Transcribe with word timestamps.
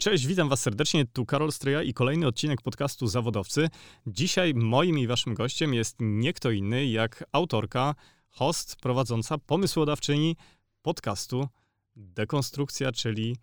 Cześć, 0.00 0.26
witam 0.26 0.48
Was 0.48 0.60
serdecznie. 0.60 1.06
Tu 1.06 1.26
Karol 1.26 1.52
Stryja 1.52 1.82
i 1.82 1.94
kolejny 1.94 2.26
odcinek 2.26 2.62
podcastu 2.62 3.06
Zawodowcy. 3.06 3.68
Dzisiaj 4.06 4.54
moim 4.54 4.98
i 4.98 5.06
Waszym 5.06 5.34
gościem 5.34 5.74
jest 5.74 5.96
nie 6.00 6.32
kto 6.32 6.50
inny 6.50 6.86
jak 6.86 7.24
autorka, 7.32 7.94
host, 8.28 8.76
prowadząca, 8.76 9.38
pomysłodawczyni 9.38 10.36
podcastu 10.82 11.48
Dekonstrukcja, 11.96 12.92
czyli 12.92 13.36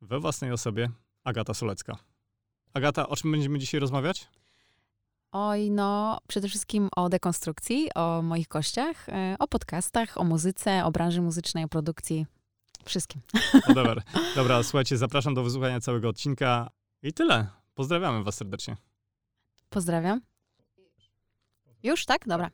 we 0.00 0.20
własnej 0.20 0.52
osobie 0.52 0.88
Agata 1.24 1.54
Solecka. 1.54 1.96
Agata, 2.74 3.08
o 3.08 3.16
czym 3.16 3.32
będziemy 3.32 3.58
dzisiaj 3.58 3.80
rozmawiać? 3.80 4.28
Oj, 5.32 5.70
no 5.70 6.18
przede 6.28 6.48
wszystkim 6.48 6.88
o 6.96 7.08
dekonstrukcji, 7.08 7.94
o 7.94 8.22
moich 8.22 8.48
gościach, 8.48 9.08
e, 9.08 9.36
o 9.38 9.48
podcastach, 9.48 10.18
o 10.18 10.24
muzyce, 10.24 10.84
o 10.84 10.90
branży 10.90 11.22
muzycznej, 11.22 11.64
o 11.64 11.68
produkcji, 11.68 12.26
wszystkim. 12.84 13.22
No 13.68 13.74
dobra, 13.74 14.02
dobra, 14.34 14.62
słuchajcie, 14.62 14.96
zapraszam 14.96 15.34
do 15.34 15.42
wysłuchania 15.42 15.80
całego 15.80 16.08
odcinka 16.08 16.70
i 17.02 17.12
tyle. 17.12 17.46
Pozdrawiamy 17.74 18.24
was 18.24 18.36
serdecznie. 18.36 18.76
Pozdrawiam. 19.68 20.20
Już, 21.82 22.04
tak? 22.04 22.26
Dobra. 22.26 22.50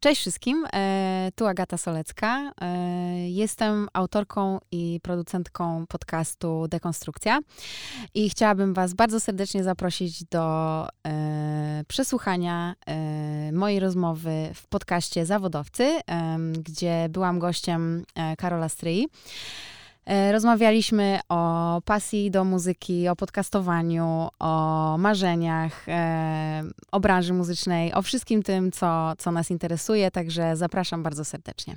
Cześć 0.00 0.20
wszystkim, 0.20 0.66
e, 0.72 1.30
tu 1.34 1.46
Agata 1.46 1.76
Solecka. 1.76 2.52
E, 2.60 3.28
jestem 3.28 3.88
autorką 3.92 4.58
i 4.72 5.00
producentką 5.02 5.86
podcastu 5.86 6.68
Dekonstrukcja 6.68 7.38
i 8.14 8.30
chciałabym 8.30 8.74
Was 8.74 8.94
bardzo 8.94 9.20
serdecznie 9.20 9.64
zaprosić 9.64 10.24
do 10.24 10.86
e, 11.06 11.84
przesłuchania 11.88 12.74
mojej 13.52 13.80
rozmowy 13.80 14.50
w 14.54 14.66
podcaście 14.66 15.26
Zawodowcy, 15.26 16.00
gdzie 16.62 17.06
byłam 17.10 17.38
gościem 17.38 18.04
Karola 18.38 18.68
Stryi. 18.68 19.08
E, 20.06 20.32
rozmawialiśmy 20.32 21.20
o 21.28 21.80
pasji 21.84 22.30
do 22.30 22.44
muzyki, 22.44 23.08
o 23.08 23.16
podcastowaniu, 23.16 24.28
o 24.38 24.96
marzeniach, 24.98 25.88
e, 25.88 26.62
o 26.92 27.00
branży 27.00 27.32
muzycznej, 27.32 27.94
o 27.94 28.02
wszystkim 28.02 28.42
tym, 28.42 28.72
co, 28.72 29.12
co 29.18 29.32
nas 29.32 29.50
interesuje, 29.50 30.10
także 30.10 30.56
zapraszam 30.56 31.02
bardzo 31.02 31.24
serdecznie. 31.24 31.76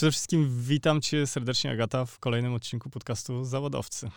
Przede 0.00 0.12
wszystkim 0.12 0.62
witam 0.62 1.00
cię 1.00 1.26
serdecznie, 1.26 1.70
Agata, 1.70 2.04
w 2.04 2.18
kolejnym 2.18 2.54
odcinku 2.54 2.90
podcastu 2.90 3.44
Zawodowcy. 3.44 4.10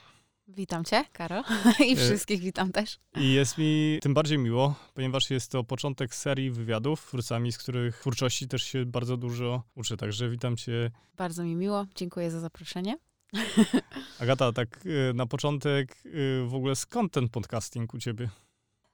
Witam 0.48 0.84
cię, 0.84 1.04
Karo, 1.14 1.44
i 1.90 1.94
e, 1.94 1.96
wszystkich 1.96 2.42
witam 2.42 2.72
też. 2.72 3.00
I 3.16 3.34
jest 3.34 3.58
mi 3.58 4.00
tym 4.02 4.14
bardziej 4.14 4.38
miło, 4.38 4.76
ponieważ 4.94 5.30
jest 5.30 5.52
to 5.52 5.64
początek 5.64 6.16
serii 6.16 6.52
wywiadów, 6.52 7.02
twórcami, 7.02 7.52
z 7.52 7.58
których 7.58 8.00
twórczości 8.00 8.48
też 8.48 8.64
się 8.64 8.86
bardzo 8.86 9.18
dużo 9.18 9.64
uczę, 9.76 9.98
także 9.98 10.30
witam 10.30 10.58
cię. 10.58 10.92
Bardzo 11.18 11.44
mi 11.44 11.56
miło, 11.56 11.86
dziękuję 11.96 12.32
za 12.32 12.40
zaproszenie. 12.40 12.98
Agata, 14.20 14.52
tak 14.52 14.80
e, 15.10 15.14
na 15.14 15.26
początek 15.26 16.04
e, 16.06 16.48
w 16.48 16.56
ogóle 16.56 16.76
skąd 16.76 17.12
ten 17.12 17.30
podcasting 17.30 17.94
u 17.94 18.00
ciebie? 18.00 18.30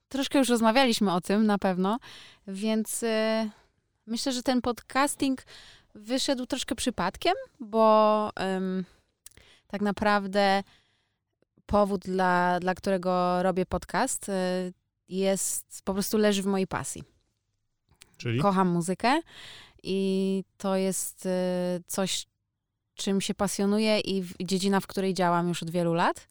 Troszkę 0.08 0.40
już 0.40 0.50
rozmawialiśmy 0.50 1.14
o 1.14 1.22
tym 1.22 1.46
na 1.46 1.58
pewno, 1.58 2.00
więc 2.48 3.06
myślę, 4.08 4.31
że 4.31 4.44
ten 4.44 4.62
podcasting 4.62 5.44
wyszedł 5.95 6.45
troszkę 6.45 6.75
przypadkiem, 6.75 7.33
bo 7.59 8.31
tak 9.67 9.81
naprawdę 9.81 10.63
powód, 11.69 12.01
dla, 12.01 12.59
dla 12.59 12.75
którego 12.75 13.44
robię 13.44 13.66
podcast, 13.66 14.29
y, 14.29 14.33
jest 15.09 15.81
po 15.83 15.94
prostu 15.94 16.17
leży 16.17 16.41
w 16.41 16.45
mojej 16.45 16.67
pasji. 16.67 17.03
Czyli? 18.17 18.39
Kocham 18.39 18.67
muzykę 18.67 19.22
i 19.83 20.44
to 20.57 20.75
jest 20.75 21.25
y, 21.25 21.29
coś, 21.88 22.25
czym 22.95 23.21
się 23.21 23.33
pasjonuję 23.33 24.00
i 24.00 24.21
w, 24.21 24.33
dziedzina, 24.44 24.79
w 24.79 24.88
której 24.88 25.13
działam 25.13 25.47
już 25.47 25.63
od 25.63 25.69
wielu 25.69 25.94
lat. 25.94 26.27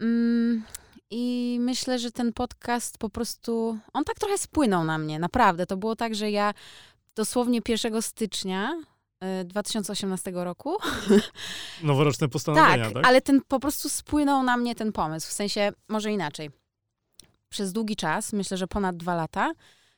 Mm, 0.00 0.62
I 1.10 1.56
myślę, 1.60 1.98
że 1.98 2.10
ten 2.12 2.32
podcast 2.32 2.98
po 2.98 3.08
prostu, 3.10 3.78
on 3.92 4.04
tak 4.04 4.18
trochę 4.18 4.38
spłynął 4.38 4.84
na 4.84 4.98
mnie, 4.98 5.18
naprawdę. 5.18 5.66
To 5.66 5.76
było 5.76 5.96
tak, 5.96 6.14
że 6.14 6.30
ja 6.30 6.54
dosłownie 7.14 7.60
1 7.68 8.02
stycznia 8.02 8.82
2018 9.44 10.30
e, 10.30 10.44
roku. 10.44 10.76
Noworoczne 11.82 12.28
postanowienia, 12.28 12.84
tak, 12.84 12.94
tak? 12.94 13.06
ale 13.06 13.20
ten 13.20 13.40
po 13.48 13.60
prostu 13.60 13.88
spłynął 13.88 14.42
na 14.42 14.56
mnie 14.56 14.74
ten 14.74 14.92
pomysł. 14.92 15.28
W 15.28 15.32
sensie, 15.32 15.72
może 15.88 16.12
inaczej. 16.12 16.50
Przez 17.48 17.72
długi 17.72 17.96
czas, 17.96 18.32
myślę, 18.32 18.56
że 18.56 18.66
ponad 18.66 18.96
dwa 18.96 19.14
lata, 19.14 19.52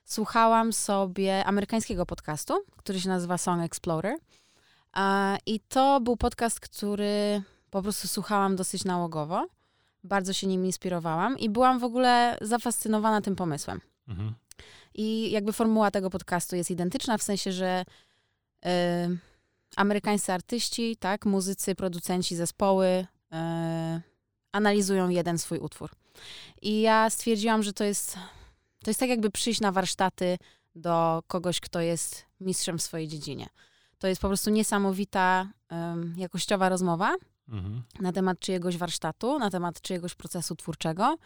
słuchałam 0.05 0.73
sobie 0.73 1.45
amerykańskiego 1.45 2.06
podcastu, 2.06 2.55
który 2.77 3.00
się 3.00 3.09
nazywa 3.09 3.39
Song 3.39 3.62
Explorer. 3.62 4.17
I 5.47 5.61
to 5.61 6.00
był 6.00 6.17
podcast, 6.17 6.61
który 6.61 7.43
po 7.71 7.83
prostu 7.83 8.09
słuchałam 8.09 8.56
dosyć 8.56 8.84
nałogowo. 8.84 9.47
Bardzo 10.05 10.33
się 10.33 10.47
nim 10.47 10.67
inspirowałam 10.67 11.39
i 11.39 11.50
byłam 11.50 11.79
w 11.79 11.84
ogóle 11.84 12.39
zafascynowana 12.41 13.21
tym 13.21 13.37
pomysłem. 13.37 13.81
Mhm. 14.09 14.34
I 14.95 15.31
jakby 15.31 15.53
formuła 15.53 15.91
tego 15.91 16.11
podcastu 16.11 16.57
jest 16.57 16.71
identyczna, 16.71 17.19
w 17.19 17.23
sensie, 17.23 17.53
że 17.53 17.85
y, 18.67 18.69
amerykańscy 19.77 20.33
artyści, 20.33 20.97
tak, 20.97 21.27
muzycy, 21.27 21.75
producenci, 21.75 22.37
zespoły 22.37 22.87
y, 22.87 23.07
analizują 24.53 25.09
jeden 25.09 25.39
swój 25.39 25.59
utwór. 25.59 25.91
I 26.63 26.81
ja 26.81 27.11
stwierdziłam, 27.11 27.63
że 27.63 27.73
to 27.73 27.85
jest, 27.85 28.17
to 28.85 28.91
jest 28.91 29.01
tak 29.01 29.09
jakby 29.09 29.31
przyjść 29.31 29.61
na 29.61 29.73
warsztaty 29.73 30.39
do 30.75 31.23
kogoś, 31.27 31.61
kto 31.61 31.81
jest 31.81 32.25
mistrzem 32.41 32.79
w 32.79 32.83
swojej 32.83 33.09
dziedzinie. 33.09 33.49
To 33.99 34.09
jest 34.09 34.21
po 34.21 34.29
prostu 34.29 34.51
niesamowita 34.51 35.49
jakościowa 36.17 36.69
rozmowa, 36.69 37.15
Mhm. 37.49 37.83
na 38.01 38.13
temat 38.13 38.39
czyjegoś 38.39 38.77
warsztatu, 38.77 39.39
na 39.39 39.51
temat 39.51 39.81
czyjegoś 39.81 40.15
procesu 40.15 40.57
twórczego, 40.57 41.17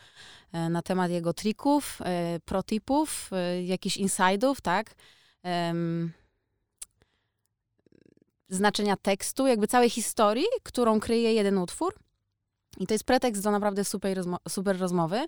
e, 0.52 0.68
na 0.68 0.82
temat 0.82 1.10
jego 1.10 1.32
trików, 1.32 1.98
e, 2.04 2.40
protipów, 2.44 3.30
e, 3.32 3.62
jakichś 3.62 3.96
insidów, 3.96 4.60
tak? 4.60 4.94
Znaczenia 8.48 8.96
tekstu, 8.96 9.46
jakby 9.46 9.66
całej 9.66 9.90
historii, 9.90 10.44
którą 10.62 11.00
kryje 11.00 11.34
jeden 11.34 11.58
utwór. 11.58 11.94
I 12.78 12.86
to 12.86 12.94
jest 12.94 13.04
pretekst 13.04 13.42
do 13.42 13.50
naprawdę 13.50 13.84
super, 13.84 14.16
rozmo 14.16 14.36
super 14.48 14.78
rozmowy. 14.78 15.26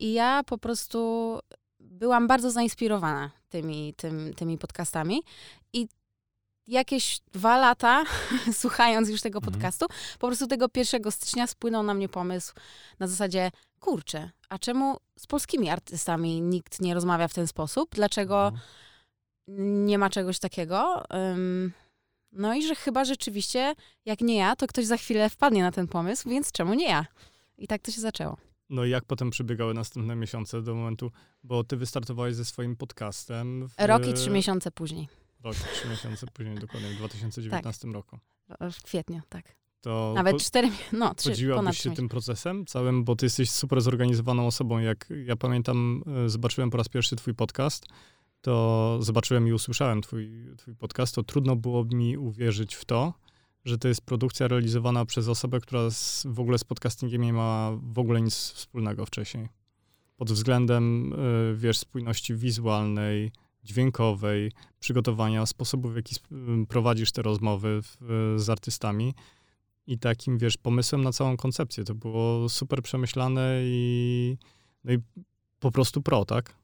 I 0.00 0.12
ja 0.12 0.42
po 0.46 0.58
prostu 0.58 1.38
byłam 1.80 2.26
bardzo 2.26 2.50
zainspirowana 2.50 3.30
tymi, 3.48 3.94
tym, 3.96 4.34
tymi 4.34 4.58
podcastami. 4.58 5.22
I 5.72 5.88
jakieś 6.66 7.20
dwa 7.32 7.58
lata, 7.58 8.04
słuchając 8.62 9.08
już 9.08 9.20
tego 9.20 9.38
mhm. 9.38 9.52
podcastu, 9.52 9.86
po 10.18 10.26
prostu 10.26 10.46
tego 10.46 10.66
1 10.76 11.12
stycznia 11.12 11.46
spłynął 11.46 11.82
na 11.82 11.94
mnie 11.94 12.08
pomysł 12.08 12.54
na 12.98 13.06
zasadzie, 13.06 13.50
kurczę, 13.80 14.30
a 14.48 14.58
czemu 14.58 14.96
z 15.18 15.26
polskimi 15.26 15.70
artystami 15.70 16.40
nikt 16.40 16.80
nie 16.80 16.94
rozmawia 16.94 17.28
w 17.28 17.34
ten 17.34 17.46
sposób? 17.46 17.90
Dlaczego 17.94 18.48
mhm. 18.48 19.86
nie 19.86 19.98
ma 19.98 20.10
czegoś 20.10 20.38
takiego? 20.38 21.02
Um, 21.10 21.72
no 22.32 22.54
i 22.54 22.66
że 22.66 22.74
chyba 22.74 23.04
rzeczywiście, 23.04 23.74
jak 24.04 24.20
nie 24.20 24.36
ja, 24.36 24.56
to 24.56 24.66
ktoś 24.66 24.86
za 24.86 24.96
chwilę 24.96 25.30
wpadnie 25.30 25.62
na 25.62 25.72
ten 25.72 25.88
pomysł, 25.88 26.28
więc 26.28 26.52
czemu 26.52 26.74
nie 26.74 26.88
ja? 26.88 27.06
I 27.58 27.66
tak 27.66 27.82
to 27.82 27.90
się 27.90 28.00
zaczęło. 28.00 28.36
No 28.70 28.84
i 28.84 28.90
jak 28.90 29.04
potem 29.04 29.30
przebiegały 29.30 29.74
następne 29.74 30.16
miesiące 30.16 30.62
do 30.62 30.74
momentu, 30.74 31.10
bo 31.42 31.64
ty 31.64 31.76
wystartowałeś 31.76 32.34
ze 32.34 32.44
swoim 32.44 32.76
podcastem. 32.76 33.68
W... 33.68 33.74
Rok 33.78 34.06
i 34.06 34.14
trzy 34.14 34.30
miesiące 34.30 34.70
później 34.70 35.08
rok, 35.44 35.56
trzy 35.56 35.88
miesiące 35.88 36.26
później, 36.26 36.58
dokładnie 36.58 36.88
w 36.88 36.96
2019 36.96 37.82
tak. 37.82 37.94
roku. 37.94 38.18
W 38.72 38.82
kwietniu, 38.82 39.20
tak. 39.28 39.56
To 39.80 40.12
Nawet 40.14 40.42
cztery, 40.42 40.70
no 40.92 41.14
trzy, 41.14 41.30
Podziwiłabyś 41.30 41.78
się 41.78 41.94
tym 41.94 42.08
procesem 42.08 42.66
całym, 42.66 43.04
bo 43.04 43.16
ty 43.16 43.26
jesteś 43.26 43.50
super 43.50 43.80
zorganizowaną 43.80 44.46
osobą. 44.46 44.78
Jak 44.78 45.08
ja 45.24 45.36
pamiętam, 45.36 46.02
e, 46.26 46.28
zobaczyłem 46.28 46.70
po 46.70 46.76
raz 46.76 46.88
pierwszy 46.88 47.16
twój 47.16 47.34
podcast, 47.34 47.86
to 48.40 48.98
zobaczyłem 49.00 49.48
i 49.48 49.52
usłyszałem 49.52 50.02
twój, 50.02 50.54
twój 50.56 50.76
podcast, 50.76 51.14
to 51.14 51.22
trudno 51.22 51.56
było 51.56 51.84
mi 51.84 52.18
uwierzyć 52.18 52.74
w 52.74 52.84
to, 52.84 53.14
że 53.64 53.78
to 53.78 53.88
jest 53.88 54.00
produkcja 54.00 54.48
realizowana 54.48 55.04
przez 55.04 55.28
osobę, 55.28 55.60
która 55.60 55.90
z, 55.90 56.26
w 56.30 56.40
ogóle 56.40 56.58
z 56.58 56.64
podcastingiem 56.64 57.22
nie 57.22 57.32
ma 57.32 57.70
w 57.82 57.98
ogóle 57.98 58.20
nic 58.22 58.34
wspólnego 58.34 59.06
wcześniej. 59.06 59.48
Pod 60.16 60.32
względem, 60.32 61.12
y, 61.12 61.56
wiesz, 61.56 61.78
spójności 61.78 62.34
wizualnej, 62.34 63.32
dźwiękowej, 63.64 64.52
przygotowania, 64.80 65.46
sposobu, 65.46 65.88
w 65.88 65.96
jaki 65.96 66.16
prowadzisz 66.68 67.12
te 67.12 67.22
rozmowy 67.22 67.80
w, 67.82 68.34
z 68.36 68.50
artystami. 68.50 69.14
i 69.86 69.98
takim, 69.98 70.38
wiesz, 70.38 70.56
pomysłem 70.56 71.04
na 71.04 71.12
całą 71.12 71.36
koncepcję. 71.36 71.84
To 71.84 71.94
było 71.94 72.48
super 72.48 72.82
przemyślane 72.82 73.60
i, 73.62 74.36
no 74.84 74.92
i 74.92 74.98
po 75.60 75.70
prostu 75.70 76.02
pro, 76.02 76.24
tak? 76.24 76.54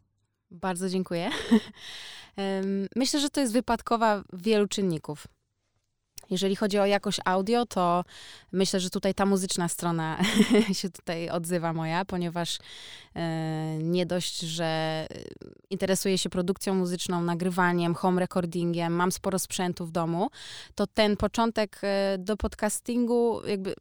Bardzo 0.50 0.88
dziękuję. 0.88 1.31
Myślę, 2.97 3.20
że 3.20 3.31
to 3.31 3.41
jest 3.41 3.52
wypadkowa 3.52 4.25
wielu 4.32 4.67
czynników. 4.67 5.26
Jeżeli 6.30 6.56
chodzi 6.56 6.78
o 6.78 6.86
jakość 6.86 7.20
audio, 7.24 7.66
to 7.66 8.04
myślę, 8.52 8.80
że 8.80 8.90
tutaj 8.90 9.14
ta 9.14 9.26
muzyczna 9.26 9.68
strona 9.68 10.18
się 10.80 10.90
tutaj 10.90 11.30
odzywa 11.30 11.72
moja, 11.72 12.04
ponieważ 12.04 12.58
e, 13.16 13.78
nie 13.78 14.06
dość, 14.06 14.40
że 14.40 15.06
interesuję 15.70 16.18
się 16.18 16.30
produkcją 16.30 16.74
muzyczną, 16.74 17.22
nagrywaniem, 17.22 17.94
home 17.94 18.20
recordingiem, 18.20 18.92
mam 18.92 19.12
sporo 19.12 19.38
sprzętu 19.38 19.86
w 19.86 19.90
domu, 19.90 20.30
to 20.74 20.86
ten 20.86 21.16
początek 21.16 21.80
e, 21.82 22.18
do 22.18 22.36
podcastingu, 22.36 23.46
jakby 23.46 23.74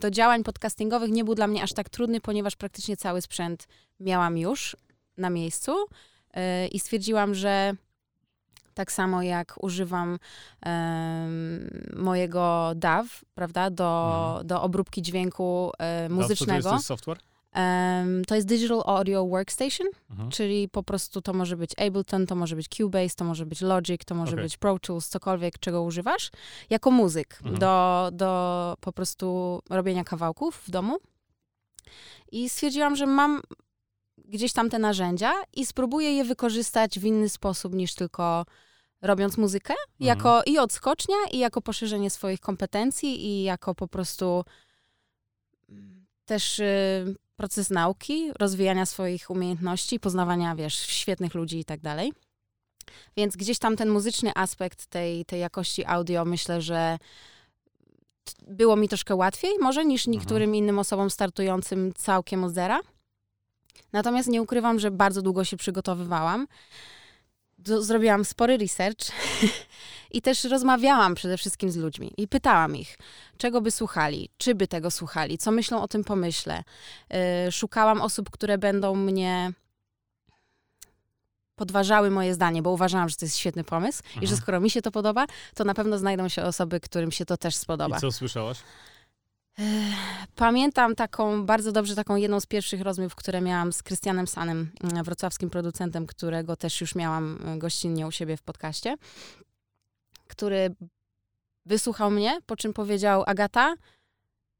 do 0.00 0.10
działań 0.10 0.44
podcastingowych 0.44 1.10
nie 1.10 1.24
był 1.24 1.34
dla 1.34 1.46
mnie 1.46 1.62
aż 1.62 1.72
tak 1.72 1.88
trudny, 1.88 2.20
ponieważ 2.20 2.56
praktycznie 2.56 2.96
cały 2.96 3.22
sprzęt 3.22 3.68
miałam 4.00 4.38
już 4.38 4.76
na 5.16 5.30
miejscu 5.30 5.72
e, 6.34 6.66
i 6.68 6.78
stwierdziłam, 6.78 7.34
że 7.34 7.74
tak 8.78 8.92
samo 8.92 9.22
jak 9.22 9.54
używam 9.60 10.18
um, 10.66 11.70
mojego 11.96 12.72
DAW, 12.76 13.24
prawda, 13.34 13.70
do, 13.70 14.14
mhm. 14.28 14.46
do 14.46 14.62
obróbki 14.62 15.02
dźwięku 15.02 15.72
um, 15.78 16.12
muzycznego. 16.12 16.62
DAW 16.62 16.70
to 16.70 16.76
jest 16.76 16.86
software? 16.86 17.18
Um, 17.54 18.24
to 18.24 18.34
jest 18.34 18.46
Digital 18.46 18.82
Audio 18.86 19.26
Workstation, 19.26 19.86
mhm. 20.10 20.30
czyli 20.30 20.68
po 20.68 20.82
prostu 20.82 21.22
to 21.22 21.32
może 21.32 21.56
być 21.56 21.70
Ableton, 21.78 22.26
to 22.26 22.34
może 22.34 22.56
być 22.56 22.68
Cubase, 22.68 23.14
to 23.16 23.24
może 23.24 23.46
być 23.46 23.60
Logic, 23.60 24.04
to 24.04 24.14
może 24.14 24.32
okay. 24.32 24.44
być 24.44 24.56
Pro 24.56 24.78
Tools, 24.78 25.08
cokolwiek, 25.08 25.58
czego 25.58 25.82
używasz, 25.82 26.30
jako 26.70 26.90
muzyk 26.90 27.38
mhm. 27.42 27.58
do, 27.58 28.08
do 28.12 28.76
po 28.80 28.92
prostu 28.92 29.58
robienia 29.70 30.04
kawałków 30.04 30.62
w 30.66 30.70
domu. 30.70 30.96
I 32.32 32.48
stwierdziłam, 32.48 32.96
że 32.96 33.06
mam 33.06 33.42
gdzieś 34.28 34.52
tam 34.52 34.70
te 34.70 34.78
narzędzia 34.78 35.32
i 35.52 35.66
spróbuję 35.66 36.12
je 36.12 36.24
wykorzystać 36.24 36.98
w 36.98 37.04
inny 37.04 37.28
sposób 37.28 37.74
niż 37.74 37.94
tylko 37.94 38.44
robiąc 39.02 39.38
muzykę, 39.38 39.74
mhm. 39.74 39.88
jako 39.98 40.42
i 40.46 40.58
odskocznia, 40.58 41.16
i 41.32 41.38
jako 41.38 41.62
poszerzenie 41.62 42.10
swoich 42.10 42.40
kompetencji, 42.40 43.26
i 43.26 43.42
jako 43.42 43.74
po 43.74 43.88
prostu 43.88 44.44
mm, 45.68 46.06
też 46.24 46.58
y, 46.58 47.16
proces 47.36 47.70
nauki, 47.70 48.32
rozwijania 48.38 48.86
swoich 48.86 49.30
umiejętności, 49.30 50.00
poznawania, 50.00 50.54
wiesz, 50.54 50.78
świetnych 50.78 51.34
ludzi 51.34 51.58
i 51.58 51.64
tak 51.64 51.80
dalej. 51.80 52.12
Więc 53.16 53.36
gdzieś 53.36 53.58
tam 53.58 53.76
ten 53.76 53.88
muzyczny 53.90 54.32
aspekt 54.34 54.86
tej, 54.86 55.24
tej 55.24 55.40
jakości 55.40 55.84
audio, 55.84 56.24
myślę, 56.24 56.62
że 56.62 56.98
było 58.48 58.76
mi 58.76 58.88
troszkę 58.88 59.14
łatwiej 59.14 59.50
może 59.60 59.84
niż 59.84 60.00
mhm. 60.00 60.12
niektórym 60.12 60.54
innym 60.54 60.78
osobom 60.78 61.10
startującym 61.10 61.92
całkiem 61.94 62.44
od 62.44 62.52
zera. 62.52 62.80
Natomiast 63.92 64.28
nie 64.28 64.42
ukrywam, 64.42 64.78
że 64.78 64.90
bardzo 64.90 65.22
długo 65.22 65.44
się 65.44 65.56
przygotowywałam 65.56 66.46
zrobiłam 67.80 68.24
spory 68.24 68.56
research 68.56 69.00
i 70.16 70.22
też 70.22 70.44
rozmawiałam 70.44 71.14
przede 71.14 71.38
wszystkim 71.38 71.70
z 71.70 71.76
ludźmi 71.76 72.12
i 72.16 72.28
pytałam 72.28 72.76
ich, 72.76 72.98
czego 73.38 73.60
by 73.60 73.70
słuchali, 73.70 74.30
czy 74.38 74.54
by 74.54 74.68
tego 74.68 74.90
słuchali, 74.90 75.38
co 75.38 75.50
myślą 75.50 75.82
o 75.82 75.88
tym 75.88 76.04
pomyśle. 76.04 76.64
Yy, 77.10 77.52
szukałam 77.52 78.00
osób, 78.00 78.30
które 78.30 78.58
będą 78.58 78.94
mnie 78.94 79.52
podważały 81.56 82.10
moje 82.10 82.34
zdanie, 82.34 82.62
bo 82.62 82.70
uważałam, 82.70 83.08
że 83.08 83.16
to 83.16 83.24
jest 83.24 83.36
świetny 83.36 83.64
pomysł 83.64 84.02
i 84.20 84.26
że 84.26 84.36
skoro 84.36 84.60
mi 84.60 84.70
się 84.70 84.82
to 84.82 84.90
podoba, 84.90 85.26
to 85.54 85.64
na 85.64 85.74
pewno 85.74 85.98
znajdą 85.98 86.28
się 86.28 86.42
osoby, 86.42 86.80
którym 86.80 87.12
się 87.12 87.24
to 87.24 87.36
też 87.36 87.56
spodoba. 87.56 87.96
I 87.96 88.00
co 88.00 88.12
słyszałaś? 88.12 88.58
Pamiętam 90.36 90.94
taką, 90.94 91.46
bardzo 91.46 91.72
dobrze 91.72 91.94
taką 91.94 92.16
jedną 92.16 92.40
z 92.40 92.46
pierwszych 92.46 92.80
rozmów, 92.80 93.14
które 93.14 93.40
miałam 93.40 93.72
z 93.72 93.82
Krystianem 93.82 94.26
Sanem, 94.26 94.70
mm, 94.82 95.04
wrocławskim 95.04 95.50
producentem, 95.50 96.06
którego 96.06 96.56
też 96.56 96.80
już 96.80 96.94
miałam 96.94 97.38
e, 97.46 97.58
gościnnie 97.58 98.06
u 98.06 98.10
siebie 98.10 98.36
w 98.36 98.42
podcaście, 98.42 98.96
który 100.26 100.74
wysłuchał 101.66 102.10
mnie, 102.10 102.38
po 102.46 102.56
czym 102.56 102.72
powiedział, 102.72 103.24
Agata, 103.26 103.74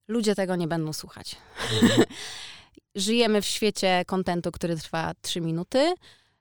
ludzie 0.08 0.34
tego 0.34 0.56
nie 0.56 0.68
będą 0.68 0.92
słuchać. 0.92 1.36
Mhm. 1.82 2.04
Żyjemy 2.94 3.42
w 3.42 3.46
świecie 3.46 4.02
kontentu, 4.06 4.52
który 4.52 4.76
trwa 4.76 5.12
3 5.20 5.40
minuty, 5.40 5.94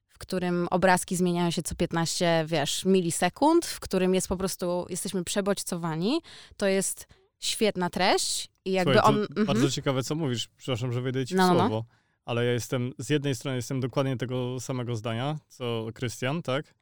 w 0.07 0.18
którym 0.18 0.68
obrazki 0.71 1.15
zmieniają 1.15 1.51
się 1.51 1.63
co 1.63 1.75
15, 1.75 2.45
wiesz, 2.48 2.86
milisekund, 2.86 3.65
w 3.65 3.80
którym 3.80 4.15
jest 4.15 4.27
po 4.27 4.38
prostu, 4.38 4.86
jesteśmy 4.89 5.24
przebodźcowani. 5.24 6.21
To 6.57 6.68
jest 6.68 7.07
świetna 7.39 7.89
treść 7.89 8.50
i 8.66 8.72
jakby 8.72 8.94
Słuchaj, 8.94 9.13
on... 9.13 9.22
Mhm. 9.22 9.45
Bardzo 9.45 9.72
ciekawe, 9.72 10.04
co 10.04 10.16
mówisz. 10.16 10.48
Przepraszam, 10.57 10.94
że 10.94 11.01
wejdę 11.01 11.25
ci 11.25 11.36
no, 11.36 11.45
w 11.45 11.48
no, 11.48 11.54
no. 11.54 11.60
słowo. 11.60 11.86
Ale 12.25 12.45
ja 12.45 12.51
jestem, 12.51 12.94
z 12.98 13.10
jednej 13.10 13.36
strony 13.36 13.56
jestem 13.56 13.80
dokładnie 13.80 14.18
tego 14.18 14.60
samego 14.60 14.95
zdania, 14.95 15.39
co 15.48 15.88
Krystian, 15.94 16.42
tak? 16.42 16.74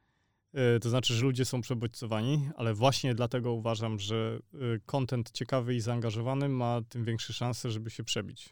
Yy, 0.54 0.80
to 0.80 0.90
znaczy, 0.90 1.14
że 1.14 1.24
ludzie 1.24 1.46
są 1.46 1.62
przebodźcowani, 1.62 2.50
ale 2.56 2.74
właśnie 2.74 3.16
dlatego 3.16 3.54
uważam, 3.54 4.00
że 4.00 4.40
kontent 4.86 5.32
ciekawy 5.32 5.76
i 5.76 5.82
zaangażowany 5.82 6.50
ma 6.50 6.82
tym 6.90 7.06
większe 7.06 7.34
szanse, 7.34 7.72
żeby 7.72 7.90
się 7.90 8.04
przebić. 8.04 8.50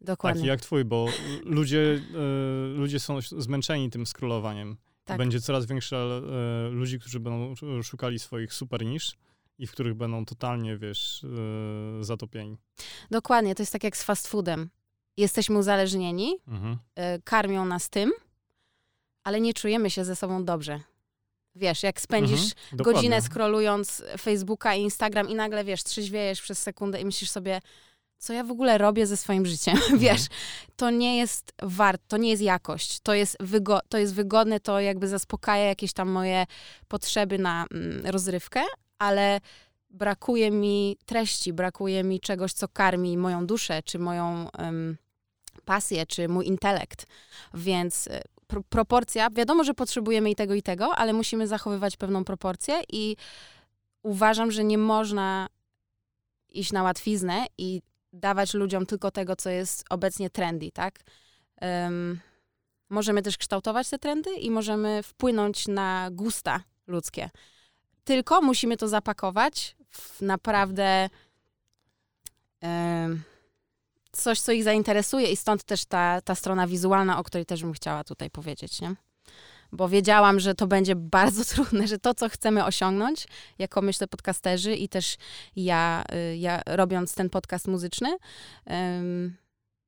Dokładnie. 0.00 0.40
Taki 0.40 0.48
jak 0.48 0.60
twój, 0.60 0.84
bo 0.84 1.06
ludzie, 1.44 1.78
y, 1.78 2.74
ludzie 2.76 3.00
są 3.00 3.20
zmęczeni 3.20 3.90
tym 3.90 4.06
scrollowaniem. 4.06 4.76
Tak. 5.04 5.18
Będzie 5.18 5.40
coraz 5.40 5.66
większe 5.66 6.20
y, 6.68 6.70
ludzi, 6.70 6.98
którzy 6.98 7.20
będą 7.20 7.54
szukali 7.82 8.18
swoich 8.18 8.54
super 8.54 8.84
nisz 8.84 9.16
i 9.58 9.66
w 9.66 9.72
których 9.72 9.94
będą 9.94 10.24
totalnie, 10.24 10.76
wiesz, 10.76 11.26
yy, 11.98 12.04
zatopieni. 12.04 12.56
Dokładnie, 13.10 13.54
to 13.54 13.62
jest 13.62 13.72
tak 13.72 13.84
jak 13.84 13.96
z 13.96 14.04
fast 14.04 14.28
foodem. 14.28 14.70
Jesteśmy 15.16 15.58
uzależnieni, 15.58 16.36
mhm. 16.48 16.78
yy, 16.96 17.02
karmią 17.24 17.64
nas 17.64 17.90
tym, 17.90 18.12
ale 19.24 19.40
nie 19.40 19.54
czujemy 19.54 19.90
się 19.90 20.04
ze 20.04 20.16
sobą 20.16 20.44
dobrze. 20.44 20.80
Wiesz, 21.54 21.82
jak 21.82 22.00
spędzisz 22.00 22.52
mhm, 22.72 22.92
godzinę 22.92 23.22
scrollując 23.22 24.04
Facebooka 24.20 24.74
i 24.74 24.80
Instagram 24.80 25.28
i 25.28 25.34
nagle, 25.34 25.64
wiesz, 25.64 25.84
trzeźwiejesz 25.84 26.42
przez 26.42 26.62
sekundę 26.62 27.00
i 27.00 27.04
myślisz 27.04 27.30
sobie, 27.30 27.60
co 28.18 28.32
ja 28.32 28.44
w 28.44 28.50
ogóle 28.50 28.78
robię 28.78 29.06
ze 29.06 29.16
swoim 29.16 29.46
życiem. 29.46 29.76
Mhm. 29.84 29.98
Wiesz, 29.98 30.26
to 30.76 30.90
nie 30.90 31.16
jest 31.18 31.52
wart, 31.62 32.02
to 32.08 32.16
nie 32.16 32.30
jest 32.30 32.42
jakość, 32.42 33.00
to 33.00 33.14
jest, 33.14 33.36
wygo 33.40 33.80
to 33.88 33.98
jest 33.98 34.14
wygodne, 34.14 34.60
to 34.60 34.80
jakby 34.80 35.08
zaspokaja 35.08 35.64
jakieś 35.64 35.92
tam 35.92 36.08
moje 36.08 36.46
potrzeby 36.88 37.38
na 37.38 37.66
mm, 37.70 38.06
rozrywkę, 38.06 38.62
ale 39.04 39.40
brakuje 39.90 40.50
mi 40.50 40.96
treści, 41.06 41.52
brakuje 41.52 42.04
mi 42.04 42.20
czegoś, 42.20 42.52
co 42.52 42.68
karmi 42.68 43.16
moją 43.16 43.46
duszę, 43.46 43.82
czy 43.82 43.98
moją 43.98 44.48
um, 44.58 44.96
pasję, 45.64 46.06
czy 46.06 46.28
mój 46.28 46.46
intelekt. 46.46 47.06
Więc 47.54 48.08
e, 48.08 48.22
pro 48.46 48.62
proporcja, 48.62 49.30
wiadomo, 49.30 49.64
że 49.64 49.74
potrzebujemy 49.74 50.30
i 50.30 50.34
tego, 50.34 50.54
i 50.54 50.62
tego, 50.62 50.94
ale 50.96 51.12
musimy 51.12 51.46
zachowywać 51.46 51.96
pewną 51.96 52.24
proporcję 52.24 52.82
i 52.92 53.16
uważam, 54.02 54.50
że 54.50 54.64
nie 54.64 54.78
można 54.78 55.48
iść 56.48 56.72
na 56.72 56.82
łatwiznę 56.82 57.46
i 57.58 57.82
dawać 58.12 58.54
ludziom 58.54 58.86
tylko 58.86 59.10
tego, 59.10 59.36
co 59.36 59.50
jest 59.50 59.84
obecnie 59.90 60.30
trendy, 60.30 60.70
tak? 60.70 61.00
Um, 61.60 62.20
możemy 62.90 63.22
też 63.22 63.38
kształtować 63.38 63.90
te 63.90 63.98
trendy 63.98 64.34
i 64.34 64.50
możemy 64.50 65.02
wpłynąć 65.02 65.68
na 65.68 66.08
gusta 66.12 66.60
ludzkie. 66.86 67.30
Tylko 68.04 68.40
musimy 68.40 68.76
to 68.76 68.88
zapakować 68.88 69.76
w 69.90 70.20
naprawdę 70.20 71.08
coś, 74.12 74.40
co 74.40 74.52
ich 74.52 74.64
zainteresuje 74.64 75.30
i 75.30 75.36
stąd 75.36 75.64
też 75.64 75.84
ta, 75.84 76.20
ta 76.20 76.34
strona 76.34 76.66
wizualna, 76.66 77.18
o 77.18 77.24
której 77.24 77.46
też 77.46 77.62
bym 77.62 77.72
chciała 77.72 78.04
tutaj 78.04 78.30
powiedzieć, 78.30 78.80
nie? 78.80 78.94
Bo 79.72 79.88
wiedziałam, 79.88 80.40
że 80.40 80.54
to 80.54 80.66
będzie 80.66 80.96
bardzo 80.96 81.44
trudne, 81.54 81.88
że 81.88 81.98
to, 81.98 82.14
co 82.14 82.28
chcemy 82.28 82.64
osiągnąć, 82.64 83.26
jako 83.58 83.82
myślę 83.82 84.06
podcasterzy 84.06 84.74
i 84.74 84.88
też 84.88 85.16
ja, 85.56 86.04
y, 86.32 86.36
ja 86.36 86.62
robiąc 86.66 87.14
ten 87.14 87.30
podcast 87.30 87.68
muzyczny, 87.68 88.16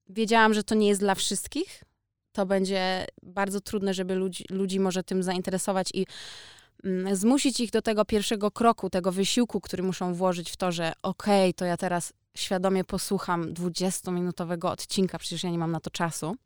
wiedziałam, 0.09 0.55
że 0.55 0.63
to 0.63 0.75
nie 0.75 0.89
jest 0.89 1.01
dla 1.01 1.15
wszystkich. 1.15 1.85
To 2.33 2.47
będzie 2.47 3.07
bardzo 3.23 3.61
trudne, 3.61 3.95
żeby 3.95 4.15
ludzi, 4.15 4.45
ludzi 4.51 4.81
może 4.81 5.03
tym 5.03 5.23
zainteresować 5.23 5.89
i 5.95 6.07
zmusić 7.13 7.61
ich 7.61 7.71
do 7.71 7.83
tego 7.83 8.05
pierwszego 8.05 8.51
kroku, 8.51 8.91
tego 8.91 9.13
wysiłku, 9.13 9.61
który 9.61 9.83
muszą 9.83 10.15
włożyć 10.15 10.51
w 10.51 10.57
to, 10.57 10.73
że 10.73 10.93
okej, 11.03 11.51
okay, 11.51 11.55
to 11.55 11.65
ja 11.65 11.77
teraz 11.77 12.13
świadomie 12.37 12.85
posłucham 12.85 13.55
20-minutowego 13.55 14.67
odcinka, 14.67 15.19
przecież 15.19 15.45
ja 15.45 15.51
nie 15.51 15.59
mam 15.59 15.71
na 15.71 15.81
to 15.81 15.91
czasu. 15.91 16.37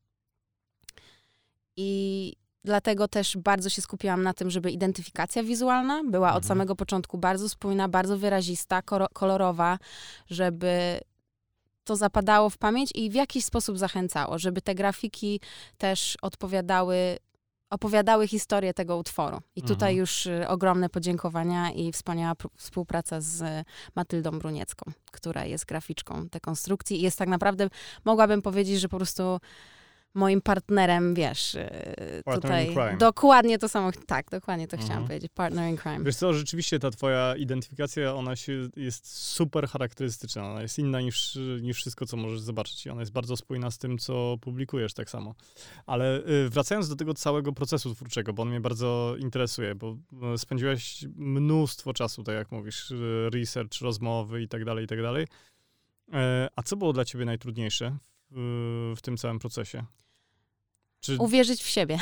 I 1.77 2.33
dlatego 2.65 3.09
też 3.09 3.37
bardzo 3.37 3.69
się 3.69 3.83
skupiłam 3.83 4.23
na 4.23 4.35
tym, 4.35 4.51
żeby 4.51 4.71
identyfikacja 4.71 5.43
wizualna 5.43 6.03
była 6.05 6.29
mhm. 6.29 6.37
od 6.37 6.47
samego 6.47 6.77
początku 6.77 7.19
bardzo 7.19 7.49
spójna, 7.49 7.89
bardzo 7.89 8.19
wyrazista, 8.19 8.83
kolorowa, 9.13 9.79
żeby 10.31 11.01
to 11.85 11.97
zapadało 11.97 12.51
w 12.51 12.59
pamięć 12.59 12.91
i 12.95 13.11
w 13.11 13.15
jakiś 13.15 13.45
sposób 13.45 13.79
zachęcało, 13.79 14.39
żeby 14.39 14.63
te 14.63 14.75
grafiki 14.75 15.41
też 15.79 16.17
odpowiadały 16.23 17.17
opowiadały 17.71 18.29
historię 18.29 18.75
tego 18.75 18.97
utworu. 18.97 19.39
I 19.57 19.63
tutaj 19.63 19.91
Mhm. 19.93 19.97
już 19.97 20.27
y, 20.27 20.49
ogromne 20.49 20.89
podziękowania 20.89 21.71
i 21.71 21.93
wspaniała 21.93 22.33
pr- 22.35 22.49
współpraca 22.57 23.21
z 23.21 23.43
y, 23.43 23.65
Matyldą 23.95 24.39
Bruniecką, 24.39 24.93
która 25.13 25.45
jest 25.45 25.65
graficzką 25.65 26.27
dekonstrukcji 26.29 26.99
i 26.99 27.03
jest 27.03 27.19
tak 27.19 27.29
naprawdę, 27.29 27.69
mogłabym 28.05 28.43
powiedzieć, 28.43 28.81
że 28.81 28.89
po 28.89 28.97
prostu 28.97 29.41
moim 30.15 30.41
partnerem, 30.41 31.15
wiesz, 31.15 31.55
y, 31.55 32.23
Partner 32.25 32.43
tutaj 32.43 32.67
in 32.67 32.73
crime. 32.75 32.97
dokładnie 32.97 33.59
to 33.59 33.69
samo, 33.69 33.91
tak, 34.07 34.31
dokładnie 34.31 34.69
to 34.69 34.77
chciałam 34.77 34.93
Mhm. 34.93 35.07
powiedzieć, 35.07 35.33
partner 35.35 35.71
in 35.71 35.77
crime. 35.77 36.05
Wiesz 36.05 36.17
co, 36.17 36.33
rzeczywiście 36.33 36.79
ta 36.79 36.91
twoja 36.91 37.37
identyfikacja, 37.37 38.15
ona 38.15 38.37
się 38.37 38.53
jest 38.77 39.17
super 39.17 39.69
charakterystyczna. 39.69 40.51
Ona 40.51 40.63
jest 40.63 40.79
inna 40.79 41.01
niż, 41.01 41.39
niż 41.61 41.77
wszystko, 41.77 42.07
co 42.07 42.17
możesz 42.17 42.41
zobaczyć. 42.41 42.87
I 42.87 42.91
ona 42.91 43.01
jest 43.03 43.13
bardzo 43.13 43.37
spójna 43.37 43.71
z 43.71 43.79
tym, 43.79 43.99
co 43.99 44.37
publikujesz 44.41 44.95
tak 44.95 45.11
samo. 45.11 45.35
Ale 45.87 46.19
y, 46.29 46.49
wracając 46.51 46.89
do 46.89 46.97
tego 46.97 47.15
całego 47.15 47.53
procesu 47.53 47.95
twórczego, 47.95 48.33
bo 48.33 48.43
on 48.43 48.49
mnie 48.49 48.61
bardzo 48.61 49.15
interesuje, 49.19 49.75
bo 49.75 49.97
y, 50.35 50.39
spędziłeś 50.39 51.05
mnóstwo 51.17 51.93
czasu, 51.93 52.23
tak 52.23 52.35
jak 52.35 52.53
mówisz, 52.53 52.91
y, 52.91 53.31
research, 53.35 53.81
rozmowy 53.81 54.43
i 54.43 54.49
tak 54.49 54.65
dalej, 54.65 54.85
i 54.85 54.89
tak 54.89 55.03
dalej. 55.03 55.27
E, 56.13 56.49
A 56.57 56.63
co 56.63 56.77
było 56.77 56.93
dla 56.93 57.05
ciebie 57.05 57.25
najtrudniejsze 57.25 57.97
w, 58.31 58.95
w 58.97 59.03
tym 59.03 59.17
całym 59.17 59.39
procesie? 59.39 59.85
Czy... 61.01 61.17
Uwierzyć 61.19 61.63
w 61.63 61.67
siebie. 61.67 61.99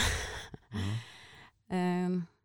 Mhm. 1.71 2.25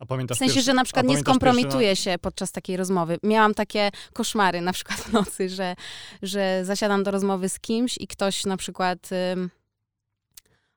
A 0.00 0.06
pamiętasz 0.06 0.36
W 0.36 0.38
sensie, 0.38 0.54
pierwszy- 0.54 0.66
że 0.66 0.74
na 0.74 0.84
przykład 0.84 1.06
nie 1.06 1.18
skompromituję 1.18 1.96
się 1.96 2.16
podczas 2.20 2.52
takiej 2.52 2.76
rozmowy. 2.76 3.18
Miałam 3.22 3.54
takie 3.54 3.90
koszmary 4.12 4.60
na 4.60 4.72
przykład 4.72 5.00
w 5.00 5.12
nocy, 5.12 5.48
że, 5.48 5.76
że 6.22 6.64
zasiadam 6.64 7.02
do 7.02 7.10
rozmowy 7.10 7.48
z 7.48 7.60
kimś 7.60 7.98
i 8.00 8.06
ktoś 8.06 8.44
na 8.46 8.56
przykład 8.56 9.10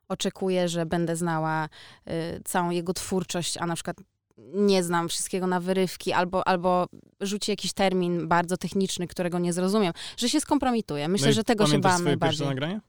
oczekuje, 0.08 0.70
że 0.70 0.86
będę 0.86 1.16
znała 1.16 1.66
y, 2.08 2.42
całą 2.46 2.70
jego 2.70 2.94
twórczość, 2.94 3.58
a 3.58 3.66
na 3.66 3.76
przykład 3.76 3.98
nie 4.38 4.84
znam 4.84 5.10
wszystkiego 5.10 5.48
na 5.48 5.60
wyrywki, 5.60 6.14
albo, 6.14 6.48
albo 6.48 6.86
rzuci 7.22 7.52
jakiś 7.52 7.74
termin 7.74 8.28
bardzo 8.28 8.58
techniczny, 8.58 9.08
którego 9.08 9.40
nie 9.40 9.54
zrozumiem, 9.54 9.94
że 10.18 10.30
się 10.30 10.40
skompromituję. 10.42 11.08
Myślę, 11.08 11.28
No 11.28 11.34
że 11.34 11.44
tego 11.44 11.66
się 11.66 11.70
pamiętasz 11.72 11.92
pierwsze 11.92 12.04
najbardziej. 12.10 12.48
nagranie? 12.48 12.82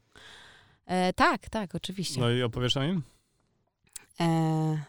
E, 0.86 1.12
tak, 1.12 1.48
tak, 1.48 1.74
oczywiście. 1.74 2.20
No 2.20 2.30
i 2.30 2.42
opowiesz 2.42 2.76
o 2.76 2.84
nim? 2.84 3.02
E, 4.20 4.84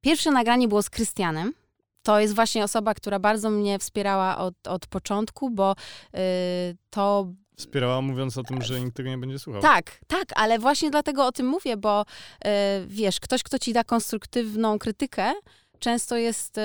Pierwsze 0.00 0.30
nagranie 0.30 0.68
było 0.68 0.82
z 0.82 0.90
Krystianem. 0.90 1.52
To 2.02 2.20
jest 2.20 2.34
właśnie 2.34 2.64
osoba, 2.64 2.94
która 2.94 3.18
bardzo 3.18 3.50
mnie 3.50 3.78
wspierała 3.78 4.38
od, 4.38 4.68
od 4.68 4.86
początku, 4.86 5.50
bo 5.50 5.72
y, 6.14 6.18
to. 6.90 7.26
Wspierała 7.56 8.00
mówiąc 8.00 8.38
o 8.38 8.42
tym, 8.42 8.62
że 8.62 8.80
nikt 8.80 8.96
tego 8.96 9.08
nie 9.10 9.18
będzie 9.18 9.38
słuchał. 9.38 9.62
Tak, 9.62 9.98
tak, 10.06 10.24
ale 10.34 10.58
właśnie 10.58 10.90
dlatego 10.90 11.26
o 11.26 11.32
tym 11.32 11.46
mówię, 11.46 11.76
bo 11.76 12.02
y, 12.02 12.48
wiesz, 12.86 13.20
ktoś, 13.20 13.42
kto 13.42 13.58
ci 13.58 13.72
da 13.72 13.84
konstruktywną 13.84 14.78
krytykę, 14.78 15.32
często 15.78 16.16
jest. 16.16 16.58
Y, 16.58 16.60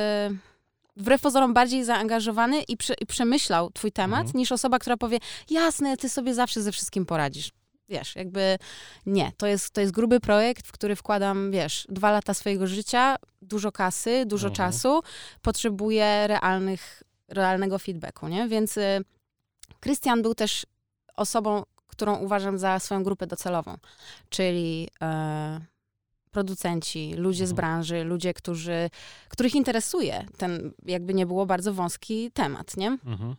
Wbrew 1.00 1.22
pozorom 1.22 1.54
bardziej 1.54 1.84
zaangażowany 1.86 2.62
i, 2.64 2.78
i 3.02 3.06
przemyślał 3.06 3.72
twój 3.72 3.92
temat, 3.92 4.20
Mhm. 4.22 4.38
niż 4.38 4.52
osoba, 4.52 4.80
która 4.80 4.98
powie, 4.98 5.18
jasne, 5.50 5.98
ty 5.98 6.10
sobie 6.10 6.34
zawsze 6.34 6.62
ze 6.62 6.72
wszystkim 6.72 7.06
poradzisz. 7.06 7.52
Wiesz, 7.90 8.16
jakby 8.16 8.58
nie. 9.06 9.32
To 9.38 9.48
jest, 9.48 9.72
to 9.74 9.82
jest 9.82 9.94
gruby 9.94 10.20
projekt, 10.20 10.68
w 10.68 10.72
który 10.72 10.96
wkładam, 10.96 11.52
wiesz, 11.52 11.88
dwa 11.90 12.12
lata 12.12 12.34
swojego 12.34 12.68
życia, 12.68 13.16
dużo 13.42 13.72
kasy, 13.72 14.24
dużo 14.26 14.48
Mhm. 14.48 14.72
czasu. 14.72 15.02
Potrzebuję 15.42 16.28
realnych, 16.28 17.04
realnego 17.28 17.80
feedbacku, 17.80 18.28
nie? 18.28 18.48
Więc 18.48 18.78
y, 18.78 19.02
Krystian 19.80 20.22
był 20.22 20.36
też 20.36 20.66
osobą, 21.18 21.64
którą 21.88 22.16
uważam 22.16 22.58
za 22.58 22.80
swoją 22.80 23.04
grupę 23.04 23.28
docelową, 23.28 23.78
czyli 24.30 24.90
e, 25.02 25.60
producenci, 26.32 27.14
ludzie 27.18 27.48
z 27.48 27.52
Mhm. 27.52 27.56
branży, 27.56 28.04
ludzie, 28.04 28.34
którzy, 28.34 28.90
których 29.30 29.56
interesuje 29.56 30.26
ten, 30.38 30.72
jakby 30.86 31.14
nie 31.14 31.26
było, 31.26 31.46
bardzo 31.46 31.74
wąski 31.74 32.32
temat, 32.32 32.78
nie? 32.78 32.88
Mhm. 32.88 33.36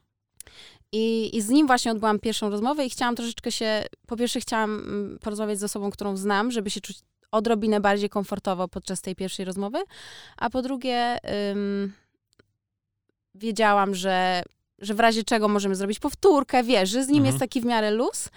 I, 0.93 1.37
I 1.37 1.43
z 1.43 1.49
nim 1.49 1.67
właśnie 1.67 1.93
odbyłam 1.93 2.19
pierwszą 2.19 2.51
rozmowę 2.51 2.87
i 2.87 2.91
chciałam 2.91 3.17
troszeczkę 3.17 3.53
się, 3.53 3.85
po 4.07 4.17
pierwsze 4.17 4.41
chciałam 4.41 4.71
mm, 4.79 5.19
porozmawiać 5.19 5.59
z 5.59 5.65
osobą, 5.65 5.91
którą 5.91 6.17
znam, 6.17 6.51
żeby 6.51 6.71
się 6.71 6.81
czuć 6.81 6.99
odrobinę 7.31 7.81
bardziej 7.81 8.09
komfortowo 8.09 8.69
podczas 8.69 9.01
tej 9.03 9.17
pierwszej 9.17 9.45
rozmowy, 9.45 9.79
a 10.37 10.51
po 10.51 10.63
drugie 10.63 11.19
ym, 11.51 11.93
wiedziałam, 13.35 13.95
że, 13.95 14.43
że 14.79 14.95
w 14.95 15.01
razie 15.01 15.25
czego 15.25 15.49
możemy 15.49 15.75
zrobić 15.77 15.99
powtórkę, 15.99 16.63
wiesz, 16.63 16.91
że 16.91 17.05
z 17.05 17.09
nim 17.09 17.17
Mhm. 17.17 17.27
jest 17.27 17.39
taki 17.39 17.61
w 17.61 17.65
miarę 17.65 17.91
luz 17.91 18.29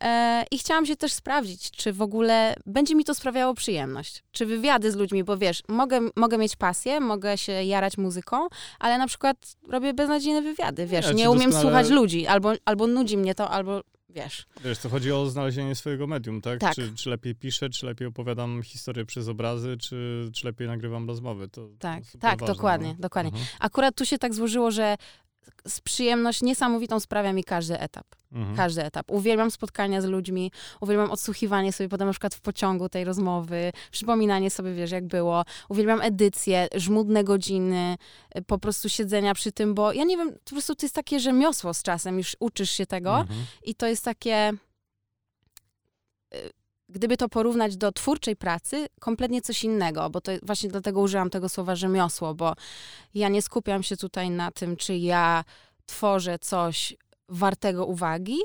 e, 0.00 0.44
i 0.50 0.58
chciałam 0.58 0.86
się 0.86 0.96
też 0.96 1.12
sprawdzić, 1.12 1.70
czy 1.70 1.92
w 1.92 2.02
ogóle 2.02 2.54
będzie 2.66 2.94
mi 2.94 3.04
to 3.04 3.14
sprawiało 3.14 3.54
przyjemność, 3.54 4.22
czy 4.32 4.46
wywiady 4.46 4.92
z 4.92 4.96
ludźmi, 4.96 5.24
bo 5.24 5.36
wiesz, 5.38 5.62
mogę, 5.68 6.00
mogę 6.16 6.38
mieć 6.38 6.56
pasję, 6.56 7.00
mogę 7.00 7.38
się 7.38 7.52
jarać 7.52 7.98
muzyką, 7.98 8.46
ale 8.78 8.98
na 8.98 9.06
przykład 9.06 9.36
robię 9.68 9.94
beznadziejne 9.94 10.42
wywiady, 10.42 10.86
wiesz, 10.86 11.14
nie 11.14 11.22
ci 11.22 11.28
umiem 11.28 11.50
doskonale- 11.50 11.60
słuchać 11.62 11.88
ludzi, 11.90 12.26
albo, 12.26 12.52
albo 12.64 12.86
nudzi 12.86 13.16
mnie 13.16 13.34
to, 13.34 13.50
albo 13.50 13.80
wiesz. 14.08 14.46
Wiesz, 14.64 14.78
to 14.78 14.88
chodzi 14.88 15.12
o 15.12 15.26
znalezienie 15.26 15.74
swojego 15.74 16.06
medium, 16.06 16.40
tak? 16.40 16.60
Tak. 16.60 16.74
Czy, 16.74 16.94
czy 16.94 17.10
lepiej 17.10 17.34
piszę, 17.34 17.70
czy 17.70 17.86
lepiej 17.86 18.08
opowiadam 18.08 18.62
historię 18.62 19.04
przez 19.04 19.28
obrazy, 19.28 19.76
czy, 19.80 20.30
czy 20.34 20.46
lepiej 20.46 20.68
nagrywam 20.68 21.08
rozmowy. 21.08 21.48
To, 21.48 21.68
Tak, 21.78 22.02
to 22.12 22.18
tak, 22.18 22.40
ważne, 22.40 22.54
dokładnie, 22.54 22.88
no. 22.88 22.94
dokładnie. 22.98 23.30
Mhm. 23.30 23.46
Akurat 23.60 23.94
tu 23.96 24.06
się 24.06 24.18
tak 24.18 24.34
złożyło, 24.34 24.70
że 24.70 24.96
z 25.68 25.80
przyjemność 25.80 26.42
niesamowitą 26.42 27.00
sprawia 27.00 27.32
mi 27.32 27.44
każdy 27.44 27.80
etap. 27.80 28.06
Mhm. 28.32 28.56
Każdy 28.56 28.84
etap. 28.84 29.10
Uwielbiam 29.10 29.50
spotkania 29.50 30.00
z 30.00 30.04
ludźmi, 30.04 30.52
uwielbiam 30.80 31.10
odsłuchiwanie 31.10 31.72
sobie 31.72 31.88
potem 31.88 32.06
na 32.06 32.12
przykład 32.12 32.34
w 32.34 32.40
pociągu 32.40 32.88
tej 32.88 33.04
rozmowy, 33.04 33.72
przypominanie 33.90 34.50
sobie, 34.50 34.74
wiesz, 34.74 34.90
jak 34.90 35.06
było. 35.06 35.44
Uwielbiam 35.68 36.00
edycję, 36.00 36.68
żmudne 36.74 37.24
godziny, 37.24 37.96
y, 38.38 38.42
po 38.42 38.58
prostu 38.58 38.88
siedzenia 38.88 39.34
przy 39.34 39.52
tym, 39.52 39.74
bo 39.74 39.92
ja 39.92 40.04
nie 40.04 40.16
wiem, 40.16 40.32
po 40.44 40.50
prostu 40.50 40.74
to 40.74 40.86
jest 40.86 40.94
takie 40.94 41.20
rzemiosło 41.20 41.74
z 41.74 41.82
czasem, 41.82 42.18
już 42.18 42.36
uczysz 42.40 42.70
się 42.70 42.86
tego 42.86 43.18
Mhm. 43.18 43.44
i 43.64 43.74
to 43.74 43.86
jest 43.86 44.04
takie... 44.04 44.52
Gdyby 46.92 47.16
to 47.16 47.28
porównać 47.28 47.76
do 47.76 47.92
twórczej 47.92 48.36
pracy, 48.36 48.86
kompletnie 49.00 49.42
coś 49.42 49.64
innego, 49.64 50.10
bo 50.10 50.20
to 50.20 50.32
właśnie 50.42 50.68
dlatego 50.68 51.00
użyłam 51.00 51.30
tego 51.30 51.48
słowa 51.48 51.76
rzemiosło, 51.76 52.34
bo 52.34 52.54
ja 53.14 53.28
nie 53.28 53.42
skupiam 53.42 53.82
się 53.82 53.96
tutaj 53.96 54.30
na 54.30 54.50
tym, 54.50 54.76
czy 54.76 54.96
ja 54.96 55.44
tworzę 55.86 56.38
coś 56.38 56.96
wartego 57.28 57.86
uwagi, 57.86 58.38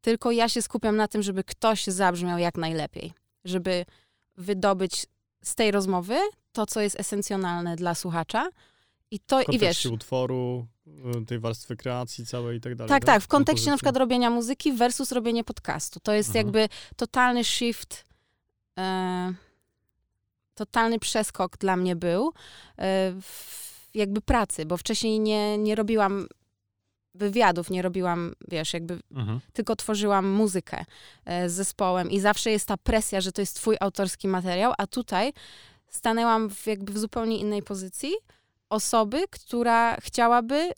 tylko 0.00 0.30
ja 0.30 0.48
się 0.48 0.62
skupiam 0.62 0.96
na 0.96 1.08
tym, 1.08 1.22
żeby 1.22 1.44
ktoś 1.44 1.86
zabrzmiał 1.86 2.38
jak 2.38 2.56
najlepiej, 2.56 3.12
żeby 3.44 3.84
wydobyć 4.36 5.06
z 5.42 5.54
tej 5.54 5.70
rozmowy 5.70 6.18
to, 6.52 6.66
co 6.66 6.80
jest 6.80 7.00
esencjonalne 7.00 7.76
dla 7.76 7.94
słuchacza. 7.94 8.48
I 9.10 9.20
to, 9.20 9.40
W 9.44 9.52
i 9.52 9.58
wiesz, 9.58 9.86
utworu, 9.86 10.66
y, 11.22 11.26
tej 11.26 11.38
warstwy 11.38 11.76
kreacji 11.76 12.26
całej 12.26 12.58
i 12.58 12.60
tak 12.60 12.74
dalej. 12.74 12.88
tak, 12.88 13.04
tak, 13.04 13.22
w 13.22 13.26
kontekście 13.28 13.70
na 13.70 13.76
przykład 13.76 13.96
robienia 13.96 14.30
muzyki 14.30 14.72
versus 14.72 15.12
robienie 15.12 15.44
podcastu. 15.44 16.00
To 16.00 16.12
jest 16.12 16.28
Mhm. 16.28 16.46
jakby 16.46 16.68
totalny 16.96 17.44
shift, 17.44 18.04
e, 18.78 19.34
totalny 20.54 20.98
przeskok 20.98 21.58
dla 21.58 21.76
mnie 21.76 21.96
był 21.96 22.28
e, 22.28 23.12
w 23.22 23.66
jakby 23.94 24.20
pracy, 24.20 24.66
bo 24.66 24.76
wcześniej 24.76 25.20
nie, 25.20 25.58
nie 25.58 25.74
robiłam 25.74 26.26
wywiadów, 27.14 27.70
nie 27.70 27.82
robiłam, 27.82 28.32
wiesz, 28.48 28.72
jakby 28.72 28.98
Mhm. 29.14 29.40
tylko 29.52 29.76
tworzyłam 29.76 30.28
muzykę 30.30 30.84
e, 31.24 31.48
z 31.48 31.52
zespołem 31.52 32.10
i 32.10 32.20
zawsze 32.20 32.50
jest 32.50 32.68
ta 32.68 32.76
presja, 32.76 33.20
że 33.20 33.32
to 33.32 33.42
jest 33.42 33.56
twój 33.56 33.76
autorski 33.80 34.28
materiał, 34.28 34.72
a 34.78 34.86
tutaj 34.86 35.32
stanęłam 35.88 36.50
w, 36.50 36.66
jakby 36.66 36.92
w 36.92 36.98
zupełnie 36.98 37.38
innej 37.38 37.62
pozycji 37.62 38.12
osoby, 38.70 39.24
która 39.30 39.96
chciałaby, 40.00 40.72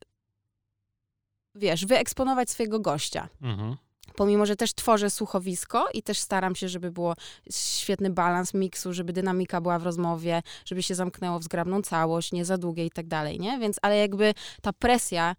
wiesz, 1.54 1.86
wyeksponować 1.86 2.50
swojego 2.50 2.80
gościa. 2.80 3.28
Mhm. 3.42 3.76
Pomimo, 4.16 4.46
że 4.46 4.56
też 4.56 4.74
tworzę 4.74 5.10
słuchowisko 5.10 5.88
i 5.94 6.02
też 6.02 6.18
staram 6.18 6.54
się, 6.54 6.68
żeby 6.68 6.90
było 6.90 7.14
świetny 7.50 8.10
balans 8.10 8.54
miksu, 8.54 8.92
żeby 8.92 9.12
dynamika 9.12 9.60
była 9.60 9.78
w 9.78 9.82
rozmowie, 9.82 10.42
żeby 10.64 10.82
się 10.82 10.94
zamknęło 10.94 11.38
w 11.38 11.44
zgrabną 11.44 11.82
całość, 11.82 12.32
nie 12.32 12.44
za 12.44 12.58
długie 12.58 12.86
i 12.86 12.90
tak 12.90 13.06
dalej, 13.06 13.40
nie? 13.40 13.58
Więc, 13.58 13.76
ale 13.82 13.98
jakby 13.98 14.34
ta 14.62 14.72
presja 14.72 15.36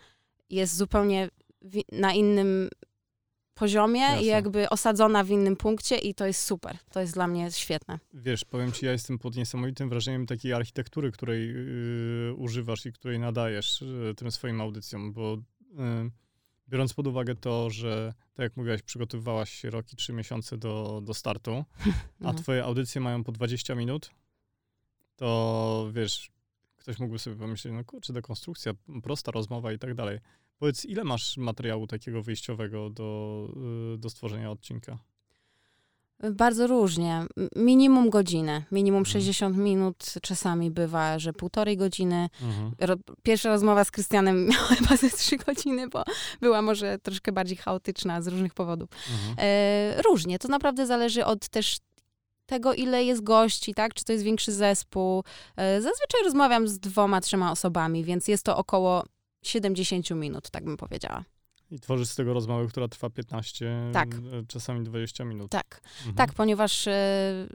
jest 0.50 0.76
zupełnie 0.76 1.30
na 1.92 2.14
innym 2.14 2.70
poziomie 3.60 4.00
Jasne. 4.00 4.24
i 4.24 4.26
jakby 4.26 4.70
osadzona 4.70 5.24
w 5.24 5.30
innym 5.30 5.56
punkcie 5.56 5.98
i 5.98 6.14
to 6.16 6.26
jest 6.26 6.42
super. 6.44 6.78
To 6.92 7.00
jest 7.00 7.14
dla 7.14 7.28
mnie 7.28 7.52
świetne. 7.52 8.00
Wiesz, 8.14 8.46
powiem 8.46 8.72
ci, 8.72 8.86
ja 8.86 8.92
jestem 8.92 9.20
pod 9.20 9.36
niesamowitym 9.36 9.90
wrażeniem 9.90 10.26
takiej 10.26 10.54
architektury, 10.54 11.12
której 11.12 11.52
y, 12.30 12.34
używasz 12.34 12.86
i 12.86 12.94
której 12.94 13.20
nadajesz 13.20 13.82
y, 13.82 14.14
tym 14.18 14.32
swoim 14.32 14.62
audycjom, 14.62 15.14
bo 15.14 15.34
y, 15.34 16.12
biorąc 16.70 16.94
pod 16.94 17.08
uwagę 17.08 17.36
to, 17.36 17.70
że 17.70 18.14
tak 18.34 18.44
jak 18.44 18.58
mówiłaś, 18.58 18.82
przygotowywałaś 18.82 19.50
się 19.54 19.70
rok 19.70 19.94
i 19.94 19.96
trzy 19.96 20.14
miesiące 20.14 20.58
do, 20.58 21.02
do 21.04 21.14
startu, 21.14 21.52
a 21.56 21.64
No. 22.20 22.34
twoje 22.34 22.64
audycje 22.64 23.02
mają 23.02 23.24
po 23.24 23.32
20 23.32 23.76
minut, 23.76 24.12
to 25.16 25.90
wiesz, 25.94 26.32
ktoś 26.78 27.00
mógłby 27.00 27.20
sobie 27.20 27.36
pomyśleć, 27.36 27.74
no 27.74 27.84
kurczę, 27.84 28.14
dekonstrukcja, 28.14 28.74
prosta 29.04 29.32
rozmowa 29.32 29.74
i 29.74 29.80
tak 29.80 29.94
dalej. 29.94 30.20
Powiedz, 30.60 30.86
ile 30.86 31.04
masz 31.04 31.38
materiału 31.38 31.88
takiego 31.88 32.22
wyjściowego 32.24 32.90
do, 32.90 33.48
y, 33.96 33.98
do 33.98 34.10
stworzenia 34.10 34.52
odcinka? 34.52 34.98
Bardzo 36.32 36.68
różnie. 36.68 37.26
Minimum 37.56 38.10
godzinę, 38.10 38.64
minimum 38.72 39.00
Mhm. 39.00 39.12
60 39.14 39.58
minut, 39.58 40.14
czasami 40.22 40.72
bywa, 40.72 41.20
że 41.20 41.34
półtorej 41.34 41.78
godziny. 41.78 42.30
Mhm. 42.42 42.72
Ro- 42.80 42.96
Pierwsza 43.24 43.50
rozmowa 43.50 43.84
z 43.86 43.92
Krystianem 43.92 44.46
miała 44.50 44.68
chyba 44.68 44.98
ze 44.98 45.10
trzy 45.10 45.38
godziny, 45.38 45.88
bo 45.90 46.04
była 46.42 46.62
może 46.62 46.98
troszkę 47.00 47.32
bardziej 47.32 47.58
chaotyczna 47.58 48.22
z 48.22 48.28
różnych 48.28 48.54
powodów. 48.54 48.90
Mhm. 49.12 49.36
E, 49.38 50.02
różnie, 50.02 50.40
to 50.40 50.48
naprawdę 50.48 50.86
zależy 50.88 51.26
od 51.26 51.50
też 51.50 51.78
tego, 52.46 52.74
ile 52.74 53.04
jest 53.04 53.24
gości, 53.24 53.74
tak? 53.74 53.94
Czy 53.94 54.06
to 54.06 54.12
jest 54.12 54.24
większy 54.26 54.52
zespół. 54.52 55.24
E, 55.56 55.82
zazwyczaj 55.82 56.24
rozmawiam 56.24 56.68
z 56.68 56.80
dwoma, 56.80 57.22
trzema 57.22 57.52
osobami, 57.52 58.04
więc 58.04 58.28
jest 58.28 58.44
to 58.44 58.58
około 58.58 59.04
70 59.42 60.10
minut, 60.12 60.50
tak 60.50 60.64
bym 60.64 60.78
powiedziała. 60.78 61.24
I 61.72 61.80
tworzysz 61.80 62.08
z 62.08 62.16
tego 62.16 62.34
rozmowę, 62.34 62.68
która 62.68 62.88
trwa 62.88 63.10
15, 63.10 63.90
Tak. 63.94 64.14
e, 64.16 64.20
czasami 64.48 64.84
20 64.84 65.24
minut. 65.26 65.52
Tak, 65.52 65.82
Mhm. 65.98 66.16
tak, 66.16 66.34
ponieważ 66.34 66.88
e, 66.88 67.48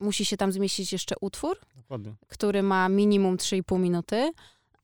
musi 0.00 0.24
się 0.24 0.36
tam 0.36 0.52
zmieścić 0.52 0.92
jeszcze 0.92 1.14
utwór, 1.20 1.56
Dokładnie. 1.76 2.14
który 2.28 2.62
ma 2.62 2.88
minimum 2.88 3.36
3,5 3.36 3.78
minuty 3.78 4.32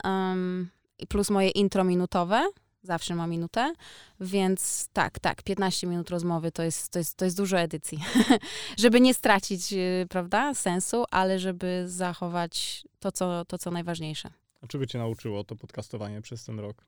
um, 0.04 0.68
plus 1.08 1.30
moje 1.30 1.48
intro 1.50 1.84
minutowe, 1.84 2.48
zawsze 2.82 3.14
ma 3.14 3.26
minutę, 3.26 3.72
więc 4.20 4.88
tak, 4.92 5.18
tak, 5.18 5.42
15 5.42 5.86
minut 5.86 6.10
rozmowy 6.10 6.52
to 6.52 6.62
jest, 6.62 6.88
to 6.90 6.98
jest, 6.98 7.16
to 7.16 7.24
jest 7.24 7.36
dużo 7.36 7.58
edycji. 7.60 7.98
żeby 8.78 9.00
nie 9.00 9.14
stracić, 9.14 9.72
y, 9.72 10.06
prawda, 10.10 10.54
sensu, 10.54 11.04
ale 11.10 11.38
żeby 11.38 11.84
zachować 11.86 12.84
to, 12.98 13.12
co, 13.12 13.44
to, 13.44 13.58
co 13.58 13.70
najważniejsze. 13.70 14.30
A 14.60 14.66
czego 14.66 14.86
cię 14.86 14.98
nauczyło 14.98 15.44
to 15.44 15.56
podcastowanie 15.56 16.22
przez 16.22 16.44
ten 16.44 16.60
rok? 16.60 16.84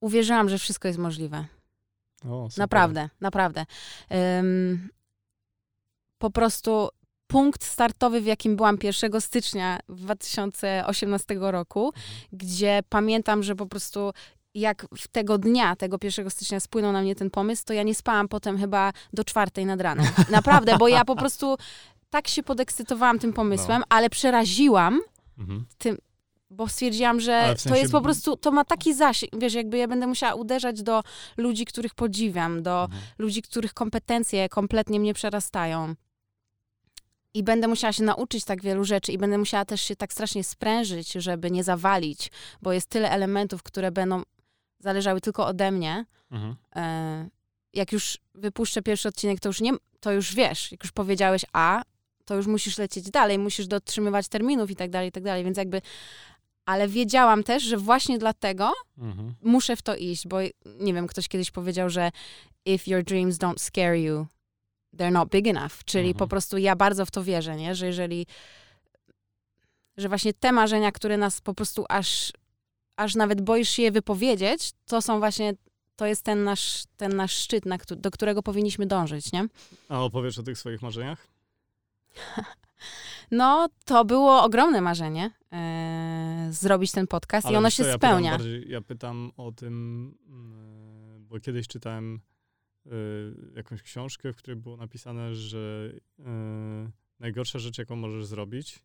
Uwierzyłam, 0.00 0.48
że 0.48 0.58
wszystko 0.58 0.88
jest 0.88 1.00
możliwe. 1.00 1.44
O. 2.24 2.48
Naprawdę, 2.56 3.08
naprawdę. 3.20 3.66
Ym, 4.38 4.88
po 6.18 6.30
prostu 6.30 6.88
punkt 7.26 7.64
startowy, 7.64 8.20
w 8.20 8.26
jakim 8.26 8.56
byłam 8.56 8.78
1 8.82 9.20
stycznia 9.20 9.78
2018 9.88 11.36
roku, 11.40 11.86
Mhm. 11.86 12.04
gdzie 12.32 12.80
pamiętam, 12.88 13.42
że 13.42 13.54
po 13.54 13.66
prostu 13.66 14.12
jak 14.54 14.86
w 14.98 15.08
tego 15.08 15.38
dnia, 15.38 15.76
tego 15.76 15.98
1 16.02 16.30
stycznia 16.30 16.60
spłynął 16.60 16.92
na 16.92 17.02
mnie 17.02 17.14
ten 17.14 17.30
pomysł, 17.30 17.64
to 17.66 17.72
ja 17.72 17.82
nie 17.82 17.94
spałam 17.94 18.28
potem 18.28 18.58
chyba 18.58 18.92
do 19.12 19.24
czwartej 19.24 19.66
nad 19.66 19.80
ranem. 19.80 20.06
Naprawdę, 20.30 20.78
bo 20.78 20.88
ja 20.88 21.04
po 21.04 21.16
prostu 21.16 21.56
tak 22.10 22.28
się 22.28 22.42
podekscytowałam 22.42 23.18
tym 23.18 23.32
pomysłem, 23.32 23.78
No. 23.80 23.86
ale 23.88 24.10
przeraziłam, 24.10 25.00
Mhm. 25.38 25.64
bo 26.50 26.68
stwierdziłam, 26.68 27.20
że 27.20 27.54
w 27.54 27.62
to 27.62 27.68
sensie- 27.68 27.78
jest 27.80 27.92
po 27.92 28.00
prostu, 28.00 28.36
to 28.36 28.50
ma 28.50 28.64
taki 28.64 28.94
zasięg, 28.94 29.32
wiesz, 29.38 29.54
jakby 29.54 29.78
ja 29.78 29.88
będę 29.88 30.06
musiała 30.06 30.34
uderzać 30.34 30.82
do 30.82 31.02
ludzi, 31.36 31.64
których 31.64 31.94
podziwiam, 31.94 32.62
do 32.62 32.82
Mhm. 32.84 33.02
ludzi, 33.18 33.42
których 33.42 33.74
kompetencje 33.74 34.48
kompletnie 34.48 35.00
mnie 35.00 35.14
przerastają. 35.14 35.94
I 37.34 37.42
będę 37.42 37.68
musiała 37.68 37.92
się 37.92 38.02
nauczyć 38.04 38.44
tak 38.44 38.62
wielu 38.62 38.84
rzeczy 38.84 39.12
i 39.12 39.18
będę 39.18 39.38
musiała 39.38 39.64
też 39.64 39.82
się 39.82 39.96
tak 39.96 40.12
strasznie 40.12 40.44
sprężyć, 40.44 41.12
żeby 41.12 41.50
nie 41.50 41.64
zawalić, 41.64 42.30
bo 42.62 42.72
jest 42.72 42.86
tyle 42.88 43.10
elementów, 43.10 43.62
które 43.62 43.90
będą 43.92 44.22
zależały 44.80 45.20
tylko 45.20 45.46
ode 45.46 45.70
mnie. 45.70 46.04
Mhm. 46.30 46.56
E, 46.76 47.28
jak 47.74 47.92
już 47.92 48.18
wypuszczę 48.34 48.82
pierwszy 48.82 49.08
odcinek, 49.08 49.40
to 49.40 49.48
już 49.48 49.60
nie, 49.60 49.72
to 50.00 50.12
już 50.12 50.34
wiesz, 50.34 50.72
jak 50.72 50.82
już 50.84 50.92
powiedziałeś 50.92 51.44
A, 51.52 51.82
to 52.28 52.34
już 52.34 52.46
musisz 52.46 52.78
lecieć 52.78 53.10
dalej, 53.10 53.38
musisz 53.38 53.66
dotrzymywać 53.66 54.28
terminów 54.28 54.70
i 54.70 54.76
tak 54.76 54.90
dalej, 54.90 55.08
i 55.08 55.12
tak 55.12 55.22
dalej, 55.22 55.44
więc 55.44 55.58
jakby, 55.58 55.82
ale 56.66 56.88
wiedziałam 56.88 57.42
też, 57.44 57.62
że 57.62 57.76
właśnie 57.76 58.18
dlatego 58.18 58.72
Mhm. 58.98 59.34
muszę 59.42 59.76
w 59.76 59.82
to 59.82 59.96
iść, 59.96 60.26
bo 60.28 60.38
nie 60.80 60.94
wiem, 60.94 61.06
ktoś 61.06 61.28
kiedyś 61.28 61.50
powiedział, 61.50 61.90
że 61.90 62.10
if 62.64 62.90
your 62.90 63.04
dreams 63.04 63.36
don't 63.38 63.58
scare 63.58 63.98
you, 64.00 64.26
they're 64.96 65.12
not 65.12 65.28
big 65.30 65.46
enough, 65.46 65.84
czyli 65.84 66.04
Mhm. 66.08 66.18
po 66.18 66.28
prostu 66.28 66.58
ja 66.58 66.76
bardzo 66.76 67.06
w 67.06 67.10
to 67.10 67.24
wierzę, 67.24 67.56
nie? 67.56 67.74
że 67.74 67.86
jeżeli, 67.86 68.26
że 69.96 70.08
właśnie 70.08 70.34
te 70.34 70.52
marzenia, 70.52 70.92
które 70.92 71.16
nas 71.16 71.40
po 71.40 71.54
prostu 71.54 71.84
aż, 71.88 72.32
aż 72.96 73.14
nawet 73.14 73.40
boisz 73.40 73.68
się 73.68 73.82
je 73.82 73.90
wypowiedzieć, 73.92 74.72
to 74.86 75.02
są 75.02 75.18
właśnie, 75.18 75.54
to 75.96 76.06
jest 76.06 76.22
ten 76.22 76.44
nasz, 76.44 76.84
ten 76.96 77.16
nasz 77.16 77.32
szczyt, 77.32 77.66
na, 77.66 77.78
do 77.96 78.10
którego 78.10 78.42
powinniśmy 78.42 78.86
dążyć, 78.86 79.32
nie? 79.32 79.46
A 79.88 80.02
opowiesz 80.04 80.38
o 80.38 80.42
tych 80.42 80.58
swoich 80.58 80.82
marzeniach? 80.82 81.26
No, 83.30 83.68
to 83.84 84.04
było 84.04 84.42
ogromne 84.42 84.80
marzenie, 84.80 85.30
e, 85.52 86.48
zrobić 86.50 86.92
ten 86.92 87.06
podcast 87.06 87.46
i 87.46 87.48
Ale 87.48 87.58
ono 87.58 87.66
wiesz 87.66 87.74
się 87.74 87.82
co, 87.82 87.88
ja 87.88 87.94
pytam 87.94 88.10
spełnia. 88.10 88.30
Bardziej, 88.30 88.70
ja 88.70 88.80
pytam 88.80 89.32
o 89.36 89.52
tym, 89.52 90.14
mm, 90.26 91.26
bo 91.26 91.40
kiedyś 91.40 91.68
czytałem 91.68 92.20
y, 92.86 92.90
jakąś 93.56 93.82
książkę, 93.82 94.32
w 94.32 94.36
której 94.36 94.60
było 94.60 94.76
napisane, 94.76 95.34
że 95.34 95.92
y, 96.18 96.22
najgorsza 97.20 97.58
rzecz, 97.58 97.78
jaką 97.78 97.96
możesz 97.96 98.26
zrobić, 98.26 98.78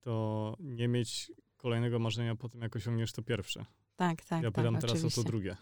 to 0.00 0.56
nie 0.60 0.88
mieć 0.88 1.32
kolejnego 1.56 1.98
marzenia 1.98 2.36
po 2.36 2.48
tym, 2.48 2.62
jak 2.62 2.76
osiągniesz 2.76 3.12
to 3.12 3.22
pierwsze. 3.22 3.64
Tak, 3.96 4.24
tak, 4.24 4.42
ja 4.42 4.50
tak, 4.50 4.54
pytam 4.54 4.74
teraz 4.74 4.96
oczywiście. 4.96 5.20
o 5.20 5.24
to 5.24 5.30
drugie. 5.30 5.56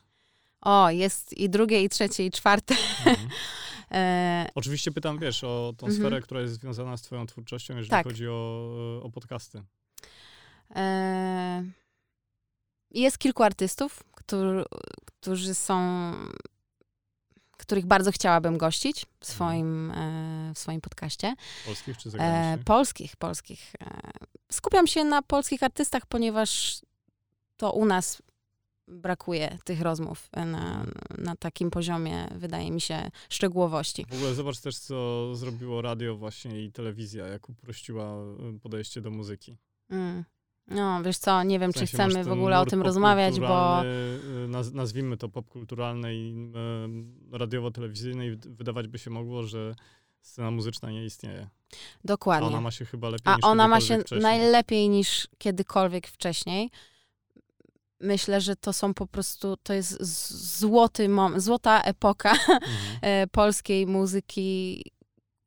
O, 0.61 0.91
jest 0.91 1.33
i 1.33 1.51
drugie, 1.51 1.83
i 1.85 1.89
trzecie, 1.89 2.27
i 2.27 2.31
czwarte. 2.31 2.75
Mhm. 3.07 3.29
E, 3.91 4.49
Oczywiście 4.55 4.93
pytam, 4.93 5.19
wiesz, 5.19 5.45
o 5.45 5.75
tą 5.79 5.87
Mhm. 5.87 6.03
sferę, 6.03 6.21
która 6.21 6.41
jest 6.41 6.55
związana 6.55 6.97
z 6.97 7.03
twoją 7.03 7.27
twórczością, 7.27 7.75
jeżeli 7.75 7.91
Tak. 7.91 8.07
chodzi 8.07 8.29
o, 8.29 9.01
o 9.03 9.11
podcasty. 9.11 9.63
e, 10.77 11.65
jest 12.91 13.19
kilku 13.19 13.43
artystów, 13.43 14.03
którzy, 14.13 14.65
którzy 15.05 15.55
są, 15.55 16.13
których 17.59 17.87
bardzo 17.87 18.13
chciałabym 18.13 18.59
gościć 18.59 19.07
w 19.21 19.27
swoim, 19.27 19.91
e, 19.91 20.53
w 20.55 20.59
swoim 20.59 20.81
podcaście. 20.81 21.35
Polskich 21.67 21.99
czy 21.99 22.09
E, 22.09 22.13
zagranicznych? 22.13 22.65
polskich, 22.65 23.17
polskich. 23.17 23.73
E, 23.81 24.01
skupiam 24.53 24.87
się 24.87 25.05
na 25.05 25.23
polskich 25.23 25.63
artystach, 25.63 26.07
ponieważ 26.07 26.81
to 27.57 27.73
u 27.73 27.85
nas 27.85 28.23
brakuje 28.89 29.59
tych 29.65 29.81
rozmów 29.81 30.29
na, 30.47 30.85
na 31.19 31.37
takim 31.37 31.71
poziomie, 31.71 32.29
wydaje 32.35 32.71
mi 32.71 32.81
się, 32.81 33.11
szczegółowości. 33.29 34.07
W 34.11 34.15
ogóle 34.15 34.35
zobacz 34.35 34.59
też, 34.61 34.79
co 34.79 35.31
zrobiło 35.35 35.83
radio 35.83 36.17
właśnie 36.17 36.65
i 36.65 36.73
telewizja, 36.73 37.27
jak 37.27 37.49
uprościła 37.49 38.15
y, 38.57 38.61
podejście 38.61 39.01
do 39.01 39.11
muzyki. 39.11 39.57
Mm. 39.91 40.25
No, 40.67 41.03
wiesz 41.03 41.19
co, 41.19 41.43
nie 41.43 41.59
wiem, 41.59 41.71
W 41.71 41.75
czy 41.75 41.79
sensie 41.79 41.93
chcemy 41.97 42.15
masz 42.15 42.27
w 42.27 42.33
ogóle 42.33 42.61
o 42.61 42.67
tym 42.67 42.83
rozmawiać, 42.83 43.41
bo 43.41 43.85
y, 43.85 44.49
Naz, 44.49 44.73
nazwijmy 44.73 45.17
to 45.17 45.29
popkulturalne 45.29 46.15
i 46.15 46.51
y, 47.33 47.39
radiowo-telewizyjne 47.39 48.27
i 48.27 48.37
wydawać 48.37 48.89
by 48.89 48.99
się 48.99 49.11
mogło, 49.11 49.43
że 49.43 49.75
scena 50.21 50.51
muzyczna 50.51 50.91
nie 50.91 51.05
istnieje. 51.05 51.49
A 51.73 51.77
dokładnie. 52.05 52.49
ona 52.49 52.61
ma 52.61 52.71
się 52.71 52.85
chyba 52.85 53.09
lepiej 53.09 53.33
A 53.33 53.37
niż 53.37 53.45
ona 53.45 53.69
ma 53.69 53.81
się 53.81 53.99
wcześniej. 53.99 54.21
najlepiej 54.23 54.89
niż 54.89 55.29
kiedykolwiek 55.39 56.07
wcześniej. 56.07 56.71
Myślę, 58.05 58.41
że 58.41 58.57
to 58.57 58.73
są 58.73 58.95
po 58.95 59.07
prostu, 59.07 59.57
to 59.57 59.73
jest 59.73 60.03
złoty 60.59 61.09
mom, 61.09 61.41
złota 61.41 61.83
epoka 61.83 62.31
Mhm. 62.31 62.61
e, 63.03 63.27
polskiej 63.27 63.87
muzyki 63.87 64.83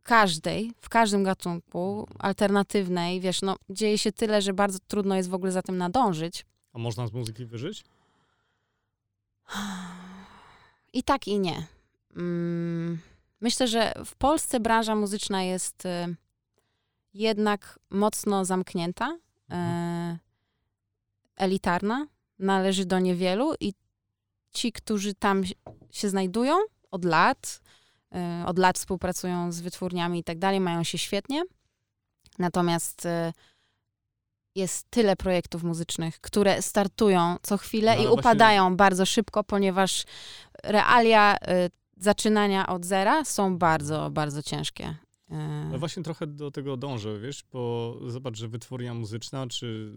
każdej, 0.04 0.72
w 0.82 0.90
każdym 0.90 1.24
gatunku, 1.24 2.08
alternatywnej. 2.20 3.22
Wiesz, 3.22 3.42
no 3.42 3.56
dzieje 3.70 3.98
się 3.98 4.12
tyle, 4.12 4.42
że 4.42 4.54
bardzo 4.54 4.80
trudno 4.88 5.16
jest 5.16 5.30
w 5.30 5.34
ogóle 5.34 5.52
za 5.52 5.62
tym 5.62 5.78
nadążyć. 5.78 6.46
A 6.74 6.80
można 6.80 7.08
z 7.08 7.14
muzyki 7.14 7.46
wyżyć? 7.46 7.84
I 10.94 11.04
tak, 11.04 11.28
i 11.28 11.40
nie. 11.40 11.68
Mm, 12.16 13.00
Myślę, 13.42 13.68
że 13.68 13.94
w 14.06 14.16
Polsce 14.16 14.60
branża 14.60 14.96
muzyczna 14.96 15.44
jest 15.44 15.86
e, 15.86 16.08
jednak 17.14 17.80
mocno 17.90 18.46
zamknięta, 18.46 19.18
e, 19.52 20.18
elitarna, 21.36 22.08
należy 22.40 22.86
do 22.86 23.00
niewielu 23.00 23.54
i 23.60 23.74
ci, 24.54 24.72
którzy 24.72 25.14
tam 25.14 25.44
się- 25.92 26.10
znajdują 26.10 26.56
od 26.92 27.06
lat, 27.06 27.60
e, 28.16 28.44
od 28.48 28.60
lat 28.60 28.78
współpracują 28.78 29.52
z 29.52 29.60
wytwórniami 29.62 30.20
i 30.20 30.24
tak 30.24 30.38
dalej, 30.40 30.60
mają 30.60 30.84
się 30.84 30.98
świetnie. 30.98 31.44
Natomiast 32.40 33.06
e, 33.06 33.34
jest 34.56 34.86
tyle 34.90 35.16
projektów 35.16 35.64
muzycznych, 35.64 36.22
które 36.22 36.62
startują 36.62 37.36
co 37.42 37.58
chwilę 37.58 37.92
No, 37.96 38.02
i 38.02 38.06
właśnie- 38.06 38.20
upadają 38.20 38.78
bardzo 38.78 39.06
szybko, 39.06 39.44
ponieważ 39.44 40.04
realia 40.64 41.36
y, 41.36 41.38
zaczynania 41.98 42.68
od 42.68 42.86
zera 42.86 43.26
są 43.26 43.58
bardzo, 43.58 44.10
bardzo 44.10 44.44
ciężkie. 44.44 44.96
Y, 45.32 45.36
No 45.72 45.80
właśnie 45.80 46.04
trochę 46.04 46.28
do 46.28 46.52
tego 46.52 46.78
dążę, 46.78 47.20
wiesz, 47.20 47.44
bo 47.52 47.98
zobacz, 48.08 48.38
że 48.38 48.48
wytwórnia 48.48 48.94
muzyczna 48.94 49.48
czy, 49.48 49.92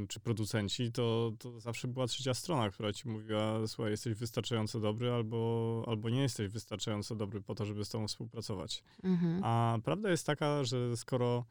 yy, 0.00 0.06
czy 0.08 0.20
producenci, 0.20 0.92
to, 0.92 1.32
to 1.38 1.60
zawsze 1.60 1.88
była 1.88 2.06
trzecia 2.06 2.34
strona, 2.34 2.70
która 2.70 2.92
ci 2.92 3.08
mówiła, 3.08 3.66
słuchaj, 3.66 3.90
jesteś 3.90 4.14
wystarczająco 4.14 4.80
dobry 4.80 5.12
albo, 5.12 5.84
albo 5.86 6.10
nie 6.10 6.22
jesteś 6.22 6.48
wystarczająco 6.48 7.16
dobry 7.16 7.40
po 7.40 7.54
to, 7.54 7.66
żeby 7.66 7.84
z 7.84 7.88
tobą 7.88 8.08
współpracować. 8.08 8.82
mhm. 9.04 9.40
A 9.44 9.78
prawda 9.84 10.10
jest 10.10 10.26
taka, 10.26 10.64
że 10.64 10.96
skoro 10.96 11.44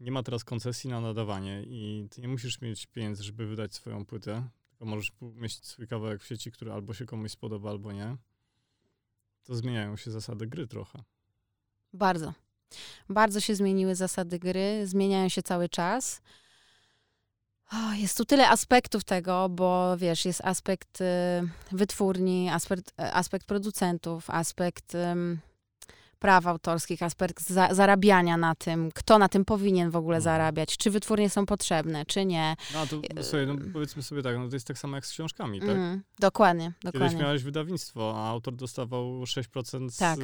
nie 0.00 0.10
ma 0.12 0.22
teraz 0.22 0.44
koncesji 0.44 0.90
na 0.90 1.00
nadawanie 1.00 1.62
i 1.66 2.06
ty 2.10 2.20
nie 2.20 2.28
musisz 2.28 2.60
mieć 2.60 2.86
pieniędzy, 2.86 3.22
żeby 3.22 3.46
wydać 3.46 3.74
swoją 3.74 4.04
płytę, 4.06 4.48
tylko 4.68 4.84
możesz 4.84 5.12
mieć 5.20 5.66
swój 5.66 5.86
kawałek 5.86 6.22
w 6.22 6.26
sieci, 6.26 6.52
który 6.52 6.72
albo 6.72 6.94
się 6.94 7.06
komuś 7.06 7.30
spodoba, 7.30 7.70
albo 7.70 7.92
nie, 7.92 8.16
To 9.44 9.54
zmieniają 9.56 9.96
się 9.96 10.10
zasady 10.10 10.46
gry 10.46 10.66
trochę. 10.66 11.02
Bardzo. 11.92 12.32
Bardzo 13.08 13.40
się 13.40 13.54
zmieniły 13.54 13.94
zasady 13.94 14.38
gry, 14.38 14.86
zmieniają 14.86 15.28
się 15.28 15.42
cały 15.42 15.68
czas. 15.68 16.20
Jest 17.94 18.16
tu 18.16 18.24
tyle 18.24 18.48
aspektów 18.48 19.04
tego, 19.04 19.48
bo 19.48 19.96
wiesz, 19.96 20.24
jest 20.24 20.40
aspekt 20.44 21.00
y, 21.00 21.04
wytwórni, 21.72 22.48
aspekt, 22.50 22.92
aspekt 22.96 23.46
producentów, 23.46 24.30
aspekt 24.30 24.94
y, 24.94 24.98
praw 26.22 26.46
autorskich, 26.46 27.02
aspekt 27.02 27.48
za, 27.50 27.74
zarabiania 27.74 28.36
na 28.36 28.54
tym, 28.54 28.90
kto 28.94 29.18
na 29.18 29.28
tym 29.28 29.44
powinien 29.44 29.90
w 29.90 29.96
ogóle 29.96 30.16
Mhm. 30.16 30.22
zarabiać, 30.24 30.76
czy 30.76 30.90
wytwórnie 30.90 31.30
są 31.30 31.46
potrzebne, 31.46 32.06
czy 32.06 32.24
nie. 32.26 32.56
No 32.74 32.86
to 32.86 33.22
sobie, 33.24 33.46
no, 33.46 33.54
powiedzmy 33.72 34.02
sobie 34.02 34.22
tak, 34.22 34.38
no 34.38 34.48
to 34.48 34.56
jest 34.56 34.66
tak 34.66 34.78
samo 34.78 34.96
jak 34.96 35.06
z 35.06 35.10
książkami, 35.10 35.60
tak? 35.60 35.68
Mm, 35.70 36.02
dokładnie, 36.18 36.72
Kiedyś 36.80 36.92
dokładnie. 36.92 37.18
miałeś 37.22 37.42
wydawnictwo, 37.42 38.14
a 38.16 38.28
autor 38.28 38.54
dostawał 38.54 39.22
6% 39.26 39.90
z, 39.90 39.96
Tak. 39.96 40.18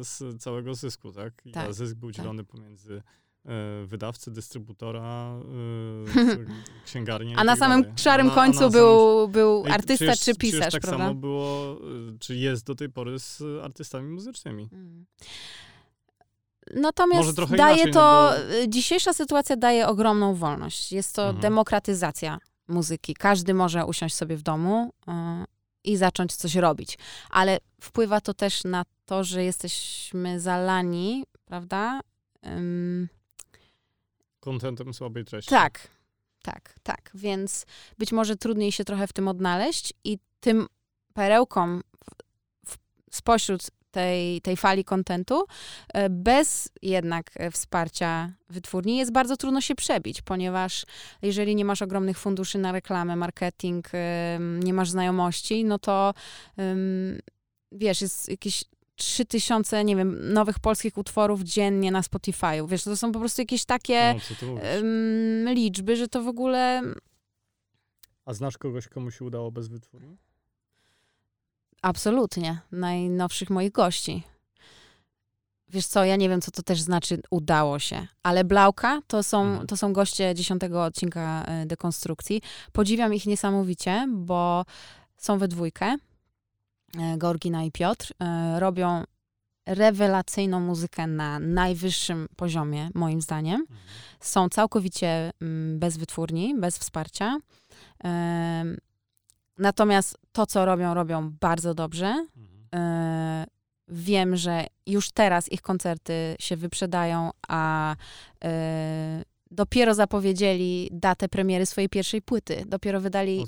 z 0.00 0.42
całego 0.42 0.74
zysku, 0.74 1.12
tak? 1.12 1.32
I 1.44 1.52
Tak, 1.52 1.74
zysk 1.74 1.94
był 1.96 2.10
tak. 2.10 2.16
dzielony 2.16 2.44
pomiędzy 2.44 3.02
e, 3.46 3.86
wydawcę, 3.86 4.30
dystrybutora, 4.30 5.34
e, 5.34 6.44
księgarnię. 6.86 7.34
A 7.38 7.44
na 7.44 7.56
samym 7.56 7.82
dalej. 7.82 7.98
szarym 7.98 8.26
na- 8.26 8.34
końcu 8.34 8.60
na 8.60 8.68
był, 8.68 9.28
był 9.28 9.62
Ej, 9.66 9.72
artysta 9.72 10.04
przecież- 10.04 10.18
czy 10.24 10.34
przecież 10.34 10.52
pisarz, 10.52 10.72
tak 10.72 10.82
prawda? 10.82 10.98
samo 11.04 11.14
było, 11.14 11.76
y, 12.14 12.18
czy 12.18 12.36
jest 12.36 12.66
do 12.66 12.74
tej 12.74 12.88
pory 12.88 13.18
z 13.18 13.42
artystami 13.64 14.08
muzycznymi. 14.10 14.68
Mm. 14.72 15.06
Natomiast 16.74 17.40
daje 17.56 17.74
inaczej, 17.76 17.92
to, 17.92 18.30
no 18.48 18.54
y, 18.54 18.68
dzisiejsza 18.68 19.12
sytuacja 19.12 19.56
daje 19.56 19.86
ogromną 19.88 20.34
wolność. 20.34 20.92
Jest 20.92 21.14
to 21.16 21.22
Mhm. 21.22 21.40
demokratyzacja 21.42 22.38
muzyki. 22.68 23.14
Każdy 23.14 23.54
może 23.54 23.86
usiąść 23.86 24.14
sobie 24.14 24.36
w 24.36 24.42
domu 24.42 24.92
y, 25.08 25.10
i 25.84 25.96
zacząć 25.96 26.36
coś 26.36 26.54
robić. 26.54 26.98
Ale 27.30 27.58
wpływa 27.80 28.20
to 28.20 28.34
też 28.34 28.64
na 28.64 28.82
to, 29.04 29.24
że 29.24 29.44
jesteśmy 29.44 30.40
zalani, 30.40 31.24
prawda? 31.44 32.00
Ym, 32.46 33.08
Kontentem 34.40 34.94
słabej 34.94 35.24
treści. 35.24 35.50
tak, 35.50 35.88
tak, 36.42 36.74
tak. 36.82 37.10
Więc 37.14 37.66
być 37.98 38.12
może 38.12 38.36
trudniej 38.36 38.72
się 38.72 38.84
trochę 38.84 39.06
w 39.06 39.12
tym 39.12 39.28
odnaleźć 39.28 39.92
i 40.04 40.18
tym 40.40 40.66
perełkom 41.14 41.82
w, 42.04 42.70
w, 42.70 42.78
spośród 43.10 43.62
tej, 43.90 44.40
tej 44.40 44.56
fali 44.56 44.84
kontentu, 44.84 45.44
e, 45.88 46.10
bez 46.10 46.68
jednak 46.82 47.30
e, 47.34 47.50
wsparcia 47.50 48.32
wytwórni 48.48 48.96
jest 48.96 49.12
bardzo 49.12 49.36
trudno 49.36 49.60
się 49.60 49.74
przebić, 49.74 50.22
ponieważ 50.22 50.86
jeżeli 51.22 51.54
nie 51.54 51.64
masz 51.64 51.82
ogromnych 51.82 52.18
funduszy 52.18 52.58
na 52.58 52.72
reklamę, 52.72 53.16
marketing, 53.16 53.88
nie 54.40 54.74
masz 54.74 54.90
znajomości, 54.90 55.64
no 55.64 55.78
to 55.78 56.14
wiesz, 57.72 58.00
jest 58.00 58.28
jakieś 58.28 58.64
3000, 59.00 59.84
nie 59.84 59.96
wiem, 59.96 60.32
nowych 60.32 60.58
polskich 60.58 60.98
utworów 60.98 61.42
dziennie 61.42 61.90
na 61.92 62.00
Spotify'u. 62.00 62.68
Wiesz, 62.68 62.84
to 62.84 62.96
są 62.96 63.12
po 63.12 63.18
prostu 63.18 63.40
jakieś 63.42 63.64
takie 63.64 64.14
No, 64.42 64.60
em, 64.60 65.54
liczby, 65.54 65.96
że 65.96 66.08
to 66.08 66.22
w 66.22 66.28
ogóle 66.28 66.82
A 68.24 68.34
znasz 68.34 68.58
kogoś, 68.58 68.88
komu 68.88 69.10
się 69.10 69.24
udało 69.24 69.50
bez 69.52 69.68
wytwórni? 69.68 70.16
absolutnie 71.82 72.58
najnowszych 72.72 73.50
moich 73.50 73.72
gości. 73.72 74.22
Wiesz 75.68 75.86
co, 75.86 76.04
ja 76.04 76.16
nie 76.16 76.28
wiem, 76.28 76.40
co 76.40 76.50
to 76.50 76.62
też 76.62 76.80
znaczy 76.80 77.20
udało 77.30 77.78
się, 77.78 78.06
ale 78.22 78.44
Blauka 78.44 79.00
to 79.06 79.22
są, 79.22 79.42
Mhm. 79.42 79.66
to 79.66 79.76
są 79.76 79.92
goście 79.92 80.34
dziesiątego 80.34 80.84
odcinka 80.84 81.44
e, 81.46 81.66
dekonstrukcji. 81.66 82.42
Podziwiam 82.72 83.14
ich 83.14 83.26
niesamowicie, 83.26 84.06
bo 84.08 84.64
są 85.16 85.38
we 85.38 85.48
dwójkę, 85.48 85.96
Gorgina 87.16 87.64
i 87.64 87.72
Piotr, 87.72 88.12
e, 88.20 88.60
robią 88.60 89.04
rewelacyjną 89.66 90.60
muzykę 90.60 91.06
na 91.06 91.38
najwyższym 91.38 92.28
poziomie, 92.36 92.90
moim 92.94 93.20
zdaniem. 93.20 93.64
Są 94.20 94.48
całkowicie 94.48 95.30
mm, 95.40 95.78
bez 95.78 95.96
wytwórni, 95.96 96.54
bez 96.58 96.78
wsparcia. 96.78 97.38
Em, 98.04 98.78
Natomiast 99.58 100.18
to, 100.32 100.46
co 100.46 100.64
robią, 100.64 100.94
robią 100.94 101.30
bardzo 101.40 101.74
dobrze. 101.74 102.06
Mhm. 102.36 102.68
E, 102.74 103.46
Wiem, 103.92 104.36
że 104.36 104.66
już 104.86 105.10
teraz 105.10 105.52
ich 105.52 105.62
koncerty 105.62 106.36
się 106.40 106.56
wyprzedają, 106.56 107.30
a 107.48 107.96
e, 108.44 109.22
dopiero 109.50 109.94
zapowiedzieli 109.94 110.88
datę 110.92 111.28
premiery 111.28 111.66
swojej 111.66 111.88
pierwszej 111.88 112.22
płyty. 112.22 112.64
Dopiero 112.66 113.00
wydali 113.00 113.44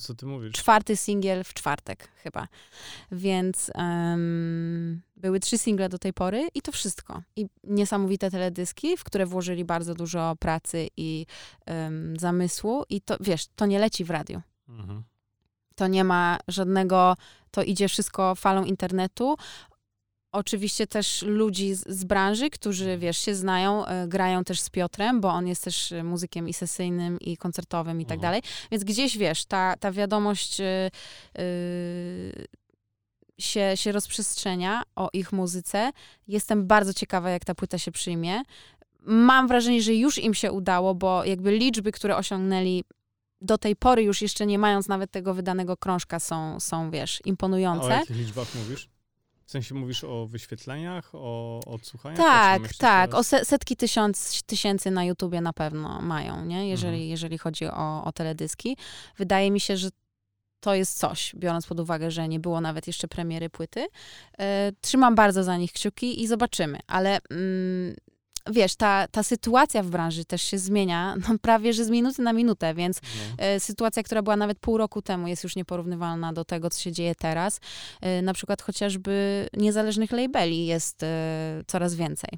czwarty 0.52 0.96
singiel 0.96 1.44
w 1.44 1.54
czwartek 1.54 2.08
chyba. 2.16 2.48
Więc 3.12 3.70
em, 3.74 5.02
były 5.16 5.40
trzy 5.40 5.58
single 5.58 5.88
do 5.88 5.98
tej 5.98 6.12
pory 6.12 6.48
i 6.54 6.62
to 6.62 6.72
wszystko. 6.72 7.22
I 7.36 7.46
niesamowite 7.64 8.30
teledyski, 8.30 8.96
w 8.96 9.04
które 9.04 9.26
włożyli 9.26 9.64
bardzo 9.64 9.94
dużo 9.94 10.36
pracy 10.38 10.88
i 10.96 11.26
em, 11.66 12.16
zamysłu. 12.18 12.84
I 12.88 13.00
to, 13.00 13.16
wiesz, 13.20 13.46
to 13.56 13.66
nie 13.66 13.78
leci 13.78 14.04
w 14.04 14.10
radiu. 14.10 14.42
Mhm. 14.68 15.02
To 15.74 15.86
nie 15.86 16.04
ma 16.04 16.38
żadnego, 16.48 17.16
to 17.50 17.62
idzie 17.62 17.88
wszystko 17.88 18.34
falą 18.34 18.64
internetu. 18.64 19.36
Oczywiście 20.32 20.86
też 20.86 21.22
ludzi 21.22 21.74
z, 21.74 21.88
z 21.88 22.04
branży, 22.04 22.50
którzy, 22.50 22.98
wiesz, 22.98 23.18
się 23.18 23.34
znają, 23.34 23.86
e, 23.86 24.08
grają 24.08 24.44
też 24.44 24.60
z 24.60 24.70
Piotrem, 24.70 25.20
bo 25.20 25.28
on 25.28 25.46
jest 25.46 25.64
też 25.64 25.92
e, 25.92 26.04
muzykiem 26.04 26.48
i 26.48 26.52
sesyjnym, 26.52 27.20
i 27.20 27.36
koncertowym, 27.36 28.00
i 28.00 28.04
tak 28.06 28.16
Mhm. 28.16 28.20
dalej. 28.22 28.42
Więc 28.70 28.84
gdzieś, 28.84 29.18
wiesz, 29.18 29.44
ta, 29.44 29.76
ta 29.80 29.92
wiadomość 29.92 30.60
e, 30.60 30.64
e, 30.64 31.42
się, 33.38 33.72
się 33.74 33.92
rozprzestrzenia 33.92 34.82
o 34.96 35.08
ich 35.12 35.32
muzyce. 35.32 35.90
Jestem 36.28 36.66
bardzo 36.66 36.94
ciekawa, 36.94 37.30
jak 37.30 37.44
ta 37.44 37.54
płyta 37.54 37.78
się 37.78 37.92
przyjmie. 37.92 38.42
Mam 39.00 39.48
wrażenie, 39.48 39.82
że 39.82 39.94
już 39.94 40.18
im 40.18 40.34
się 40.34 40.52
udało, 40.52 40.94
bo 40.94 41.24
jakby 41.24 41.58
liczby, 41.58 41.92
które 41.92 42.16
osiągnęli 42.16 42.84
do 43.40 43.58
tej 43.58 43.76
pory, 43.76 44.02
już 44.02 44.22
jeszcze 44.22 44.46
nie 44.46 44.58
mając 44.58 44.88
nawet 44.88 45.10
tego 45.10 45.34
wydanego 45.34 45.76
krążka, 45.76 46.20
są, 46.20 46.60
są 46.60 46.90
wiesz, 46.90 47.20
A 47.20 47.24
o 47.24 47.28
imponujące. 47.28 47.88
jakich 47.88 48.16
liczbach 48.16 48.54
mówisz? 48.54 48.88
W 49.52 49.58
sensie 49.60 49.74
mówisz 49.74 50.04
o 50.04 50.26
wyświetleniach, 50.26 51.10
o 51.14 51.60
odsłuchaniach? 51.66 52.18
Tak, 52.18 52.62
tak. 52.62 53.10
teraz? 53.10 53.20
O 53.20 53.24
se, 53.24 53.44
setki 53.44 53.76
tysiąc, 53.76 54.42
tysięcy 54.42 54.90
na 54.90 55.04
YouTubie 55.04 55.40
na 55.40 55.52
pewno 55.52 56.02
mają, 56.02 56.44
nie? 56.44 56.68
Jeżeli, 56.68 56.94
Mhm. 56.94 57.10
jeżeli 57.10 57.38
chodzi 57.38 57.66
o, 57.66 58.04
o 58.04 58.12
teledyski. 58.12 58.76
Wydaje 59.16 59.50
mi 59.50 59.60
się, 59.60 59.76
że 59.76 59.88
to 60.60 60.74
jest 60.74 60.98
coś, 60.98 61.34
biorąc 61.36 61.66
pod 61.66 61.80
uwagę, 61.80 62.10
że 62.10 62.28
nie 62.28 62.40
było 62.40 62.60
nawet 62.60 62.86
jeszcze 62.86 63.08
premiery 63.08 63.50
płyty. 63.50 63.86
E, 64.38 64.72
trzymam 64.80 65.14
bardzo 65.14 65.44
za 65.44 65.56
nich 65.56 65.72
kciuki 65.72 66.22
i 66.22 66.26
zobaczymy. 66.26 66.78
Ale 66.86 67.18
mm, 67.30 67.94
wiesz, 68.50 68.76
ta, 68.76 69.08
ta 69.08 69.22
sytuacja 69.22 69.82
w 69.82 69.86
branży 69.90 70.24
też 70.24 70.42
się 70.42 70.58
zmienia 70.58 71.14
no, 71.28 71.38
prawie, 71.42 71.72
że 71.72 71.84
z 71.84 71.90
minuty 71.90 72.22
na 72.22 72.32
minutę, 72.32 72.74
więc 72.74 73.00
No. 73.02 73.44
E, 73.44 73.60
Sytuacja, 73.60 74.02
która 74.02 74.22
była 74.22 74.36
nawet 74.36 74.58
pół 74.58 74.78
roku 74.78 75.02
temu, 75.02 75.28
jest 75.28 75.44
już 75.44 75.56
nieporównywalna 75.56 76.32
do 76.32 76.44
tego, 76.44 76.70
co 76.70 76.80
się 76.80 76.92
dzieje 76.92 77.14
teraz. 77.14 77.60
E, 78.00 78.22
Na 78.22 78.34
przykład 78.34 78.62
chociażby 78.62 79.46
niezależnych 79.56 80.12
labeli 80.12 80.66
jest 80.66 81.02
e, 81.02 81.62
coraz 81.66 81.94
więcej. 81.94 82.30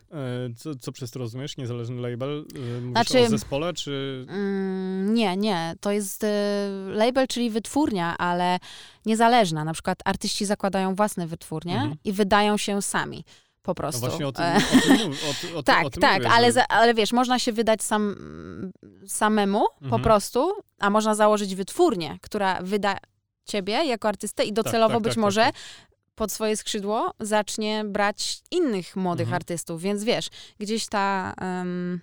Co, 0.56 0.74
co 0.74 0.92
przez 0.92 1.10
to 1.10 1.18
rozumiesz? 1.18 1.56
Niezależny 1.56 2.00
label? 2.10 2.44
Mówisz 2.80 2.90
Znaczy- 2.92 3.20
o 3.20 3.28
zespole, 3.28 3.72
czy... 3.72 4.26
Mm, 4.28 5.14
nie, 5.14 5.36
nie. 5.36 5.74
To 5.80 5.90
jest 5.92 6.26
label, 6.86 7.26
czyli 7.28 7.50
wytwórnia, 7.50 8.18
ale 8.18 8.58
niezależna. 9.06 9.64
Na 9.64 9.72
przykład 9.72 9.98
artyści 10.04 10.44
zakładają 10.46 10.94
własne 10.94 11.26
wytwórnie 11.26 11.74
Mhm. 11.74 11.94
i 12.04 12.12
wydają 12.12 12.56
się 12.56 12.82
sami. 12.82 13.24
Po 13.64 13.70
No 13.70 13.74
prostu. 13.74 14.00
właśnie 14.00 14.26
o 14.26 14.32
tym, 14.32 14.44
E, 14.44 14.56
o 14.56 14.60
tym, 15.40 15.54
o, 15.54 15.58
o, 15.58 15.62
tak, 15.62 15.86
o 15.86 15.90
tym 15.90 16.00
tak, 16.08 16.16
mówię, 16.22 16.30
ale, 16.34 16.46
że- 16.46 16.52
za, 16.52 16.68
ale 16.68 16.94
wiesz, 16.94 17.12
można 17.12 17.38
się 17.38 17.52
wydać 17.52 17.82
sam, 17.82 18.16
samemu 19.06 19.64
po 19.78 19.84
Mhm. 19.84 20.02
prostu, 20.02 20.52
a 20.78 20.90
można 20.90 21.14
założyć 21.14 21.54
wytwórnię, 21.54 22.18
która 22.22 22.58
wyda 22.62 22.96
ciebie 23.44 23.72
jako 23.72 24.08
artystę 24.08 24.44
i 24.44 24.52
docelowo 24.52 24.94
tak, 24.94 25.02
być 25.02 25.10
tak, 25.10 25.14
tak, 25.14 25.22
może 25.22 25.40
tak. 25.44 25.54
pod 26.14 26.32
swoje 26.32 26.56
skrzydło 26.56 27.10
zacznie 27.20 27.84
brać 27.84 28.38
innych 28.50 28.96
młodych 28.96 29.26
Mhm. 29.26 29.36
artystów, 29.36 29.82
więc 29.82 30.04
wiesz, 30.04 30.28
gdzieś 30.58 30.86
ta... 30.86 31.34
em, 31.40 32.00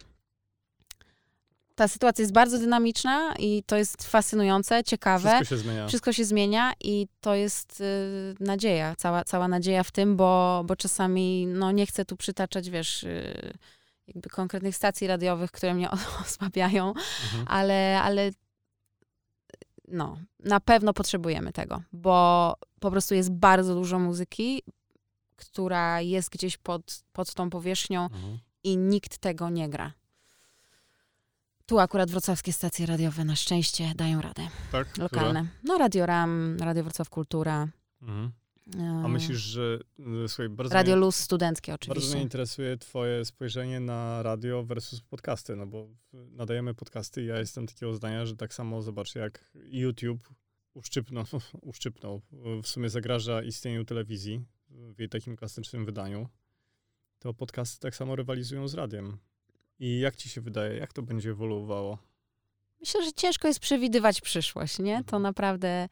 ta 1.76 1.88
sytuacja 1.88 2.22
jest 2.24 2.34
bardzo 2.34 2.60
dynamiczna 2.60 3.34
i 3.40 3.64
to 3.66 3.78
jest 3.78 4.04
fascynujące, 4.04 4.84
ciekawe. 4.84 5.30
Wszystko 5.30 5.56
się 5.56 5.58
zmienia. 5.58 5.88
Wszystko 5.88 6.14
się 6.14 6.26
zmienia 6.26 6.74
i 6.84 7.08
to 7.22 7.36
jest 7.36 7.82
y, 7.82 8.36
nadzieja, 8.40 8.96
cała, 8.96 9.24
cała 9.24 9.48
nadzieja 9.48 9.84
w 9.84 9.92
tym, 9.92 10.16
bo, 10.18 10.64
bo 10.66 10.76
czasami, 10.76 11.48
no 11.48 11.72
nie 11.72 11.86
chcę 11.86 12.06
tu 12.06 12.18
przytaczać, 12.18 12.70
wiesz, 12.70 13.04
y, 13.04 13.54
jakby 14.08 14.30
konkretnych 14.30 14.76
stacji 14.76 15.08
radiowych, 15.08 15.52
które 15.52 15.74
mnie 15.74 15.90
osłabiają, 16.26 16.88
Mhm. 16.90 17.46
ale, 17.48 18.02
ale 18.04 18.32
no, 19.88 20.18
na 20.40 20.60
pewno 20.60 20.94
potrzebujemy 20.94 21.52
tego, 21.54 21.82
bo 21.94 22.56
po 22.80 22.92
prostu 22.92 23.16
jest 23.16 23.32
bardzo 23.32 23.76
dużo 23.76 24.00
muzyki, 24.00 24.62
która 25.36 26.02
jest 26.02 26.30
gdzieś 26.30 26.58
pod, 26.58 27.04
pod 27.14 27.34
tą 27.34 27.50
powierzchnią 27.50 28.04
Mhm. 28.04 28.40
i 28.64 28.78
nikt 28.78 29.18
tego 29.18 29.50
nie 29.50 29.70
gra. 29.70 29.92
Tu 31.72 31.80
akurat 31.80 32.12
wrocławskie 32.12 32.54
stacje 32.54 32.86
radiowe 32.86 33.26
na 33.26 33.36
szczęście 33.36 33.92
dają 33.96 34.22
radę 34.22 34.48
Tak? 34.72 34.88
Które? 34.88 35.04
lokalne. 35.04 35.48
No 35.64 35.78
Radio 35.78 36.06
Ram, 36.06 36.58
Radio 36.60 36.84
Wrocław 36.84 37.10
Kultura, 37.10 37.68
Mhm. 38.02 38.32
A 39.06 39.08
myślisz, 39.08 39.38
że 39.38 39.80
y, 40.26 40.28
słuchaj, 40.28 40.50
bardzo 40.50 40.74
Radio 40.74 40.96
mnie, 40.96 41.06
Luz 41.06 41.16
studenckie 41.16 41.72
bardzo 41.72 41.92
oczywiście. 41.92 42.14
mnie 42.16 42.24
interesuje 42.24 42.78
twoje 42.78 43.26
spojrzenie 43.26 43.80
na 43.80 44.24
radio 44.24 44.64
versus 44.64 45.02
podcasty, 45.02 45.56
no 45.56 45.66
bo 45.68 45.88
nadajemy 46.14 46.74
podcasty 46.74 47.24
i 47.24 47.26
ja 47.26 47.40
jestem 47.40 47.68
takiego 47.68 47.94
zdania, 47.94 48.26
że 48.26 48.36
tak 48.36 48.54
samo 48.54 48.82
zobacz, 48.82 49.16
jak 49.16 49.52
YouTube 49.56 50.30
uszczypnął, 50.74 51.26
uszczypnął 51.62 52.22
w 52.64 52.68
sumie 52.68 52.90
zagraża 52.90 53.44
istnieniu 53.44 53.86
telewizji 53.86 54.42
w 54.70 55.00
jej 55.00 55.10
takim 55.10 55.36
klasycznym 55.36 55.86
wydaniu, 55.86 56.30
to 57.20 57.34
podcasty 57.34 57.80
tak 57.80 57.96
samo 57.96 58.16
rywalizują 58.16 58.68
z 58.68 58.74
radiem. 58.74 59.18
I 59.82 60.00
jak 60.00 60.16
ci 60.16 60.30
się 60.30 60.42
wydaje, 60.42 60.78
jak 60.78 60.94
to 60.94 61.02
będzie 61.02 61.30
ewoluowało? 61.32 61.98
Myślę, 62.80 63.06
że 63.06 63.14
ciężko 63.14 63.48
jest 63.48 63.60
przewidywać 63.60 64.22
przyszłość, 64.22 64.80
nie? 64.80 64.96
To 64.96 65.00
Mhm. 65.18 65.24
naprawdę 65.24 65.88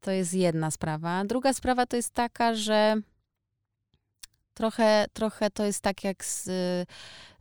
to 0.00 0.10
jest 0.10 0.34
jedna 0.34 0.70
sprawa. 0.70 1.24
Druga 1.24 1.52
sprawa 1.52 1.86
to 1.86 1.96
jest 1.96 2.14
taka, 2.14 2.54
że 2.54 2.96
trochę, 4.54 5.06
trochę 5.12 5.50
to 5.50 5.64
jest 5.64 5.80
tak 5.80 6.04
jak 6.04 6.24
z, 6.24 6.44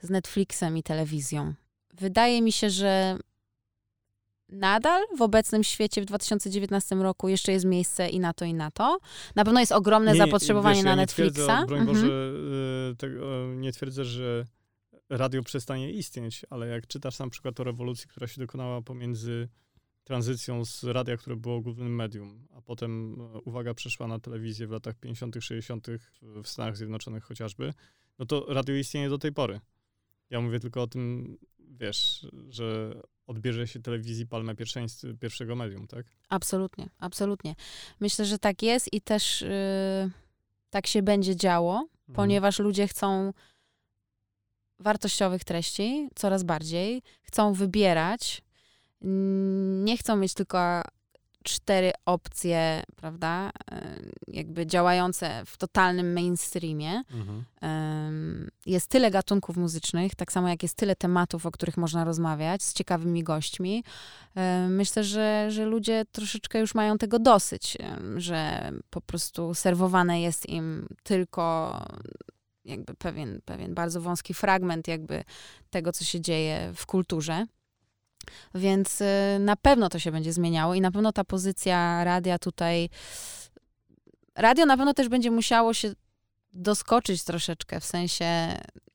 z 0.02 0.10
Netflixem 0.10 0.78
i 0.78 0.84
telewizją. 0.84 1.54
Wydaje 1.94 2.42
mi 2.42 2.52
się, 2.52 2.70
że 2.70 3.18
nadal 4.50 5.04
w 5.18 5.22
obecnym 5.22 5.64
świecie 5.64 6.02
w 6.02 6.06
2019 6.06 6.96
roku 6.96 7.30
jeszcze 7.30 7.52
jest 7.52 7.66
miejsce 7.66 8.10
i 8.10 8.20
na 8.20 8.34
to, 8.34 8.46
i 8.46 8.54
na 8.54 8.72
to. 8.72 8.98
Na 9.36 9.44
pewno 9.46 9.60
jest 9.60 9.72
ogromne 9.72 10.14
Nie, 10.14 10.20
nie, 10.20 10.26
zapotrzebowanie 10.26 10.76
wiesz, 10.76 10.84
na 10.84 10.90
ja 10.90 10.96
nie 10.96 11.02
Netflixa. 11.02 11.34
Twierdzę, 11.34 11.66
broń 11.68 11.80
Mhm. 11.80 11.98
Boże, 11.98 12.08
y, 12.92 12.96
tego, 12.96 13.46
nie 13.56 13.72
twierdzę, 13.72 14.06
że 14.06 14.46
radio 15.10 15.44
przestanie 15.44 15.92
istnieć, 15.92 16.46
ale 16.50 16.68
jak 16.68 16.88
czytasz 16.88 17.20
na 17.20 17.30
przykład 17.30 17.60
o 17.60 17.64
rewolucji, 17.64 18.08
która 18.08 18.28
się 18.28 18.42
dokonała 18.42 18.82
pomiędzy 18.82 19.50
tranzycją 20.04 20.66
z 20.66 20.84
radia, 20.84 21.18
które 21.18 21.36
było 21.36 21.62
głównym 21.62 21.96
medium, 21.96 22.48
a 22.52 22.62
potem, 22.62 23.22
e, 23.22 23.40
uwaga, 23.42 23.74
przeszła 23.74 24.08
na 24.08 24.20
telewizję 24.20 24.68
w 24.68 24.72
latach 24.72 24.96
50., 25.00 25.36
60. 25.42 25.88
w- 26.22 26.48
Stanach 26.48 26.78
Zjednoczonych 26.78 27.24
chociażby, 27.24 27.74
no 28.20 28.26
to 28.26 28.46
radio 28.50 28.76
istnieje 28.76 29.10
do 29.10 29.18
tej 29.18 29.32
pory. 29.34 29.60
Ja 30.30 30.42
mówię 30.42 30.60
tylko 30.60 30.82
o 30.82 30.88
tym, 30.88 31.38
wiesz, 31.60 32.28
że 32.50 32.94
odbierze 33.28 33.68
się 33.68 33.82
telewizji 33.82 34.28
palmę 34.28 34.56
pierwszeństw, 34.56 35.04
pierwszego 35.20 35.56
medium, 35.56 35.88
tak? 35.88 36.06
Absolutnie, 36.30 36.90
absolutnie. 36.98 37.56
Myślę, 38.00 38.26
że 38.26 38.38
tak 38.40 38.64
jest 38.64 38.94
i 38.94 39.02
też 39.02 39.42
y, 39.42 40.12
tak 40.70 40.88
się 40.88 41.02
będzie 41.02 41.36
działo, 41.36 41.74
Mhm. 41.76 42.16
ponieważ 42.16 42.60
ludzie 42.60 42.88
chcą 42.88 43.34
wartościowych 44.80 45.44
treści 45.44 46.10
coraz 46.16 46.44
bardziej, 46.44 47.02
chcą 47.22 47.54
wybierać, 47.54 48.42
nie 49.82 49.98
chcą 49.98 50.16
mieć 50.16 50.34
tylko 50.34 50.82
cztery 51.46 51.92
opcje, 52.06 52.84
prawda, 52.96 53.50
y, 53.50 54.12
jakby 54.28 54.66
działające 54.66 55.44
w 55.46 55.58
totalnym 55.58 56.14
mainstreamie. 56.14 57.02
Mhm. 57.14 57.44
Jest 58.66 58.88
tyle 58.88 59.12
gatunków 59.12 59.58
muzycznych, 59.58 60.16
tak 60.16 60.32
samo 60.32 60.50
jak 60.50 60.64
jest 60.64 60.78
tyle 60.78 60.96
tematów, 60.96 61.46
o 61.46 61.52
których 61.52 61.78
można 61.78 62.04
rozmawiać 62.04 62.64
z 62.64 62.74
ciekawymi 62.74 63.24
gośćmi. 63.24 63.84
Em, 64.36 64.76
Myślę, 64.76 65.04
że, 65.04 65.48
że 65.52 65.66
ludzie 65.66 66.06
troszeczkę 66.12 66.60
już 66.60 66.76
mają 66.76 66.98
tego 66.98 67.20
dosyć, 67.20 67.78
że 68.18 68.72
po 68.90 69.02
prostu 69.02 69.54
serwowane 69.54 70.22
jest 70.22 70.50
im 70.50 70.88
tylko 71.04 71.78
jakby 72.66 72.94
pewien, 72.94 73.42
pewien 73.46 73.74
bardzo 73.74 74.02
wąski 74.02 74.34
fragment 74.34 74.88
jakby 74.88 75.24
tego, 75.70 75.92
co 75.92 76.04
się 76.04 76.22
dzieje 76.22 76.72
w 76.76 76.86
kulturze. 76.86 77.46
Więc 78.56 79.02
y, 79.02 79.06
na 79.40 79.56
pewno 79.56 79.90
to 79.90 80.00
się 80.00 80.12
będzie 80.12 80.34
zmieniało 80.34 80.74
i 80.76 80.82
na 80.82 80.92
pewno 80.92 81.12
ta 81.12 81.24
pozycja 81.24 82.04
radia 82.04 82.40
tutaj. 82.40 82.90
Radio 84.36 84.66
na 84.66 84.78
pewno 84.78 84.94
też 84.94 85.10
będzie 85.10 85.32
musiało 85.32 85.74
się 85.74 85.94
doskoczyć 86.54 87.24
troszeczkę, 87.24 87.80
w 87.80 87.86
sensie. 87.86 88.26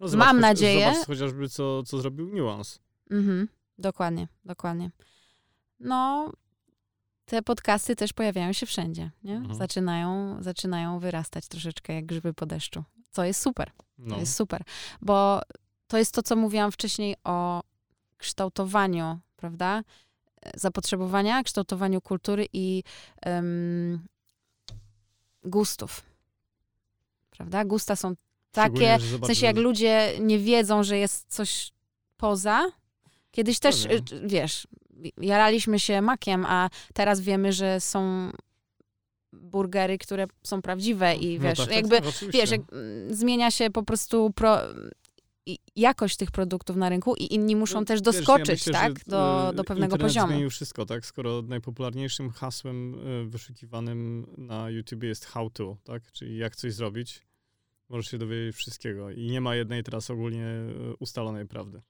No, 0.00 0.09
Mam 0.16 0.37
choć- 0.37 0.40
nadzieję. 0.42 0.90
Zobacz 0.92 1.06
chociażby, 1.06 1.48
co, 1.48 1.83
co 1.83 1.98
zrobił 2.00 2.37
Nuance. 2.37 2.78
Mhm, 3.11 3.48
dokładnie, 3.78 4.28
dokładnie. 4.44 4.90
No, 5.80 6.33
te 7.24 7.42
podcasty 7.42 7.96
też 7.96 8.12
pojawiają 8.12 8.52
się 8.52 8.66
wszędzie, 8.66 9.11
nie? 9.22 9.37
Mhm. 9.37 9.54
Zaczynają, 9.54 10.37
zaczynają 10.42 10.98
wyrastać 10.98 11.48
troszeczkę 11.48 11.94
jak 11.94 12.06
grzyby 12.06 12.35
po 12.35 12.46
deszczu, 12.46 12.85
co 13.11 13.25
jest 13.25 13.42
super. 13.42 13.70
No. 13.99 14.14
To 14.14 14.20
jest 14.20 14.37
super, 14.37 14.62
bo 15.01 15.40
to 15.87 15.99
jest 15.99 16.14
to, 16.14 16.23
co 16.23 16.37
mówiłam 16.37 16.73
wcześniej 16.73 17.16
o 17.25 17.62
kształtowaniu, 18.18 19.18
prawda? 19.37 19.83
Zapotrzebowania, 20.55 21.42
kształtowaniu 21.42 22.01
kultury 22.01 22.46
i 22.53 22.83
em, 23.23 24.07
gustów. 25.44 26.03
Prawda? 27.31 27.64
Gusta 27.64 27.96
są 27.96 28.14
takie, 28.53 28.99
w 28.99 29.27
sensie 29.27 29.46
jak 29.46 29.57
ludzie 29.57 30.12
nie 30.20 30.38
wiedzą, 30.38 30.83
że 30.83 30.99
jest 30.99 31.35
coś 31.35 31.70
poza. 32.16 32.66
Kiedyś 33.31 33.59
też, 33.59 33.85
y, 33.85 34.03
wiesz, 34.25 34.66
jaraliśmy 35.16 35.81
się 35.81 36.03
makiem, 36.03 36.46
a 36.46 36.70
teraz 36.94 37.20
wiemy, 37.20 37.53
że 37.53 37.81
są 37.81 38.31
burgery, 39.33 39.99
które 39.99 40.27
są 40.43 40.62
prawdziwe 40.62 41.14
i 41.14 41.38
No 41.38 41.43
wiesz, 41.45 41.59
tak, 41.59 41.66
tak, 41.66 41.77
jakby 41.77 42.01
tak, 42.01 42.31
wiesz, 42.31 42.51
jak, 42.51 42.61
mm, 42.73 43.14
zmienia 43.14 43.51
się 43.51 43.71
po 43.71 43.83
prostu 43.83 44.31
pro, 44.31 44.59
jakość 45.77 46.16
tych 46.16 46.31
produktów 46.31 46.77
na 46.77 46.88
rynku 46.88 47.14
i 47.14 47.35
inni 47.35 47.57
muszą 47.57 47.81
No, 47.81 47.85
też 47.87 48.01
wiesz, 48.01 48.07
ja 48.07 48.12
doskoczyć, 48.12 48.49
myślę, 48.49 48.73
tak, 48.73 49.05
do, 49.05 49.51
y, 49.51 49.55
do 49.55 49.64
pewnego 49.64 49.99
poziomu. 49.99 50.29
zmienił 50.29 50.51
wszystko, 50.51 50.87
tak? 50.87 51.07
Skoro 51.07 51.43
najpopularniejszym 51.43 52.31
hasłem 52.31 52.95
y, 52.95 53.25
wyszukiwanym 53.29 54.27
na 54.38 54.71
YouTube 54.71 55.03
jest 55.03 55.27
how 55.27 55.51
to, 55.51 55.77
tak? 55.85 56.12
Czyli 56.12 56.38
jak 56.38 56.57
coś 56.57 56.75
zrobić, 56.75 57.27
możesz 57.88 58.11
się 58.11 58.19
dowiedzieć 58.19 58.57
wszystkiego 58.57 59.11
i 59.11 59.27
nie 59.27 59.40
ma 59.40 59.55
jednej 59.55 59.83
teraz 59.83 60.11
ogólnie 60.11 60.47
y, 60.47 60.97
ustalonej 60.99 61.47
prawdy. 61.47 61.83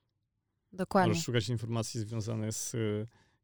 Dokładnie. 0.72 1.08
Możesz 1.08 1.24
szukać 1.24 1.48
informacji 1.48 2.00
związanych 2.00 2.52
z 2.52 2.76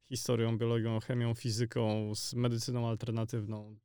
historią, 0.09 0.59
biologią, 0.59 1.01
chemią, 1.01 1.35
fizyką, 1.35 2.15
z 2.15 2.35
medycyną 2.35 2.89
alternatywną, 2.89 3.77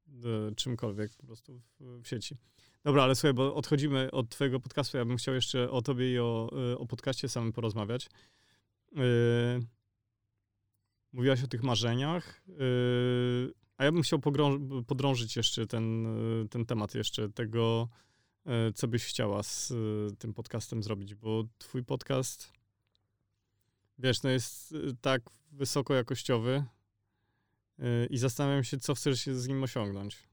y, 0.52 0.56
czymkolwiek 0.56 1.16
po 1.16 1.26
prostu 1.26 1.60
w, 1.60 2.02
w 2.04 2.08
sieci. 2.08 2.38
Dobra, 2.84 3.04
ale 3.04 3.16
słuchaj, 3.16 3.34
bo 3.34 3.56
odchodzimy 3.56 4.12
od 4.12 4.30
twojego 4.30 4.60
podcastu. 4.60 4.98
Ja 4.98 5.06
bym 5.06 5.18
chciał 5.18 5.36
jeszcze 5.36 5.72
o 5.72 5.82
tobie 5.82 6.14
i 6.14 6.20
o, 6.20 6.50
y, 6.74 6.78
o 6.78 6.86
podcaście 6.86 7.30
samym 7.30 7.54
porozmawiać. 7.54 8.10
Y, 8.98 9.00
mówiłaś 11.14 11.44
o 11.44 11.48
tych 11.48 11.64
marzeniach, 11.64 12.42
y, 12.50 13.54
a 13.78 13.84
ja 13.86 13.92
bym 13.92 14.02
chciał 14.02 14.20
podrążyć 14.88 15.36
jeszcze 15.36 15.68
ten, 15.68 16.08
ten 16.50 16.66
temat 16.66 16.96
jeszcze 16.96 17.30
tego, 17.30 17.90
co 18.76 18.88
byś 18.88 19.06
chciała 19.06 19.44
z 19.44 19.74
tym 20.20 20.34
podcastem 20.34 20.84
zrobić, 20.84 21.16
bo 21.16 21.44
twój 21.58 21.84
podcast 21.84 22.54
wiesz, 24.02 24.24
no 24.24 24.30
jest 24.30 24.72
y, 24.72 24.96
tak 25.02 25.22
wysokojakościowy 25.52 26.64
y, 27.80 28.08
i 28.10 28.18
zastanawiam 28.18 28.64
się, 28.64 28.80
co 28.80 28.96
chcesz 28.96 29.22
się 29.22 29.36
z 29.36 29.48
nim 29.48 29.64
osiągnąć. 29.64 30.24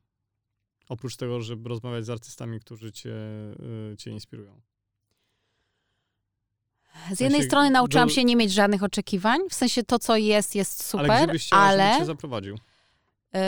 Oprócz 0.89 1.17
tego, 1.17 1.41
żeby 1.41 1.69
rozmawiać 1.69 2.05
z 2.05 2.11
artystami, 2.11 2.61
którzy 2.61 2.93
cię, 2.93 3.15
y, 3.93 3.97
cię 3.97 4.11
inspirują. 4.11 4.61
Z 7.07 7.21
jednej 7.21 7.31
sensie 7.31 7.47
strony 7.47 7.71
nauczyłam 7.71 8.09
do- 8.09 8.15
się 8.15 8.25
nie 8.25 8.37
mieć 8.37 8.53
żadnych 8.53 8.83
oczekiwań, 8.83 9.41
w 9.51 9.55
sensie 9.55 9.83
to, 9.83 9.99
co 9.99 10.17
jest, 10.17 10.55
jest 10.55 10.85
super, 10.85 11.11
ale 11.11 11.27
gdzie 11.27 11.39
chciała, 11.39 11.63
ale 11.63 11.97
cię 11.99 12.05
zaprowadził? 12.05 12.59
yy, 13.35 13.41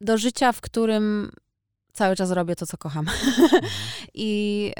do 0.00 0.18
życia, 0.18 0.52
w 0.52 0.60
którym 0.60 1.30
cały 1.92 2.16
czas 2.16 2.30
robię 2.30 2.56
to, 2.56 2.66
co 2.66 2.76
kocham. 2.76 3.06
Mhm. 3.08 3.62
I, 4.14 4.72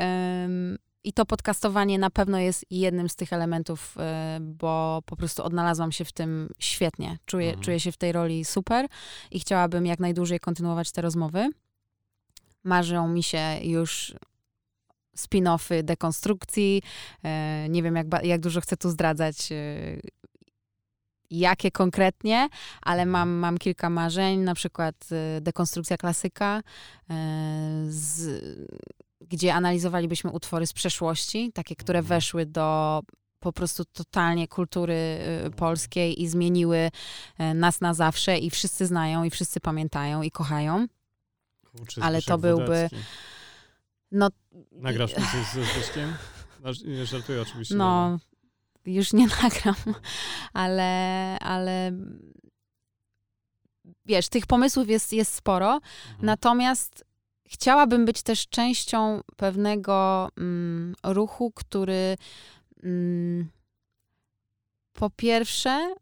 I 1.07 1.13
to 1.13 1.27
podcastowanie 1.27 1.99
na 1.99 2.11
pewno 2.11 2.39
jest 2.39 2.65
jednym 2.71 3.09
z 3.09 3.17
tych 3.17 3.33
elementów, 3.33 3.97
y, 3.97 4.41
bo 4.41 5.03
po 5.07 5.17
prostu 5.17 5.43
odnalazłam 5.45 5.93
się 5.93 6.05
w 6.05 6.13
tym 6.13 6.49
świetnie. 6.59 7.19
Czuję, 7.27 7.47
Mhm. 7.49 7.65
czuję 7.65 7.81
się 7.81 7.93
w 7.93 7.97
tej 7.97 8.13
roli 8.13 8.45
super 8.45 8.87
i 9.31 9.41
chciałabym 9.41 9.87
jak 9.87 9.99
najdłużej 10.01 10.41
kontynuować 10.41 10.93
te 10.93 11.03
rozmowy. 11.03 11.49
Marzą 12.65 13.09
mi 13.09 13.23
się 13.23 13.59
już 13.63 14.15
spin-offy 15.17 15.83
dekonstrukcji. 15.83 16.83
E, 17.25 17.67
Nie 17.69 17.83
wiem, 17.83 17.97
jak, 17.97 18.07
jak 18.23 18.41
dużo 18.41 18.61
chcę 18.61 18.77
tu 18.77 18.91
zdradzać, 18.91 19.53
e, 19.53 19.57
jakie 21.31 21.71
konkretnie, 21.71 22.49
ale 22.83 23.07
mam, 23.07 23.31
mam 23.31 23.59
kilka 23.59 23.91
marzeń, 23.91 24.39
na 24.41 24.55
przykład 24.55 24.95
dekonstrukcja 25.41 25.97
klasyka, 25.97 26.63
z, 27.89 28.43
gdzie 29.29 29.55
analizowalibyśmy 29.55 30.31
utwory 30.31 30.67
z 30.67 30.73
przeszłości, 30.73 31.53
takie, 31.55 31.77
które 31.77 31.99
Mhm. 31.99 32.09
weszły 32.19 32.47
do 32.47 33.01
po 33.39 33.53
prostu 33.53 33.85
totalnie 33.85 34.49
kultury 34.49 34.95
e, 34.95 35.51
polskiej 35.51 36.23
i 36.23 36.29
zmieniły 36.29 36.91
e, 37.39 37.55
nas 37.55 37.81
na 37.81 37.95
zawsze 37.95 38.39
i 38.39 38.51
wszyscy 38.51 38.87
znają 38.87 39.25
i 39.25 39.31
wszyscy 39.31 39.61
pamiętają 39.61 40.23
i 40.23 40.31
kochają. 40.31 40.87
Kurczę, 41.79 42.03
ale 42.05 42.23
to 42.23 42.39
byłby- 42.39 42.65
Wodecki. 42.67 42.97
No, 44.13 44.29
Nagrasz 44.73 45.17
mi 45.17 45.23
coś 45.25 45.47
ze 45.55 45.65
Zbyszkiem? 45.73 46.15
Nie, 46.85 47.07
Żartuję 47.07 47.43
oczywiście. 47.43 47.75
No, 47.75 48.19
już 48.87 49.13
nie 49.13 49.27
nagram, 49.43 49.75
ale, 50.53 50.85
ale 51.41 51.93
wiesz, 54.07 54.29
tych 54.29 54.47
pomysłów 54.47 54.89
jest, 54.89 55.13
jest 55.13 55.35
sporo, 55.35 55.75
Mhm. 55.75 56.27
natomiast 56.27 57.05
chciałabym 57.49 58.05
być 58.05 58.23
też 58.23 58.49
częścią 58.49 59.21
pewnego 59.37 60.29
mm, 60.37 60.95
ruchu, 61.05 61.53
który 61.55 62.17
mm, 62.83 63.49
po 64.93 65.11
pierwsze 65.11 65.95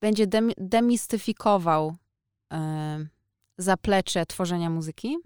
będzie 0.00 0.26
dem- 0.26 0.52
demistyfikował 0.56 1.96
e, 2.52 3.06
zaplecze 3.58 4.26
tworzenia 4.26 4.70
muzyki, 4.70 5.16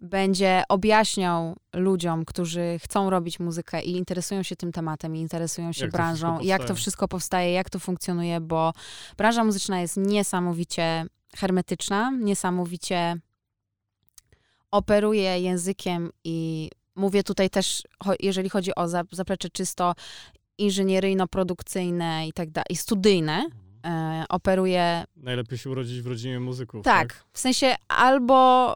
będzie 0.00 0.62
objaśniał 0.68 1.56
ludziom, 1.74 2.24
którzy 2.24 2.78
chcą 2.82 3.10
robić 3.10 3.40
muzykę 3.40 3.82
i 3.82 3.90
interesują 3.90 4.42
się 4.42 4.56
tym 4.56 4.72
tematem, 4.72 5.16
i 5.16 5.20
interesują 5.20 5.72
się 5.72 5.84
Jak 5.84 5.92
to 5.92 5.96
branżą, 5.96 6.26
wszystko 6.26 6.44
jak 6.48 6.64
to 6.64 6.74
wszystko 6.74 7.08
powstaje, 7.08 7.52
jak 7.52 7.70
to 7.70 7.78
funkcjonuje, 7.78 8.40
bo 8.40 8.72
branża 9.16 9.44
muzyczna 9.44 9.80
jest 9.80 9.96
niesamowicie 9.96 11.06
hermetyczna, 11.36 12.10
niesamowicie 12.10 13.20
operuje 14.70 15.40
językiem 15.40 16.10
i 16.24 16.70
mówię 16.94 17.22
tutaj 17.22 17.50
też, 17.50 17.82
jeżeli 18.20 18.48
chodzi 18.48 18.74
o 18.74 18.88
za- 18.88 19.04
zaplecze 19.12 19.48
czysto 19.50 19.94
inżynieryjno-produkcyjne 20.58 22.26
i 22.28 22.32
tak 22.32 22.50
dalej, 22.50 22.66
i 22.70 22.76
studyjne, 22.76 23.46
e, 23.86 24.24
operuje 24.28 25.04
Najlepiej 25.16 25.58
się 25.58 25.70
urodzić 25.70 26.02
w 26.02 26.06
rodzinie 26.06 26.40
muzyków. 26.40 26.84
tak, 26.84 27.24
w 27.32 27.38
sensie 27.38 27.74
albo, 27.88 28.74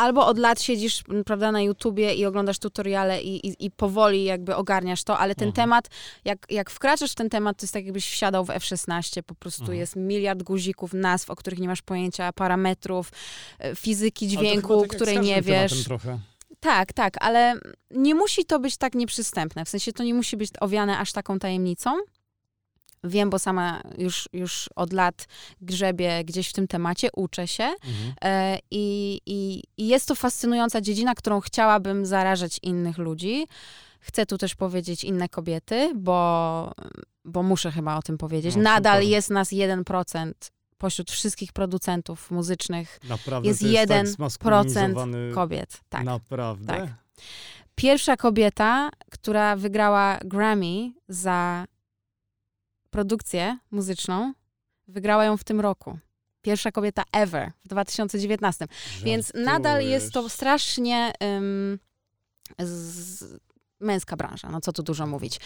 albo 0.00 0.26
od 0.26 0.38
lat 0.38 0.62
siedzisz, 0.62 1.02
prawda, 1.26 1.52
na 1.52 1.62
YouTubie 1.62 2.14
i 2.14 2.26
oglądasz 2.26 2.58
tutoriale 2.58 3.22
i, 3.22 3.48
i, 3.48 3.66
i 3.66 3.70
powoli 3.70 4.24
jakby 4.24 4.56
ogarniasz 4.56 5.04
to, 5.04 5.18
ale 5.18 5.34
ten 5.34 5.48
Mhm. 5.48 5.64
temat, 5.64 5.88
jak, 6.24 6.38
jak 6.50 6.70
wkraczasz 6.70 7.12
w 7.12 7.14
ten 7.14 7.28
temat, 7.30 7.56
to 7.56 7.64
jest 7.64 7.72
tak 7.74 7.84
jakbyś 7.84 8.10
wsiadał 8.10 8.44
w 8.44 8.50
F-16, 8.50 9.22
po 9.22 9.34
prostu 9.34 9.62
Mhm. 9.62 9.78
jest 9.78 9.96
miliard 9.96 10.42
guzików, 10.42 10.92
nazw, 10.94 11.30
o 11.30 11.36
których 11.36 11.58
nie 11.58 11.68
masz 11.68 11.82
pojęcia, 11.82 12.32
parametrów, 12.32 13.12
e, 13.58 13.76
fizyki 13.76 14.28
dźwięku, 14.28 14.80
tak 14.80 14.90
której 14.90 15.20
nie 15.20 15.42
wiesz. 15.42 15.84
Trochę. 15.84 16.18
Tak, 16.60 16.92
tak, 16.92 17.14
ale 17.20 17.54
nie 17.90 18.14
musi 18.14 18.44
to 18.44 18.58
być 18.60 18.76
tak 18.76 18.94
nieprzystępne. 18.94 19.64
W 19.64 19.68
sensie 19.68 19.92
to 19.92 20.02
nie 20.04 20.14
musi 20.14 20.36
być 20.36 20.50
owiane 20.60 20.98
aż 20.98 21.12
taką 21.12 21.38
tajemnicą. 21.38 21.90
Wiem, 23.04 23.30
bo 23.30 23.38
sama 23.38 23.80
już, 23.98 24.28
już 24.32 24.68
od 24.76 24.92
lat 24.92 25.26
grzebię 25.60 26.24
gdzieś 26.24 26.48
w 26.48 26.52
tym 26.52 26.68
temacie, 26.68 27.08
uczę 27.16 27.48
się. 27.48 27.64
Mhm. 27.64 28.12
E, 28.22 28.58
I, 28.70 29.20
i, 29.26 29.62
I 29.76 29.88
jest 29.88 30.08
to 30.08 30.14
fascynująca 30.14 30.80
dziedzina, 30.80 31.14
którą 31.14 31.40
chciałabym 31.40 32.06
zarażać 32.06 32.58
innych 32.62 32.98
ludzi. 32.98 33.46
Chcę 34.00 34.26
tu 34.26 34.38
też 34.38 34.54
powiedzieć 34.54 35.04
inne 35.04 35.28
kobiety, 35.28 35.92
bo, 35.96 36.72
bo 37.24 37.42
muszę 37.42 37.70
chyba 37.70 37.96
o 37.96 38.02
tym 38.02 38.18
powiedzieć. 38.18 38.56
No, 38.56 38.62
Nadal 38.62 38.96
super. 38.98 39.10
jest 39.10 39.30
nas 39.30 39.52
1% 39.52 40.32
pośród 40.78 41.10
wszystkich 41.10 41.52
producentów 41.52 42.30
muzycznych 42.30 43.00
Naprawdę 43.08 43.48
Jest 43.48 43.62
jest 43.62 43.74
jeden 43.74 44.06
tak 44.06 44.14
zmaskulinizowany... 44.14 45.32
kobiet. 45.34 45.80
Tak. 45.88 46.04
Naprawdę? 46.04 46.66
tak. 46.66 46.88
Pierwsza 47.74 48.16
kobieta, 48.16 48.90
która 49.10 49.56
wygrała 49.56 50.18
Grammy 50.24 50.92
za 51.08 51.64
produkcję 52.90 53.58
muzyczną, 53.70 54.32
wygrała 54.88 55.24
ją 55.24 55.36
w 55.36 55.44
tym 55.44 55.60
roku. 55.60 55.98
Pierwsza 56.42 56.72
kobieta 56.72 57.02
ever 57.12 57.52
w 57.64 57.68
2019. 57.68 58.66
Więc 59.02 59.32
nadal 59.34 59.82
jest 59.84 60.06
to 60.12 60.12
Żartujesz. 60.22 60.32
strasznie 60.32 61.12
z, 62.58 63.24
męska 63.80 64.16
branża, 64.16 64.48
no 64.50 64.60
co 64.60 64.72
tu 64.72 64.82
dużo 64.82 65.06
mówić. 65.06 65.36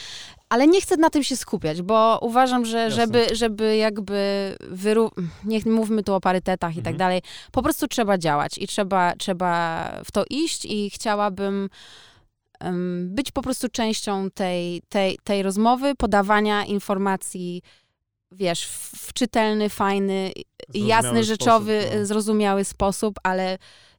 Ale 0.49 0.67
nie 0.67 0.81
chcę 0.81 0.97
na 0.97 1.11
tym 1.11 1.23
się 1.25 1.37
skupiać, 1.37 1.83
bo 1.83 2.19
uważam, 2.23 2.65
że 2.65 2.79
Jasne. 2.79 2.97
żeby, 2.97 3.27
żeby 3.37 3.77
jakby 3.77 4.57
niech 5.45 5.67
mówmy 5.67 6.03
tu 6.03 6.15
o 6.15 6.21
parytetach 6.21 6.73
i 6.73 6.77
tak 6.83 6.95
Mhm. 6.95 6.97
dalej, 6.97 7.23
po 7.53 7.63
prostu 7.63 7.89
trzeba 7.89 8.19
działać 8.19 8.59
i 8.59 8.67
trzeba, 8.67 9.13
trzeba 9.19 9.85
w 10.05 10.13
to 10.13 10.25
iść 10.31 10.65
i 10.65 10.91
chciałabym 10.91 11.55
ym, 11.55 11.71
być 13.01 13.33
po 13.33 13.43
prostu 13.43 13.69
częścią 13.69 14.31
tej, 14.31 14.83
tej, 14.89 15.19
tej 15.25 15.43
rozmowy, 15.43 15.95
podawania 15.95 16.65
informacji, 16.65 17.63
wiesz, 18.33 18.67
w, 18.67 19.13
czytelny, 19.13 19.69
fajny, 19.69 20.33
Zrozumiały 20.69 20.89
jasny, 20.89 21.11
sposób, 21.11 21.25
rzeczowy, 21.25 21.85
no. 21.99 22.07
zrozumiały 22.07 22.65
sposób, 22.65 23.17
ale 23.23 23.59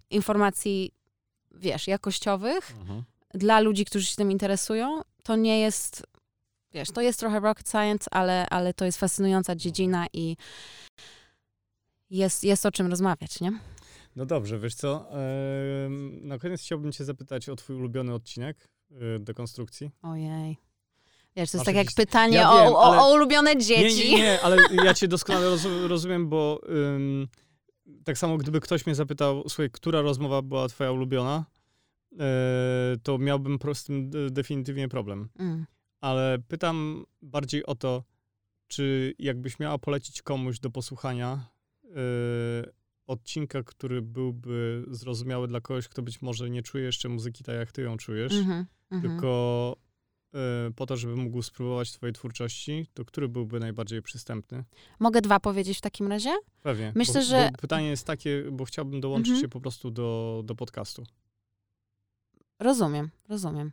informacji, 0.09 0.91
wiesz, 1.51 1.87
jakościowych 1.87 2.71
Mhm. 2.81 3.03
dla 3.33 3.59
ludzi, 3.59 3.85
którzy 3.85 4.05
się 4.05 4.15
tym 4.15 4.31
interesują, 4.31 5.01
to 5.23 5.35
nie 5.35 5.59
jest, 5.59 6.03
wiesz, 6.73 6.91
to 6.91 7.01
jest 7.01 7.19
trochę 7.19 7.39
rocket 7.39 7.69
science, 7.69 8.07
ale, 8.11 8.49
ale 8.49 8.73
to 8.73 8.85
jest 8.85 8.99
fascynująca 8.99 9.55
dziedzina 9.55 10.05
i 10.13 10.37
jest, 12.09 12.43
jest 12.43 12.65
o 12.65 12.71
czym 12.71 12.87
rozmawiać, 12.87 13.41
nie? 13.41 13.51
No 14.15 14.25
dobrze, 14.25 14.59
wiesz 14.59 14.75
co, 14.75 15.09
na 16.21 16.37
koniec 16.39 16.61
chciałbym 16.61 16.91
cię 16.91 17.05
zapytać 17.05 17.49
o 17.49 17.55
twój 17.55 17.75
ulubiony 17.75 18.13
odcinek 18.13 18.67
y, 18.91 19.19
dekonstrukcji. 19.19 19.91
Ojej. 20.01 20.57
Wiesz, 21.35 21.51
to 21.51 21.57
jest 21.57 21.57
Masz 21.57 21.65
tak 21.65 21.75
jak 21.75 21.87
pytanie 21.95 22.37
Ja 22.37 22.51
o, 22.51 22.55
wiem, 22.65 22.75
ale- 22.75 23.01
o 23.01 23.13
ulubione 23.13 23.55
Nie, 23.55 23.61
dzieci. 23.61 24.11
nie, 24.11 24.17
nie, 24.17 24.41
ale 24.43 24.57
ja 24.83 24.93
cię 24.93 25.07
doskonale 25.07 25.49
roz, 25.49 25.67
rozumiem, 25.87 26.29
bo 26.29 26.61
ym, 26.69 27.27
tak 28.03 28.17
samo 28.17 28.37
gdyby 28.37 28.59
ktoś 28.59 28.85
mnie 28.85 28.95
zapytał, 28.95 29.43
słuchaj, 29.49 29.69
która 29.71 30.01
rozmowa 30.01 30.41
była 30.41 30.67
twoja 30.67 30.91
ulubiona, 30.91 31.45
y, 32.13 32.17
to 33.03 33.17
miałbym 33.17 33.57
po 33.57 33.61
prostu 33.61 33.93
d- 34.01 34.29
definitywnie 34.31 34.87
problem. 34.87 35.29
Mm. 35.39 35.65
Ale 36.01 36.37
pytam 36.47 37.05
bardziej 37.21 37.65
o 37.65 37.75
to, 37.75 38.03
czy 38.67 39.13
jakbyś 39.19 39.59
miała 39.59 39.77
polecić 39.77 40.21
komuś 40.21 40.59
do 40.59 40.69
posłuchania 40.69 41.47
y, 41.85 41.89
odcinka, 43.07 43.63
który 43.63 44.01
byłby 44.01 44.85
zrozumiały 44.87 45.47
dla 45.47 45.61
kogoś, 45.61 45.87
kto 45.87 46.01
być 46.01 46.21
może 46.21 46.49
nie 46.49 46.63
czuje 46.63 46.83
jeszcze 46.83 47.09
muzyki 47.09 47.43
tak, 47.43 47.55
jak 47.55 47.71
ty 47.71 47.81
ją 47.81 47.97
czujesz, 47.97 48.33
Mhm, 48.33 48.65
mhm. 48.91 49.01
tylko 49.11 49.75
y, 50.69 50.73
po 50.73 50.85
to, 50.85 50.97
żeby 50.97 51.15
mógł 51.15 51.41
spróbować 51.41 51.91
twojej 51.91 52.13
twórczości, 52.13 52.87
to 52.93 53.05
który 53.05 53.27
byłby 53.29 53.59
najbardziej 53.59 54.01
przystępny? 54.01 54.63
Mogę 54.99 55.21
dwa 55.21 55.39
powiedzieć 55.39 55.77
w 55.77 55.81
takim 55.81 56.07
razie? 56.07 56.29
Pewnie. 56.61 56.91
Myślę, 56.95 57.13
bo, 57.13 57.21
że- 57.21 57.49
Bo 57.51 57.57
pytanie 57.57 57.87
jest 57.87 58.07
takie, 58.07 58.43
bo 58.51 58.65
chciałbym 58.65 59.01
dołączyć 59.01 59.27
Mhm. 59.29 59.41
się 59.41 59.49
po 59.49 59.61
prostu 59.61 59.91
do, 59.91 60.41
do 60.45 60.55
podcastu, 60.55 61.03
Rozumiem, 62.59 63.09
rozumiem. 63.29 63.71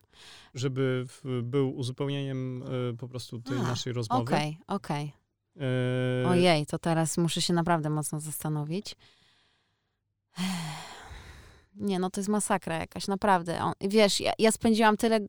żeby 0.55 1.05
w, 1.09 1.41
był 1.43 1.77
uzupełnieniem 1.77 2.63
y, 2.91 2.97
po 2.97 3.09
prostu 3.09 3.41
tej 3.41 3.59
A, 3.59 3.63
naszej 3.63 3.93
rozmowy. 3.93 4.23
Okej, 4.23 4.59
okej. 4.67 5.13
Y, 6.23 6.29
Ojej, 6.29 6.67
to 6.67 6.79
teraz 6.79 7.19
muszę 7.19 7.43
się 7.43 7.53
naprawdę 7.55 7.91
mocno 7.91 8.21
zastanowić. 8.21 8.97
Nie, 11.75 11.99
no 11.99 12.11
to 12.11 12.21
jest 12.21 12.29
masakra 12.29 12.77
jakaś, 12.79 13.09
naprawdę. 13.09 13.63
On, 13.63 13.73
wiesz, 13.81 14.21
ja, 14.21 14.33
ja 14.39 14.53
spędziłam 14.53 14.97
tyle 14.97 15.21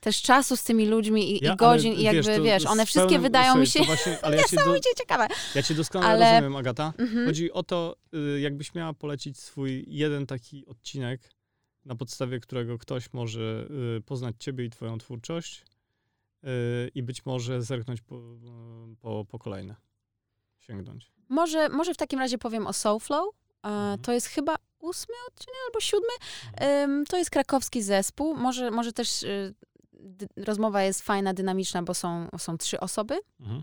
też 0.00 0.22
czasu 0.22 0.56
z 0.56 0.64
tymi 0.64 0.86
ludźmi 0.86 1.30
i, 1.36 1.44
ja- 1.44 1.52
i 1.52 1.56
godzin 1.56 1.92
ale 1.92 2.00
i 2.00 2.04
jakby, 2.04 2.36
to 2.36 2.42
wiesz, 2.42 2.62
z 2.62 2.66
one 2.66 2.86
wszystkie 2.86 3.08
pełnym- 3.14 3.22
wydają 3.22 3.56
mi 3.56 3.66
się 3.66 3.82
Właśnie, 3.84 4.18
ale 4.22 4.36
ja 4.36 4.42
cię, 4.44 4.56
do, 4.56 4.62
niesamowicie 4.62 4.90
ciekawe. 4.98 5.26
ja 5.54 5.62
cię 5.62 5.74
doskonale 5.74 6.12
Ale- 6.14 6.32
rozumiem, 6.32 6.56
Agata. 6.56 6.92
Mhm. 6.98 7.26
Chodzi 7.26 7.52
o 7.52 7.62
to, 7.62 7.96
y, 8.36 8.40
jakbyś 8.40 8.74
miała 8.74 8.92
polecić 8.92 9.38
swój 9.38 9.84
jeden 9.86 10.26
taki 10.26 10.66
odcinek, 10.66 11.20
na 11.84 11.94
podstawie 11.94 12.40
którego 12.40 12.78
ktoś 12.78 13.12
może 13.12 13.68
y, 13.98 14.00
poznać 14.02 14.36
ciebie 14.38 14.64
i 14.64 14.70
twoją 14.70 14.98
twórczość 14.98 15.64
y, 16.44 16.48
i 16.94 17.02
być 17.02 17.26
może 17.26 17.62
zerknąć 17.62 18.00
po, 18.00 18.20
po, 19.00 19.24
po 19.24 19.38
kolejne. 19.38 19.76
Sięgnąć. 20.58 21.12
Może, 21.28 21.68
może 21.68 21.94
w 21.94 21.96
takim 21.96 22.18
razie 22.18 22.38
powiem 22.38 22.66
o 22.66 22.72
Soulflow. 22.72 23.34
Mhm. 23.62 23.98
To 23.98 24.12
jest 24.12 24.26
chyba 24.26 24.56
ósmy 24.78 25.14
odcinek 25.28 25.56
albo 25.66 25.80
siódmy. 25.80 26.12
Em, 26.56 27.04
To 27.06 27.16
jest 27.16 27.30
krakowski 27.30 27.82
zespół. 27.82 28.36
Może, 28.36 28.70
może 28.70 28.92
też 28.92 29.22
y, 29.22 29.54
rozmowa 30.36 30.82
jest 30.82 31.02
fajna, 31.02 31.34
dynamiczna, 31.34 31.82
bo 31.82 31.94
są, 31.94 32.28
są 32.38 32.58
trzy 32.58 32.80
osoby. 32.80 33.18
Mhm. 33.40 33.62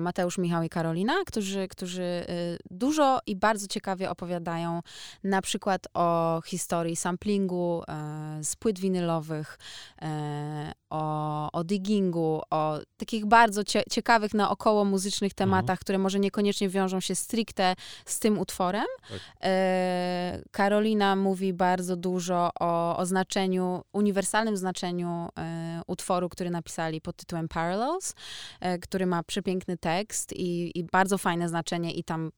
Mateusz, 0.00 0.38
Michał 0.38 0.62
i 0.62 0.68
Karolina, 0.68 1.14
którzy, 1.26 1.68
którzy 1.68 2.02
y, 2.02 2.58
dużo 2.70 3.18
i 3.26 3.36
bardzo 3.36 3.66
ciekawie 3.66 4.10
opowiadają 4.10 4.80
na 5.24 5.42
przykład 5.42 5.86
o 5.94 6.40
historii 6.46 6.96
samplingu 6.96 7.82
e, 7.88 8.44
z 8.44 8.56
płyt 8.56 8.78
winylowych, 8.78 9.58
e, 10.02 10.72
o, 10.90 11.52
o 11.52 11.64
diggingu, 11.64 12.42
o 12.50 12.78
takich 12.96 13.26
bardzo 13.26 13.64
cie, 13.64 13.82
ciekawych 13.90 14.34
naokoło 14.34 14.84
muzycznych 14.84 15.34
tematach, 15.34 15.78
które 15.78 15.98
może 15.98 16.20
niekoniecznie 16.20 16.68
wiążą 16.68 17.00
się 17.00 17.14
stricte 17.14 17.74
z 18.04 18.18
tym 18.18 18.38
utworem. 18.38 18.86
Tak. 19.08 19.20
E, 19.42 20.42
Karolina 20.50 21.16
mówi 21.16 21.52
bardzo 21.52 21.96
dużo 21.96 22.50
o, 22.60 22.96
o 22.96 23.06
znaczeniu, 23.06 23.82
uniwersalnym 23.92 24.56
znaczeniu 24.56 25.28
e, 25.38 25.80
utworu, 25.86 26.28
który 26.28 26.50
napisali 26.50 27.00
pod 27.00 27.16
tytułem 27.16 27.48
Parallels, 27.48 28.14
e, 28.60 28.78
który 28.78 29.06
ma 29.06 29.22
przepiękny 29.22 29.76
tekst 29.76 30.32
i, 30.32 30.78
i 30.78 30.84
bardzo 30.84 31.18
fajne 31.18 31.48
znaczenie 31.48 31.92
i 31.92 32.04
tam 32.04 32.30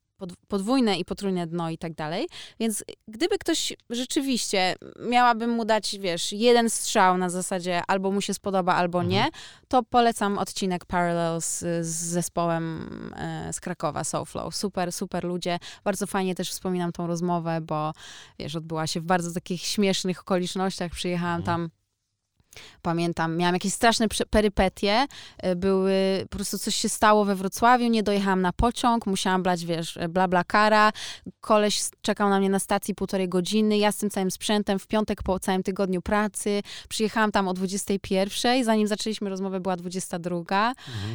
podwójne 0.49 0.99
i 0.99 1.05
potrójne 1.05 1.47
dno 1.47 1.71
i 1.71 1.79
tak 1.79 1.95
dalej. 1.95 2.29
Więc 2.61 2.85
gdyby 3.09 3.39
ktoś 3.39 3.73
rzeczywiście 3.91 4.75
miałabym 5.09 5.51
mu 5.51 5.65
dać, 5.65 5.99
wiesz, 5.99 6.33
jeden 6.33 6.71
strzał 6.71 7.19
na 7.19 7.31
zasadzie 7.31 7.83
albo 7.89 8.11
mu 8.11 8.21
się 8.21 8.35
spodoba, 8.35 8.75
albo 8.75 9.01
mhm. 9.01 9.11
nie, 9.11 9.29
to 9.69 9.83
polecam 9.83 10.39
odcinek 10.39 10.85
Parallels 10.85 11.59
z 11.81 11.87
zespołem 11.87 12.89
e, 13.17 13.53
z 13.53 13.61
Krakowa, 13.61 14.05
Soulflow. 14.05 14.57
Super, 14.57 14.93
super 14.93 15.25
ludzie. 15.25 15.59
Bardzo 15.85 16.07
fajnie 16.07 16.35
też 16.35 16.51
wspominam 16.51 16.93
tą 16.93 17.07
rozmowę, 17.07 17.61
bo 17.61 17.93
wiesz, 18.39 18.57
odbyła 18.57 18.87
się 18.87 19.01
w 19.01 19.05
bardzo 19.05 19.33
takich 19.33 19.63
śmiesznych 19.63 20.21
okolicznościach. 20.21 20.93
Przyjechałam 20.93 21.41
mhm. 21.41 21.45
tam 21.47 21.82
Pamiętam, 22.83 23.37
miałam 23.37 23.55
jakieś 23.55 23.73
straszne 23.73 24.07
perypetie, 24.31 25.07
e, 25.39 25.57
były, 25.57 26.27
po 26.31 26.37
prostu 26.37 26.59
coś 26.59 26.75
się 26.75 26.89
stało 26.89 27.25
we 27.25 27.35
Wrocławiu, 27.35 27.89
nie 27.89 28.03
dojechałam 28.03 28.41
na 28.41 28.53
pociąg, 28.53 29.07
musiałam 29.07 29.43
brać, 29.43 29.65
wiesz, 29.65 29.97
e, 29.97 30.09
bla 30.09 30.29
bla 30.29 30.45
kara, 30.45 30.93
koleś 31.41 31.81
czekał 32.03 32.29
na 32.29 32.39
mnie 32.39 32.51
na 32.51 32.59
stacji 32.59 32.95
półtorej 32.95 33.29
godziny, 33.29 33.79
ja 33.79 33.93
z 33.93 33.97
tym 33.97 34.11
całym 34.11 34.31
sprzętem 34.31 34.79
w 34.79 34.87
piątek 34.87 35.23
po 35.23 35.39
całym 35.39 35.63
tygodniu 35.63 36.03
pracy, 36.03 36.63
przyjechałam 36.89 37.33
tam 37.33 37.49
o 37.49 37.55
21, 37.55 38.65
zanim 38.65 38.87
zaczęliśmy 38.87 39.31
rozmowę 39.31 39.61
była 39.61 39.77
22, 39.77 40.39
mhm. 40.39 40.75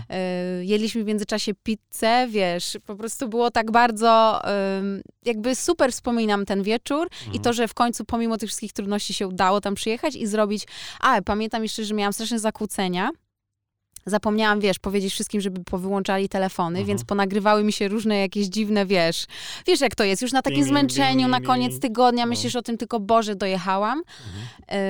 E, 0.09 0.65
jedliśmy 0.65 1.03
w 1.03 1.07
międzyczasie 1.07 1.51
pizzę, 1.63 2.27
wiesz, 2.29 2.77
po 2.85 2.95
prostu 2.95 3.29
było 3.29 3.51
tak 3.51 3.71
bardzo, 3.71 4.41
jakby 5.25 5.55
super 5.55 5.91
wspominam 5.91 6.45
ten 6.45 6.63
wieczór 6.63 7.07
mhm. 7.11 7.33
i 7.33 7.39
to, 7.39 7.53
że 7.53 7.67
w 7.67 7.73
końcu 7.73 8.05
pomimo 8.05 8.37
tych 8.37 8.49
wszystkich 8.49 8.73
trudności 8.73 9.13
się 9.13 9.27
udało 9.27 9.61
tam 9.61 9.75
przyjechać 9.75 10.15
i 10.15 10.27
zrobić, 10.27 10.67
a 10.99 11.21
pamiętam 11.27 11.63
jeszcze, 11.63 11.85
że 11.85 11.93
miałam 11.93 12.13
straszne 12.13 12.39
zakłócenia. 12.39 13.09
Zapomniałam, 14.05 14.59
wiesz, 14.59 14.79
powiedzieć 14.79 15.13
wszystkim, 15.13 15.41
żeby 15.41 15.63
powyłączali 15.63 16.29
telefony, 16.29 16.79
mhm. 16.79 16.85
więc 16.85 17.03
ponagrywały 17.03 17.63
mi 17.63 17.73
się 17.73 17.87
różne 17.87 18.17
jakieś 18.17 18.47
dziwne, 18.47 18.85
wiesz, 18.85 19.25
wiesz 19.67 19.81
jak 19.81 19.95
to 19.95 20.03
jest, 20.03 20.21
już 20.21 20.31
na 20.31 20.41
takim 20.41 20.59
bing, 20.59 20.69
zmęczeniu, 20.69 21.27
bing, 21.27 21.31
na 21.31 21.41
koniec 21.41 21.79
tygodnia 21.79 22.25
no. 22.25 22.29
myślisz 22.29 22.55
o 22.55 22.61
tym 22.61 22.77
tylko, 22.77 22.99
Boże, 22.99 23.35
dojechałam. 23.35 23.99
Mhm. 23.99 24.81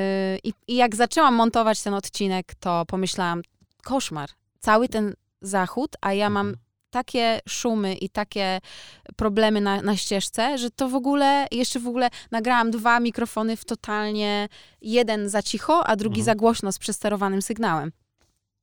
Yy, 0.44 0.52
i, 0.68 0.76
jak 0.76 0.96
zaczęłam 0.96 1.36
montować 1.36 1.82
ten 1.82 1.94
odcinek, 1.94 2.56
to 2.60 2.84
pomyślałam, 2.88 3.42
koszmar, 3.84 4.30
cały 4.60 4.90
ten 4.90 5.14
zachód, 5.42 5.96
a 6.02 6.14
ja 6.14 6.30
mam 6.30 6.48
mhm 6.48 6.67
takie 6.90 7.40
szumy 7.50 7.96
i 7.96 8.10
takie 8.10 8.60
problemy 9.16 9.62
na, 9.62 9.82
na 9.82 9.98
ścieżce, 9.98 10.58
że 10.58 10.72
to 10.72 10.90
w 10.90 10.96
ogóle, 10.96 11.48
jeszcze 11.52 11.80
w 11.80 11.88
ogóle 11.88 12.10
nagrałam 12.32 12.72
dwa 12.72 13.00
mikrofony 13.00 13.58
w 13.58 13.66
totalnie, 13.66 14.50
jeden 14.82 15.30
za 15.30 15.42
cicho, 15.42 15.88
a 15.88 15.96
drugi 15.96 16.20
mhm. 16.20 16.26
za 16.26 16.36
głośno 16.36 16.72
z 16.72 16.80
przesterowanym 16.80 17.42
sygnałem. 17.42 17.92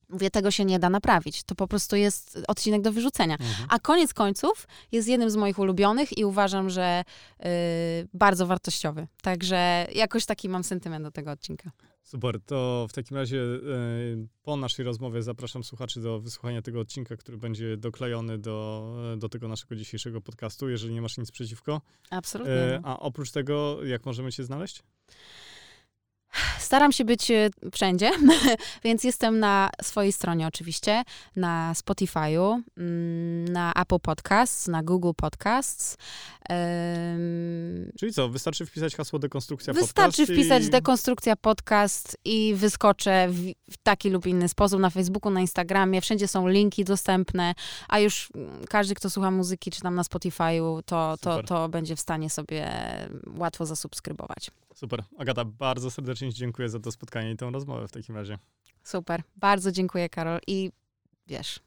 Mówię, 0.08 0.30
tego 0.30 0.50
się 0.50 0.64
nie 0.64 0.78
da 0.78 0.90
naprawić. 0.90 1.42
To 1.42 1.54
po 1.54 1.68
prostu 1.68 1.96
jest 1.96 2.38
odcinek 2.48 2.82
do 2.82 2.92
wyrzucenia. 2.92 3.34
Mhm. 3.34 3.68
A 3.70 3.78
koniec 3.78 4.14
końców 4.14 4.66
jest 4.92 5.08
jednym 5.08 5.30
z 5.30 5.36
moich 5.36 5.58
ulubionych 5.58 6.18
i 6.18 6.24
uważam, 6.24 6.70
że 6.70 7.04
yy, 7.40 7.48
bardzo 8.14 8.46
wartościowy. 8.46 9.06
Także 9.22 9.86
jakoś 9.94 10.26
taki 10.26 10.48
mam 10.48 10.64
sentyment 10.64 11.04
do 11.04 11.10
tego 11.10 11.30
odcinka. 11.30 11.70
Super, 12.04 12.40
to 12.40 12.86
w 12.90 12.92
takim 12.92 13.16
razie 13.16 13.40
e, 13.40 13.58
po 14.42 14.56
naszej 14.56 14.84
rozmowie 14.84 15.22
zapraszam 15.22 15.64
słuchaczy 15.64 16.00
do 16.00 16.20
wysłuchania 16.20 16.62
tego 16.62 16.80
odcinka, 16.80 17.16
który 17.16 17.38
będzie 17.38 17.76
doklejony 17.76 18.38
do, 18.38 18.96
do 19.18 19.28
tego 19.28 19.48
naszego 19.48 19.76
dzisiejszego 19.76 20.20
podcastu, 20.20 20.68
jeżeli 20.68 20.94
nie 20.94 21.02
masz 21.02 21.18
nic 21.18 21.30
przeciwko. 21.30 21.80
Absolutnie. 22.10 22.52
E, 22.54 22.80
a 22.84 22.98
oprócz 22.98 23.30
tego, 23.30 23.84
jak 23.84 24.06
możemy 24.06 24.32
cię 24.32 24.44
znaleźć? 24.44 24.82
Staram 26.58 26.92
się 26.92 27.04
być 27.04 27.30
e, 27.30 27.50
wszędzie, 27.72 28.10
więc 28.84 29.04
jestem 29.04 29.38
na 29.38 29.70
swojej 29.82 30.12
stronie 30.12 30.46
oczywiście, 30.46 31.02
na 31.36 31.72
Spotify'u, 31.74 32.60
mm, 32.78 33.48
na 33.48 33.72
Apple 33.72 34.00
Podcasts, 34.00 34.68
na 34.68 34.82
Google 34.82 35.10
Podcasts. 35.16 35.96
Czyli 37.98 38.12
co, 38.12 38.28
wystarczy 38.28 38.66
wpisać 38.66 38.96
hasło 38.96 39.18
dekonstrukcja 39.18 39.72
wystarczy 39.72 39.94
podcast? 39.94 40.18
Wystarczy 40.18 40.34
wpisać 40.34 40.64
i... 40.64 40.70
dekonstrukcja 40.70 41.36
podcast 41.36 42.18
i 42.24 42.54
wyskoczę 42.54 43.28
w, 43.28 43.40
w, 43.70 43.76
taki 43.82 44.10
lub 44.10 44.26
inny 44.26 44.48
sposób 44.48 44.80
na 44.80 44.90
Facebooku, 44.90 45.30
na 45.32 45.40
Instagramie, 45.40 46.00
wszędzie 46.00 46.28
są 46.28 46.48
linki 46.48 46.84
dostępne, 46.84 47.54
a 47.88 47.98
już 47.98 48.28
każdy, 48.68 48.94
kto 48.94 49.10
słucha 49.10 49.30
muzyki, 49.30 49.70
czy 49.70 49.80
tam 49.80 49.94
na 49.94 50.02
Spotify'u, 50.02 50.82
to, 50.86 51.16
to, 51.20 51.42
to 51.42 51.68
będzie 51.68 51.96
w 51.96 52.00
stanie 52.00 52.30
sobie 52.30 52.70
łatwo 53.38 53.66
zasubskrybować. 53.66 54.50
Super. 54.74 55.04
Agata, 55.18 55.44
bardzo 55.44 55.90
serdecznie 55.90 56.32
Ci 56.32 56.38
dziękuję 56.38 56.68
za 56.68 56.80
to 56.80 56.92
spotkanie 56.92 57.30
i 57.30 57.36
tę 57.36 57.50
rozmowę 57.50 57.88
w 57.88 57.92
takim 57.92 58.14
razie. 58.14 58.38
Super. 58.82 59.22
Bardzo 59.36 59.72
dziękuję, 59.72 60.08
Karol. 60.08 60.38
I 60.46 60.70
wiesz, 61.26 61.60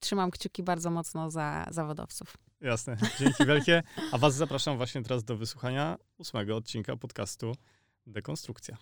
trzymam 0.00 0.30
kciuki 0.30 0.62
bardzo 0.62 0.90
mocno 0.90 1.30
za 1.30 1.66
zawodowców. 1.70 2.36
Jasne. 2.60 2.96
Dzięki 3.18 3.46
wielkie. 3.50 3.82
A 4.12 4.18
Was 4.18 4.34
zapraszam 4.34 4.76
właśnie 4.76 5.02
teraz 5.02 5.24
do 5.24 5.36
wysłuchania 5.36 5.96
ósmego 6.18 6.56
odcinka 6.56 6.96
podcastu 6.96 7.52
Dekonstrukcja. 8.06 8.76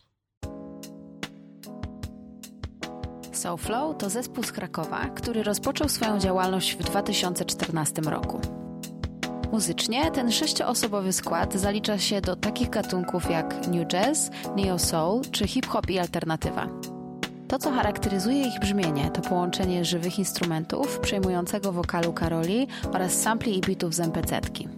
SoFlow 3.33 3.99
to 3.99 4.11
zespół 4.11 4.45
z 4.45 4.53
Krakowa, 4.53 5.09
który 5.09 5.43
rozpoczął 5.43 5.89
swoją 5.89 6.19
działalność 6.19 6.77
w 6.77 6.85
2014 6.85 8.03
roku. 8.03 8.62
Muzycznie 9.53 10.11
ten 10.11 10.33
sześcioosobowy 10.33 11.13
skład 11.13 11.55
zalicza 11.55 11.99
się 11.99 12.21
do 12.21 12.37
takich 12.37 12.71
gatunków 12.71 13.31
jak 13.31 13.69
new 13.69 13.87
jazz, 13.87 14.31
neo 14.57 14.79
soul 14.79 15.23
czy 15.31 15.49
hip-hop 15.49 15.91
i 15.91 15.99
alternatywa. 15.99 16.67
To, 17.49 17.59
co 17.59 17.71
charakteryzuje 17.71 18.47
ich 18.47 18.61
brzmienie, 18.61 19.11
to 19.11 19.21
połączenie 19.21 19.85
żywych 19.85 20.19
instrumentów, 20.19 21.01
przejmującego 21.01 21.73
wokalu 21.73 22.13
Karoli 22.13 22.67
oraz 22.93 23.13
sampli 23.13 23.59
i 23.59 23.61
bitów 23.61 23.95
z 23.95 24.01
MPC-tki. 24.01 24.69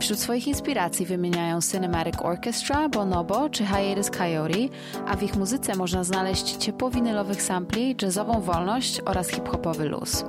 Wśród 0.00 0.18
swoich 0.18 0.48
inspiracji 0.48 1.06
wymieniają 1.06 1.60
Cinematic 1.60 2.22
Orchestra, 2.22 2.88
Bonobo 2.88 3.50
czy 3.50 3.66
Hiatus 3.66 4.10
Coyote, 4.10 4.68
a 5.06 5.16
w 5.16 5.22
ich 5.22 5.36
muzyce 5.36 5.76
można 5.76 6.04
znaleźć 6.04 6.56
ciepło 6.56 6.90
winylowych 6.90 7.42
sampli, 7.42 7.96
jazzową 8.02 8.40
wolność 8.40 9.00
oraz 9.00 9.28
hip-hopowy 9.28 9.84
luz. 9.88 10.24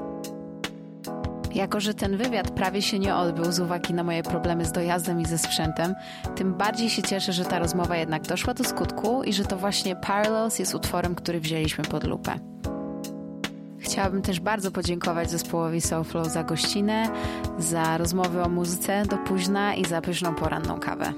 Jako, 1.56 1.80
że 1.80 1.93
ten 1.93 2.18
wywiad 2.18 2.51
prawie 2.51 2.82
się 2.82 2.99
nie 2.99 3.16
odbył 3.16 3.51
z 3.51 3.60
uwagi 3.60 3.93
na 3.93 4.04
moje 4.04 4.24
problemy 4.24 4.66
z 4.66 4.72
dojazdem 4.72 5.22
i 5.22 5.26
ze 5.26 5.38
sprzętem, 5.38 5.95
tym 6.36 6.54
bardziej 6.54 6.89
się 6.89 7.01
cieszę, 7.01 7.34
że 7.34 7.45
ta 7.45 7.60
rozmowa 7.60 7.97
jednak 7.97 8.22
doszła 8.22 8.54
do 8.54 8.64
skutku 8.64 9.24
i 9.24 9.34
że 9.34 9.45
to 9.45 9.58
właśnie 9.58 9.95
Parallels 9.95 10.60
jest 10.60 10.76
utworem, 10.76 11.16
który 11.16 11.39
wzięliśmy 11.39 11.84
pod 11.84 12.04
lupę. 12.04 12.39
Chciałabym 13.80 14.22
też 14.22 14.39
bardzo 14.39 14.72
podziękować 14.72 15.32
zespołowi 15.32 15.82
Soulflow 15.82 16.28
za 16.28 16.43
gościnę, 16.43 17.10
za 17.58 17.97
rozmowy 17.97 18.43
o 18.43 18.49
muzyce 18.49 19.04
do 19.06 19.18
późna 19.18 19.76
i 19.76 19.86
za 19.86 20.01
pyszną 20.01 20.36
poranną 20.36 20.80
kawę. 20.80 21.14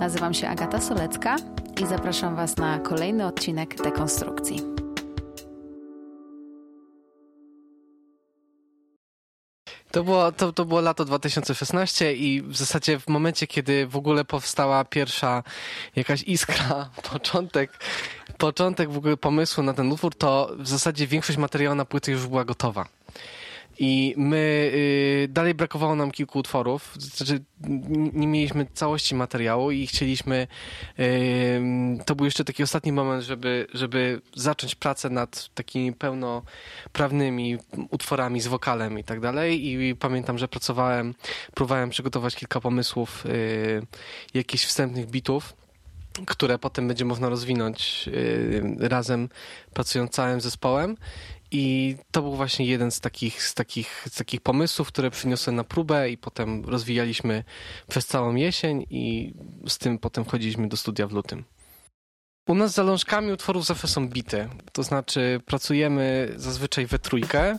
Nazywam 0.00 0.34
się 0.34 0.48
Agata 0.48 0.80
Solecka 0.80 1.36
i 1.82 1.86
zapraszam 1.86 2.36
Was 2.36 2.56
na 2.56 2.78
kolejny 2.78 3.26
odcinek 3.26 3.82
Dekonstrukcji. 3.82 4.75
To 9.96 10.04
było, 10.04 10.32
to, 10.32 10.52
to 10.52 10.64
było 10.64 10.80
lato 10.80 11.04
2016 11.04 12.14
i 12.14 12.42
w 12.42 12.56
zasadzie 12.56 12.98
w 13.00 13.08
momencie, 13.08 13.46
kiedy 13.46 13.86
w 13.86 13.96
ogóle 13.96 14.24
powstała 14.24 14.84
pierwsza 14.84 15.42
jakaś 15.96 16.22
iskra, 16.22 16.90
początek, 17.12 17.78
początek 18.38 18.90
w 18.90 18.96
ogóle 18.96 19.16
pomysłu 19.16 19.64
na 19.64 19.74
ten 19.74 19.92
utwór, 19.92 20.14
to 20.14 20.50
w 20.58 20.68
zasadzie 20.68 21.06
większość 21.06 21.38
materiału 21.38 21.74
na 21.74 21.84
płyty 21.84 22.12
już 22.12 22.26
była 22.26 22.44
gotowa. 22.44 22.95
I 23.78 24.14
my 24.16 24.70
y, 24.74 25.28
dalej 25.30 25.54
brakowało 25.54 25.94
nam 25.96 26.10
kilku 26.10 26.38
utworów, 26.38 26.94
znaczy 26.98 27.44
nie 28.12 28.26
mieliśmy 28.26 28.66
całości 28.74 29.14
materiału 29.14 29.70
i 29.70 29.86
chcieliśmy. 29.86 30.46
Y, 30.98 31.60
to 32.06 32.14
był 32.14 32.24
jeszcze 32.24 32.44
taki 32.44 32.62
ostatni 32.62 32.92
moment, 32.92 33.24
żeby, 33.24 33.66
żeby 33.74 34.20
zacząć 34.34 34.74
pracę 34.74 35.10
nad 35.10 35.48
takimi 35.54 35.92
pełnoprawnymi 35.92 37.58
utworami 37.90 38.40
z 38.40 38.46
wokalem 38.46 38.98
i 38.98 39.04
tak 39.04 39.20
dalej. 39.20 39.66
I 39.66 39.96
pamiętam, 39.96 40.38
że 40.38 40.48
pracowałem, 40.48 41.14
próbowałem 41.54 41.90
przygotować 41.90 42.36
kilka 42.36 42.60
pomysłów, 42.60 43.26
y, 43.26 43.86
jakichś 44.34 44.64
wstępnych 44.64 45.06
bitów 45.06 45.65
które 46.26 46.58
potem 46.58 46.88
będzie 46.88 47.04
można 47.04 47.28
rozwinąć 47.28 48.04
y, 48.08 48.62
razem, 48.78 49.28
pracując 49.74 50.10
całym 50.10 50.40
zespołem. 50.40 50.96
I 51.50 51.96
to 52.10 52.22
był 52.22 52.36
właśnie 52.36 52.66
jeden 52.66 52.90
z 52.90 53.00
takich, 53.00 53.42
z, 53.42 53.54
takich, 53.54 54.04
z 54.10 54.16
takich 54.16 54.40
pomysłów, 54.40 54.88
które 54.88 55.10
przyniosłem 55.10 55.56
na 55.56 55.64
próbę 55.64 56.10
i 56.10 56.18
potem 56.18 56.64
rozwijaliśmy 56.64 57.44
przez 57.88 58.06
całą 58.06 58.34
jesień 58.34 58.86
i 58.90 59.34
z 59.68 59.78
tym 59.78 59.98
potem 59.98 60.24
wchodziliśmy 60.24 60.68
do 60.68 60.76
studia 60.76 61.06
w 61.06 61.12
lutym. 61.12 61.44
U 62.48 62.54
nas 62.54 62.74
zalążkami 62.74 63.32
utworów 63.32 63.66
zawsze 63.66 63.88
są 63.88 64.08
bity, 64.08 64.48
to 64.72 64.82
znaczy 64.82 65.40
pracujemy 65.46 66.32
zazwyczaj 66.36 66.86
we 66.86 66.98
trójkę, 66.98 67.58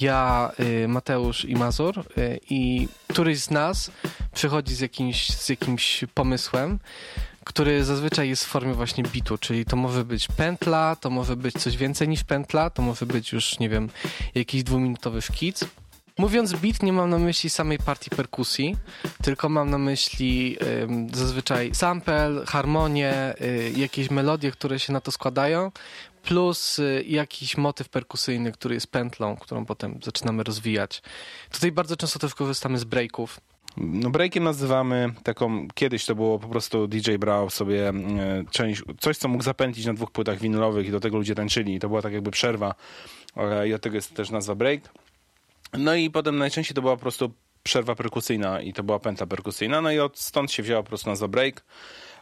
ja, 0.00 0.50
y, 0.60 0.88
Mateusz 0.88 1.44
i 1.44 1.56
Mazur 1.56 1.98
y, 1.98 2.40
i 2.50 2.88
któryś 3.08 3.38
z 3.38 3.50
nas 3.50 3.90
przychodzi 4.34 4.74
z 4.74 4.80
jakimś, 4.80 5.28
z 5.28 5.48
jakimś 5.48 6.04
pomysłem, 6.14 6.78
który 7.48 7.84
zazwyczaj 7.84 8.28
jest 8.28 8.44
w 8.44 8.48
formie 8.48 8.74
właśnie 8.74 9.04
bitu, 9.04 9.38
czyli 9.38 9.64
to 9.64 9.76
może 9.76 10.04
być 10.04 10.28
pętla, 10.28 10.96
to 10.96 11.10
może 11.10 11.36
być 11.36 11.54
coś 11.54 11.76
więcej 11.76 12.08
niż 12.08 12.24
pętla, 12.24 12.70
to 12.70 12.82
może 12.82 13.06
być 13.06 13.32
już, 13.32 13.58
nie 13.58 13.68
wiem, 13.68 13.88
jakiś 14.34 14.62
dwuminutowy 14.62 15.22
szkic. 15.22 15.64
Mówiąc 16.18 16.52
beat, 16.52 16.82
nie 16.82 16.92
mam 16.92 17.10
na 17.10 17.18
myśli 17.18 17.50
samej 17.50 17.78
partii 17.78 18.10
perkusji, 18.10 18.76
tylko 19.22 19.48
mam 19.48 19.70
na 19.70 19.78
myśli 19.78 20.56
zazwyczaj 21.14 21.74
sample, 21.74 22.42
harmonię, 22.46 23.34
y, 23.40 23.72
jakieś 23.76 24.10
melodie, 24.10 24.50
które 24.50 24.78
się 24.78 24.92
na 24.92 25.00
to 25.00 25.12
składają, 25.12 25.72
plus 26.22 26.78
y, 26.78 27.04
jakiś 27.06 27.56
motyw 27.56 27.88
perkusyjny, 27.88 28.52
który 28.52 28.74
jest 28.74 28.86
pętlą, 28.86 29.36
którą 29.36 29.66
potem 29.66 30.00
zaczynamy 30.04 30.42
rozwijać. 30.42 31.02
Tutaj 31.50 31.72
bardzo 31.72 31.96
często 31.96 32.18
też 32.18 32.34
korzystamy 32.34 32.78
z 32.78 32.84
breaków. 32.84 33.40
No 33.80 34.10
breakiem 34.10 34.44
nazywamy 34.44 35.12
taką, 35.22 35.68
kiedyś 35.74 36.04
to 36.04 36.14
było 36.14 36.38
po 36.38 36.48
prostu 36.48 36.86
DJ 36.86 37.16
brał 37.16 37.50
sobie 37.50 37.88
e, 37.88 37.94
część, 38.50 38.82
coś 39.00 39.16
co 39.16 39.28
mógł 39.28 39.44
zapętlić 39.44 39.86
na 39.86 39.94
dwóch 39.94 40.10
płytach 40.10 40.38
winylowych 40.38 40.88
i 40.88 40.90
do 40.90 41.00
tego 41.00 41.16
ludzie 41.16 41.34
tańczyli 41.34 41.74
i 41.74 41.78
to 41.78 41.88
była 41.88 42.02
tak 42.02 42.12
jakby 42.12 42.30
przerwa 42.30 42.74
i 43.66 43.74
od 43.74 43.82
tego 43.82 43.96
jest 43.96 44.14
też 44.14 44.30
nazwa 44.30 44.54
break. 44.54 44.80
No 45.72 45.94
i 45.94 46.10
potem 46.10 46.38
najczęściej 46.38 46.74
to 46.74 46.82
była 46.82 46.96
po 46.96 47.02
prostu 47.02 47.32
przerwa 47.62 47.94
perkusyjna 47.94 48.60
i 48.60 48.72
to 48.72 48.82
była 48.82 48.98
pętla 48.98 49.26
perkusyjna, 49.26 49.80
no 49.80 49.90
i 49.90 49.98
od 49.98 50.18
stąd 50.18 50.52
się 50.52 50.62
wzięła 50.62 50.82
po 50.82 50.88
prostu 50.88 51.10
nazwa 51.10 51.28
break. 51.28 51.64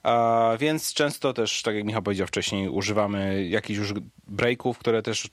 A, 0.02 0.52
więc 0.60 0.94
często 0.94 1.32
też, 1.32 1.62
tak 1.62 1.74
jak 1.74 1.84
Michał 1.84 2.02
powiedział 2.02 2.26
wcześniej, 2.26 2.68
używamy 2.68 3.46
jakichś 3.48 3.78
już 3.78 3.92
breaków, 4.26 4.78
które 4.78 5.02
też 5.02 5.30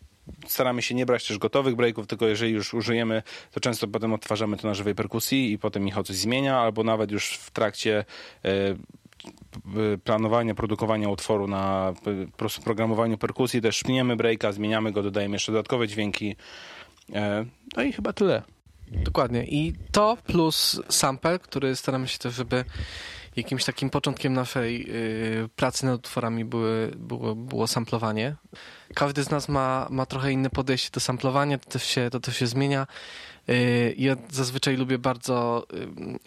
staramy 0.47 0.81
się 0.81 0.95
nie 0.95 1.05
brać 1.05 1.27
też 1.27 1.37
gotowych 1.37 1.75
breaków, 1.75 2.07
tylko 2.07 2.27
jeżeli 2.27 2.51
już 2.51 2.73
użyjemy, 2.73 3.23
to 3.51 3.59
często 3.59 3.87
potem 3.87 4.13
odtwarzamy 4.13 4.57
to 4.57 4.67
na 4.67 4.73
żywej 4.73 4.95
perkusji 4.95 5.51
i 5.51 5.59
potem 5.59 5.83
Michał 5.83 6.03
coś 6.03 6.15
zmienia, 6.15 6.59
albo 6.59 6.83
nawet 6.83 7.11
już 7.11 7.33
w 7.37 7.51
trakcie 7.51 8.05
e, 8.45 8.75
planowania, 10.03 10.55
produkowania 10.55 11.09
utworu 11.09 11.47
na 11.47 11.93
programowaniu 12.63 13.17
perkusji 13.17 13.61
też 13.61 13.77
szpniemy 13.77 14.15
breaka, 14.15 14.51
zmieniamy 14.51 14.91
go, 14.91 15.03
dodajemy 15.03 15.35
jeszcze 15.35 15.51
dodatkowe 15.51 15.87
dźwięki. 15.87 16.35
E, 17.13 17.45
no 17.77 17.83
i 17.83 17.93
chyba 17.93 18.13
tyle. 18.13 18.41
Dokładnie. 18.91 19.45
I 19.45 19.73
to 19.91 20.17
plus 20.27 20.81
sample, 20.89 21.39
który 21.39 21.75
staramy 21.75 22.07
się 22.07 22.17
też, 22.17 22.33
żeby 22.33 22.65
jakimś 23.35 23.65
takim 23.65 23.89
początkiem 23.89 24.33
naszej 24.33 24.85
y, 24.89 25.49
pracy 25.55 25.85
nad 25.85 25.99
utworami 25.99 26.45
były, 26.45 26.91
było, 26.95 27.35
było 27.35 27.67
samplowanie. 27.67 28.35
Każdy 28.95 29.23
z 29.23 29.29
nas 29.29 29.49
ma, 29.49 29.87
ma 29.89 30.05
trochę 30.05 30.31
inne 30.31 30.49
podejście 30.49 30.89
do 30.91 30.99
samplowania, 30.99 31.57
to 31.57 31.69
też 31.69 31.83
się, 31.83 32.09
to 32.11 32.19
też 32.19 32.37
się 32.37 32.47
zmienia. 32.47 32.87
Y, 33.49 33.95
ja 33.97 34.15
zazwyczaj 34.31 34.77
lubię 34.77 34.97
bardzo 34.97 35.65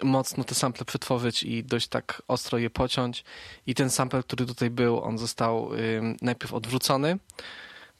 y, 0.02 0.06
mocno 0.06 0.44
te 0.44 0.54
sample 0.54 0.84
przetworzyć 0.84 1.42
i 1.42 1.64
dość 1.64 1.88
tak 1.88 2.22
ostro 2.28 2.58
je 2.58 2.70
pociąć. 2.70 3.24
I 3.66 3.74
ten 3.74 3.90
sample, 3.90 4.22
który 4.22 4.46
tutaj 4.46 4.70
był, 4.70 5.02
on 5.02 5.18
został 5.18 5.74
y, 5.74 6.02
najpierw 6.22 6.54
odwrócony, 6.54 7.18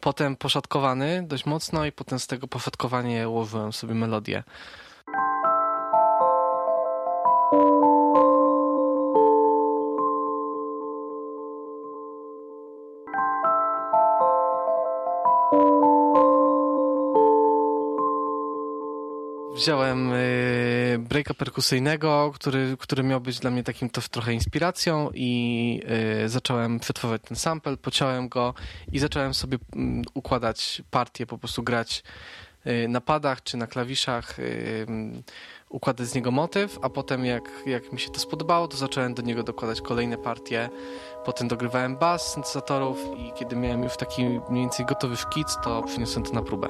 potem 0.01 0.37
poszatkowany 0.37 1.25
dość 1.27 1.47
mocno 1.47 1.87
i 1.87 1.93
potem 1.93 2.19
z 2.19 2.27
tego 2.27 2.49
poszatkowania 2.49 3.29
ułożyłem 3.29 3.73
sobie 3.73 3.95
melodię. 3.95 4.43
Wziąłem 19.57 20.13
y, 20.13 20.99
breaka 20.99 21.35
perkusyjnego, 21.35 22.33
który, 22.35 22.77
który 22.81 23.03
miał 23.03 23.21
być 23.21 23.39
dla 23.39 23.51
mnie 23.51 23.63
takim 23.63 23.91
to 23.91 24.01
trochę 24.01 24.33
inspiracją 24.33 25.11
i 25.15 25.83
y, 26.25 26.29
zacząłem 26.29 26.81
przetwarzać 26.81 27.23
ten 27.29 27.37
sample, 27.37 27.77
pociąłem 27.77 28.29
go 28.29 28.55
i 28.93 28.99
zacząłem 28.99 29.35
sobie 29.35 29.59
mm, 29.77 30.05
układać 30.15 30.83
partię, 30.91 31.27
po 31.27 31.39
prostu 31.39 31.63
grać 31.63 32.03
y, 32.67 32.89
na 32.89 33.01
padach 33.01 33.43
czy 33.43 33.57
na 33.57 33.67
klawiszach, 33.67 34.39
y, 34.39 34.87
układać 35.69 36.07
z 36.07 36.15
niego 36.15 36.31
motyw, 36.31 36.79
a 36.83 36.91
potem 36.91 37.25
jak, 37.25 37.51
jak 37.67 37.93
mi 37.93 38.01
się 38.01 38.11
to 38.11 38.21
spodobało, 38.21 38.69
to 38.69 38.77
zacząłem 38.77 39.15
do 39.15 39.23
niego 39.23 39.43
dokładać 39.43 39.81
kolejne 39.81 40.19
partie. 40.19 40.69
Potem 41.25 41.49
dogrywałem 41.49 41.97
bas 41.97 42.33
syntezatorów 42.33 42.99
i 43.19 43.33
kiedy 43.39 43.57
miałem 43.57 43.83
już 43.83 43.97
taki 43.97 44.25
mniej 44.25 44.63
więcej 44.63 44.87
gotowy 44.87 45.17
szkic, 45.17 45.57
to 45.65 45.83
przyniosłem 45.83 46.25
to 46.25 46.33
na 46.33 46.43
próbę. 46.43 46.69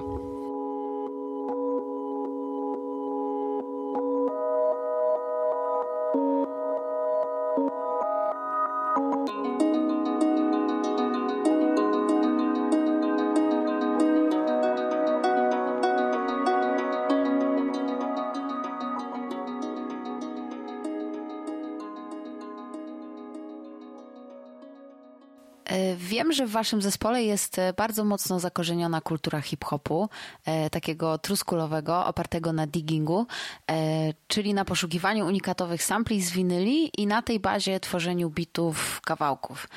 Wiem, 26.26 26.32
że 26.32 26.46
w 26.46 26.50
waszym 26.50 26.82
zespole 26.82 27.22
jest 27.22 27.58
e, 27.58 27.72
bardzo 27.72 28.04
mocno 28.04 28.40
zakorzeniona 28.40 29.00
kultura 29.00 29.40
hip-hopu, 29.40 30.08
e, 30.44 30.70
takiego 30.70 31.18
truskulowego, 31.18 32.06
opartego 32.06 32.52
na 32.52 32.66
diggingu, 32.66 33.26
e, 33.70 34.12
czyli 34.26 34.54
na 34.54 34.64
poszukiwaniu 34.64 35.26
unikatowych 35.26 35.82
sampli 35.82 36.22
z 36.22 36.30
winyli 36.30 36.90
i 37.02 37.06
na 37.06 37.22
tej 37.22 37.40
bazie 37.40 37.80
tworzeniu 37.80 38.30
bitów, 38.30 39.00
kawałków. 39.00 39.68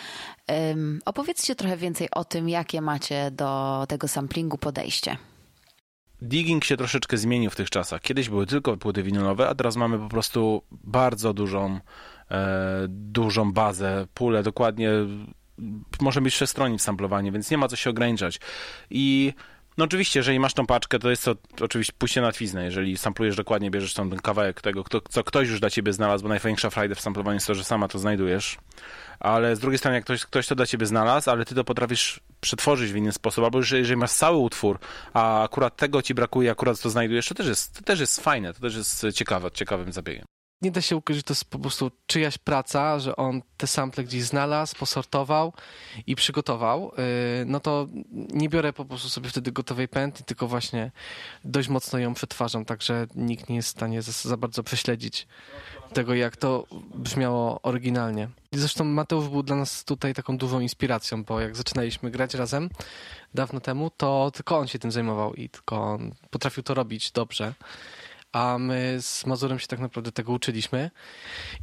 Opowiedzcie 1.06 1.56
trochę 1.56 1.78
więcej 1.78 2.08
o 2.12 2.26
tym, 2.26 2.50
jakie 2.50 2.82
macie 2.82 3.32
do 3.32 3.86
tego 3.89 4.08
samplingu 4.08 4.58
podejście. 4.58 5.18
Digging 6.22 6.64
się 6.64 6.78
troszeczkę 6.78 7.18
zmienił 7.18 7.52
w 7.52 7.56
tych 7.56 7.70
czasach. 7.70 8.02
Kiedyś 8.02 8.30
były 8.30 8.45
tylko 8.45 8.78
płyty 8.78 9.04
winylowe, 9.04 9.50
a 9.50 9.56
teraz 9.56 9.76
mamy 9.76 10.00
po 10.00 10.10
prostu 10.10 10.62
bardzo 10.72 11.34
dużą, 11.34 11.80
e, 12.32 12.86
dużą 12.89 13.54
bazę, 13.54 14.08
pulę, 14.14 14.43
dokładnie 14.43 14.91
może 16.01 16.22
być 16.22 16.34
wszechstronnie 16.34 16.78
w 16.78 16.82
samplowaniu, 16.82 17.32
więc 17.32 17.51
nie 17.51 17.57
ma 17.57 17.68
co 17.68 17.76
się 17.76 17.89
ograniczać. 17.89 18.39
I 18.89 19.34
no 19.80 19.86
oczywiście, 19.86 20.20
jeżeli 20.20 20.39
masz 20.39 20.53
tą 20.53 20.66
paczkę, 20.66 20.99
to 20.99 21.10
jest 21.10 21.26
to 21.26 21.36
oczywiście 21.62 21.93
pójście 21.97 22.22
na 22.22 22.32
twiznę. 22.32 22.66
Jeżeli 22.66 22.97
samplujesz 22.97 23.36
dokładnie, 23.36 23.72
bierzesz 23.72 23.93
tam 23.93 24.10
ten 24.10 24.20
kawałek 24.20 24.62
tego, 24.62 24.84
kto, 24.84 25.01
co 25.10 25.24
ktoś 25.24 25.49
już 25.49 25.60
dla 25.60 25.70
ciebie 25.70 25.93
znalazł, 25.93 26.24
bo 26.24 26.30
najfajniejsza 26.30 26.70
frajda 26.70 26.95
w 26.95 27.01
samplowaniu 27.01 27.36
jest 27.36 27.47
to, 27.47 27.55
że 27.55 27.64
sama 27.64 27.88
to 27.88 27.99
znajdujesz. 27.99 28.57
Ale 29.20 29.55
z 29.55 29.60
drugiej 29.60 29.78
strony, 29.78 29.95
jak 29.95 30.03
ktoś, 30.03 30.26
ktoś 30.26 30.47
to 30.47 30.55
dla 30.55 30.66
ciebie 30.66 30.86
znalazł, 30.86 31.30
ale 31.30 31.45
ty 31.45 31.55
to 31.55 31.64
potrafisz 31.64 32.20
przetworzyć 32.41 32.91
w 32.91 32.95
inny 32.95 33.12
sposób, 33.12 33.43
albo 33.43 33.60
jeżeli 33.60 33.97
masz 33.97 34.12
cały 34.12 34.38
utwór, 34.38 34.80
a 35.14 35.43
akurat 35.43 35.76
tego 35.76 36.01
ci 36.01 36.14
brakuje, 36.14 36.51
akurat 36.51 36.82
to 36.82 36.89
znajdujesz, 36.89 37.28
to 37.28 37.36
też 37.36 37.47
jest, 37.47 37.76
to 37.76 37.82
też 37.82 37.99
jest 37.99 38.22
fajne, 38.22 38.53
to 38.53 38.60
też 38.60 38.76
jest 38.76 39.05
ciekawe, 39.14 39.51
ciekawym 39.51 39.93
zabiegiem 39.93 40.26
nie 40.62 40.72
da 40.72 40.82
się 40.82 40.95
ukryć, 40.95 41.18
że 41.18 41.24
to 41.24 41.34
jest 41.34 41.45
po 41.45 41.60
prostu 41.60 41.91
czyjaś 42.07 42.38
praca, 42.38 42.99
że 42.99 43.16
on 43.16 43.41
te 43.57 43.68
sample 43.68 44.03
gdzieś 44.03 44.24
znalazł, 44.24 44.76
posortował 44.76 45.53
i 46.07 46.16
przygotował, 46.16 46.91
y, 47.41 47.45
no 47.45 47.60
to 47.60 47.88
nie 48.12 48.49
biorę 48.49 48.74
po 48.74 48.86
prostu 48.86 49.10
sobie 49.10 49.30
wtedy 49.30 49.51
gotowej 49.51 49.88
pętli, 49.88 50.26
tylko 50.26 50.47
właśnie 50.47 50.91
dość 51.43 51.70
mocno 51.70 51.99
ją 51.99 52.14
przetwarzam, 52.14 52.66
także 52.66 53.07
nikt 53.16 53.49
nie 53.49 53.55
jest 53.55 53.68
w 53.68 53.72
stanie 53.72 54.01
za, 54.01 54.30
za 54.30 54.38
bardzo 54.38 54.64
prześledzić 54.64 55.28
tego, 55.93 56.14
jak 56.14 56.38
to 56.38 56.66
brzmiało 56.95 57.62
oryginalnie. 57.62 58.30
Zresztą 58.51 58.84
Mateusz 58.84 59.28
był 59.28 59.43
dla 59.43 59.55
nas 59.55 59.84
tutaj 59.84 60.14
taką 60.14 60.38
dużą 60.38 60.60
inspiracją, 60.60 61.24
bo 61.24 61.39
jak 61.39 61.55
zaczynaliśmy 61.55 62.12
grać 62.12 62.34
razem 62.34 62.70
dawno 63.34 63.60
temu, 63.60 63.91
to 63.97 64.32
tylko 64.34 64.57
on 64.57 64.68
się 64.68 64.80
tym 64.80 64.91
zajmował 64.91 65.34
i 65.34 65.49
tylko 65.49 65.82
on 65.82 66.12
potrafił 66.30 66.64
to 66.64 66.74
robić 66.74 67.12
dobrze 67.12 67.53
a 68.32 68.57
my 68.57 68.97
z 69.01 69.25
Mazurem 69.25 69.59
się 69.59 69.67
tak 69.67 69.80
naprawdę 69.80 70.11
tego 70.11 70.34
uczyliśmy. 70.34 70.91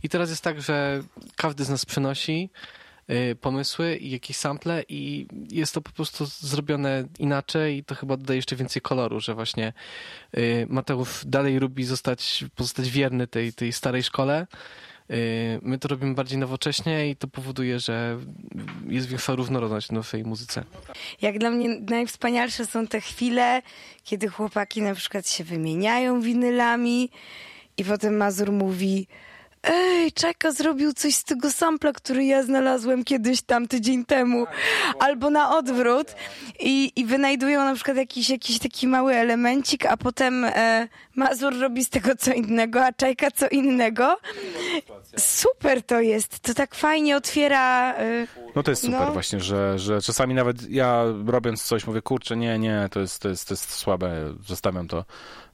I 0.03 0.09
teraz 0.09 0.31
jest 0.31 0.45
tak, 0.45 0.63
że 0.63 1.03
każdy 1.37 1.65
z 1.65 1.69
nas 1.69 1.85
przynosi 1.85 2.51
y, 3.11 3.37
pomysły 3.41 3.97
i 3.97 4.11
jakieś 4.11 4.37
sample 4.37 4.85
i 4.89 5.27
jest 5.51 5.75
to 5.75 5.81
po 5.81 5.93
prostu 5.93 6.27
zrobione 6.27 7.05
inaczej 7.19 7.77
i 7.77 7.85
to 7.85 7.95
chyba 7.95 8.17
dodaje 8.17 8.39
jeszcze 8.39 8.57
więcej 8.57 8.83
koloru, 8.83 9.21
że 9.21 9.35
właśnie 9.35 9.73
y, 10.39 10.67
Mateusz 10.69 11.25
dalej 11.27 11.59
lubi 11.59 11.85
zostać, 11.85 12.45
pozostać 12.55 12.91
wierny 12.91 13.27
tej, 13.27 13.53
tej 13.53 13.73
starej 13.73 14.03
szkole, 14.03 14.47
my 15.63 15.79
to 15.79 15.89
robimy 15.89 16.15
bardziej 16.15 16.39
nowocześnie 16.39 17.11
i 17.11 17.17
to 17.17 17.29
powoduje, 17.29 17.81
że 17.81 18.19
jest 18.89 19.09
większa 19.09 19.35
różnorodność 19.35 19.89
w 19.89 19.93
naszej 19.93 20.25
muzyce. 20.25 20.65
Jak 21.23 21.39
dla 21.39 21.51
mnie 21.51 21.81
najwspanialsze 21.81 22.67
są 22.67 22.87
te 22.87 23.01
chwile, 23.01 23.63
kiedy 24.05 24.29
chłopaki 24.29 24.83
na 24.83 24.95
przykład 24.95 25.29
się 25.29 25.45
wymieniają 25.45 26.21
winylami 26.21 27.11
i 27.77 27.85
potem 27.85 28.17
Mazur 28.17 28.53
mówi 28.53 29.07
ej, 29.67 30.13
Czeka 30.13 30.53
zrobił 30.53 30.93
coś 30.93 31.15
z 31.15 31.25
tego 31.25 31.51
sampla, 31.51 31.93
który 31.93 32.25
ja 32.25 32.43
znalazłem 32.43 33.05
kiedyś 33.05 33.43
tam 33.43 33.69
tydzień 33.69 34.05
temu, 34.05 34.47
albo 35.01 35.31
na 35.31 35.57
odwrót 35.57 36.15
i, 36.61 36.93
i 36.97 37.05
wynajdują 37.05 37.65
na 37.65 37.75
przykład 37.75 37.97
jakiś, 37.97 38.31
jakiś 38.31 38.59
taki 38.59 38.89
mały 38.89 39.15
elemencik, 39.15 39.87
a 39.87 39.97
potem 39.97 40.45
e, 40.45 40.89
Mazur 41.15 41.61
robi 41.61 41.85
z 41.85 41.91
tego 41.91 42.17
co 42.17 42.33
innego, 42.33 42.85
a 42.85 42.93
Czajka 42.93 43.31
co 43.31 43.49
innego. 43.49 44.17
Super 45.17 45.83
to 45.83 46.01
jest, 46.01 46.41
to 46.41 46.55
tak 46.55 46.75
fajnie 46.75 47.17
otwiera... 47.17 47.95
E, 47.95 48.27
no 48.57 48.63
to 48.63 48.71
jest 48.71 48.83
super 48.83 49.01
no. 49.01 49.13
właśnie, 49.13 49.41
że, 49.41 49.79
że 49.79 50.03
czasami 50.03 50.35
nawet 50.35 50.71
ja 50.71 51.05
robiąc 51.27 51.63
coś 51.63 51.87
mówię, 51.87 52.03
kurczę, 52.03 52.37
nie, 52.37 52.59
nie, 52.59 52.89
to 52.91 53.01
jest, 53.01 53.19
to 53.19 53.29
jest, 53.29 53.49
to 53.49 53.55
jest 53.55 53.71
słabe, 53.71 54.35
zostawiam 54.47 54.89
to 54.89 55.05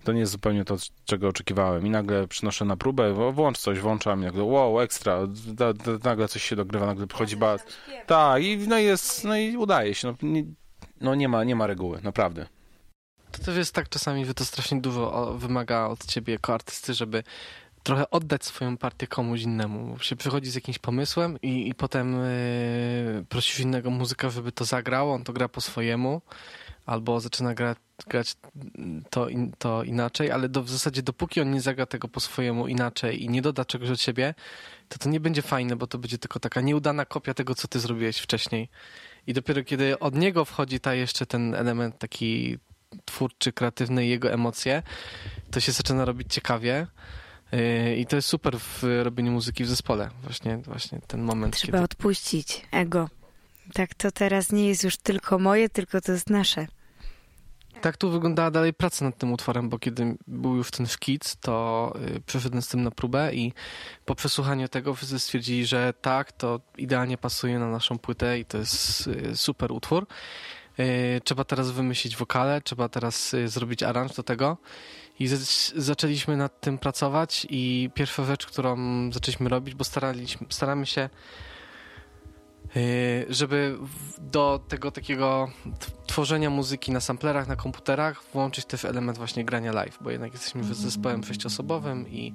to 0.04 0.12
nie 0.12 0.20
jest 0.20 0.32
zupełnie 0.32 0.64
to, 0.64 0.76
czego 1.04 1.28
oczekiwałem. 1.28 1.86
I 1.86 1.90
nagle 1.90 2.28
przynoszę 2.28 2.64
na 2.64 2.76
próbę, 2.76 3.32
włącz 3.32 3.58
coś, 3.58 3.80
włączam, 3.80 4.22
jak 4.22 4.34
wow, 4.36 4.80
ekstra, 4.80 5.18
da, 5.46 5.72
da, 5.72 5.92
nagle 6.04 6.28
coś 6.28 6.42
się 6.42 6.56
dogrywa, 6.56 6.86
nagle 6.86 7.06
przychodzi 7.06 7.36
bas. 7.36 7.64
Tak, 8.06 8.42
i 8.42 8.58
no 8.68 8.78
jest, 8.78 9.24
no 9.24 9.36
i 9.36 9.56
udaje 9.56 9.94
się. 9.94 10.08
No 10.08 10.28
nie, 10.28 10.44
no 11.00 11.14
nie 11.14 11.28
ma, 11.28 11.44
nie 11.44 11.56
ma 11.56 11.66
reguły, 11.66 12.00
naprawdę. 12.02 12.46
To 13.32 13.44
też 13.44 13.56
jest 13.56 13.74
tak 13.74 13.88
czasami, 13.88 14.26
że 14.26 14.34
to 14.34 14.44
strasznie 14.44 14.80
dużo 14.80 15.34
wymaga 15.38 15.86
od 15.86 16.06
ciebie 16.06 16.32
jako 16.32 16.54
artysty, 16.54 16.94
żeby 16.94 17.22
trochę 17.82 18.10
oddać 18.10 18.44
swoją 18.44 18.76
partię 18.76 19.06
komuś 19.06 19.42
innemu. 19.42 19.98
Się 19.98 20.16
przychodzi 20.16 20.50
z 20.50 20.54
jakimś 20.54 20.78
pomysłem 20.78 21.38
i, 21.42 21.68
i 21.68 21.74
potem 21.74 22.20
yy, 23.16 23.24
prosisz 23.28 23.60
innego 23.60 23.90
muzyka, 23.90 24.30
żeby 24.30 24.52
to 24.52 24.64
zagrał, 24.64 25.12
on 25.12 25.24
to 25.24 25.32
gra 25.32 25.48
po 25.48 25.60
swojemu, 25.60 26.22
albo 26.86 27.20
zaczyna 27.20 27.54
grać, 27.54 27.78
grać 28.04 28.36
to, 29.10 29.28
in, 29.28 29.52
to 29.58 29.82
inaczej, 29.82 30.30
ale 30.30 30.48
do, 30.48 30.62
w 30.62 30.70
zasadzie 30.70 31.02
dopóki 31.02 31.40
on 31.40 31.50
nie 31.50 31.60
zagra 31.60 31.86
tego 31.86 32.08
po 32.08 32.20
swojemu 32.20 32.68
inaczej 32.68 33.24
i 33.24 33.28
nie 33.28 33.42
doda 33.42 33.64
czegoś 33.64 33.90
od 33.90 34.00
siebie, 34.00 34.34
to 34.88 34.98
to 34.98 35.08
nie 35.08 35.20
będzie 35.20 35.42
fajne, 35.42 35.76
bo 35.76 35.86
to 35.86 35.98
będzie 35.98 36.18
tylko 36.18 36.40
taka 36.40 36.60
nieudana 36.60 37.04
kopia 37.04 37.34
tego, 37.34 37.54
co 37.54 37.68
ty 37.68 37.80
zrobiłeś 37.80 38.18
wcześniej. 38.18 38.68
I 39.26 39.32
dopiero 39.32 39.64
kiedy 39.64 39.98
od 39.98 40.14
niego 40.14 40.44
wchodzi 40.44 40.80
ta 40.80 40.94
jeszcze 40.94 41.26
ten 41.26 41.54
element 41.54 41.98
taki 41.98 42.58
twórczy, 43.04 43.52
kreatywny, 43.52 44.06
jego 44.06 44.32
emocje, 44.32 44.82
to 45.50 45.60
się 45.60 45.72
zaczyna 45.72 46.04
robić 46.04 46.34
ciekawie. 46.34 46.86
Yy, 47.52 47.96
I 47.96 48.06
to 48.06 48.16
jest 48.16 48.28
super 48.28 48.58
w 48.58 48.82
robieniu 49.02 49.32
muzyki 49.32 49.64
w 49.64 49.68
zespole. 49.68 50.10
Właśnie, 50.22 50.56
właśnie 50.56 51.00
ten 51.06 51.22
moment. 51.22 51.56
Trzeba 51.56 51.72
kiedy... 51.72 51.84
odpuścić 51.84 52.66
ego. 52.70 53.08
Tak 53.74 53.94
to 53.94 54.12
teraz 54.12 54.52
nie 54.52 54.68
jest 54.68 54.84
już 54.84 54.96
tylko 54.96 55.38
moje, 55.38 55.68
tylko 55.68 56.00
to 56.00 56.12
jest 56.12 56.30
nasze. 56.30 56.66
Tak 57.82 57.96
tu 57.96 58.10
wyglądała 58.10 58.50
dalej 58.50 58.74
praca 58.74 59.04
nad 59.04 59.18
tym 59.18 59.32
utworem, 59.32 59.68
bo 59.68 59.78
kiedy 59.78 60.16
był 60.26 60.56
już 60.56 60.70
ten 60.70 60.86
szkic, 60.86 61.36
to 61.40 61.92
yy, 62.00 62.20
przeszedłem 62.26 62.62
z 62.62 62.68
tym 62.68 62.82
na 62.82 62.90
próbę 62.90 63.34
i 63.34 63.52
po 64.04 64.14
przesłuchaniu 64.14 64.68
tego 64.68 64.94
wszyscy 64.94 65.18
stwierdzili, 65.18 65.66
że 65.66 65.94
tak, 66.00 66.32
to 66.32 66.60
idealnie 66.78 67.18
pasuje 67.18 67.58
na 67.58 67.70
naszą 67.70 67.98
płytę 67.98 68.38
i 68.38 68.44
to 68.44 68.58
jest 68.58 69.06
yy, 69.06 69.36
super 69.36 69.72
utwór. 69.72 70.06
Trzeba 71.24 71.44
teraz 71.44 71.70
wymyślić 71.70 72.16
wokale, 72.16 72.60
trzeba 72.60 72.88
teraz 72.88 73.36
zrobić 73.46 73.82
aranż 73.82 74.12
do 74.12 74.22
tego. 74.22 74.56
I 75.18 75.28
zaczęliśmy 75.76 76.36
nad 76.36 76.60
tym 76.60 76.78
pracować 76.78 77.46
i 77.50 77.90
pierwsza 77.94 78.24
rzecz, 78.24 78.46
którą 78.46 78.76
zaczęliśmy 79.12 79.48
robić, 79.48 79.74
bo 79.74 79.84
staraliśmy, 79.84 80.46
staramy 80.50 80.86
się 80.86 81.00
y, 81.02 81.51
żeby 83.28 83.78
do 84.18 84.64
tego 84.68 84.90
takiego 84.90 85.50
tworzenia 86.06 86.50
muzyki 86.50 86.92
na 86.92 87.00
samplerach, 87.00 87.48
na 87.48 87.56
komputerach 87.56 88.24
włączyć 88.32 88.64
też 88.64 88.84
element 88.84 89.18
właśnie 89.18 89.44
grania 89.44 89.72
live, 89.72 89.98
bo 90.00 90.10
jednak 90.10 90.32
jesteśmy 90.32 90.64
zespołem 90.64 91.24
sześciosobowym 91.24 92.08
i, 92.08 92.32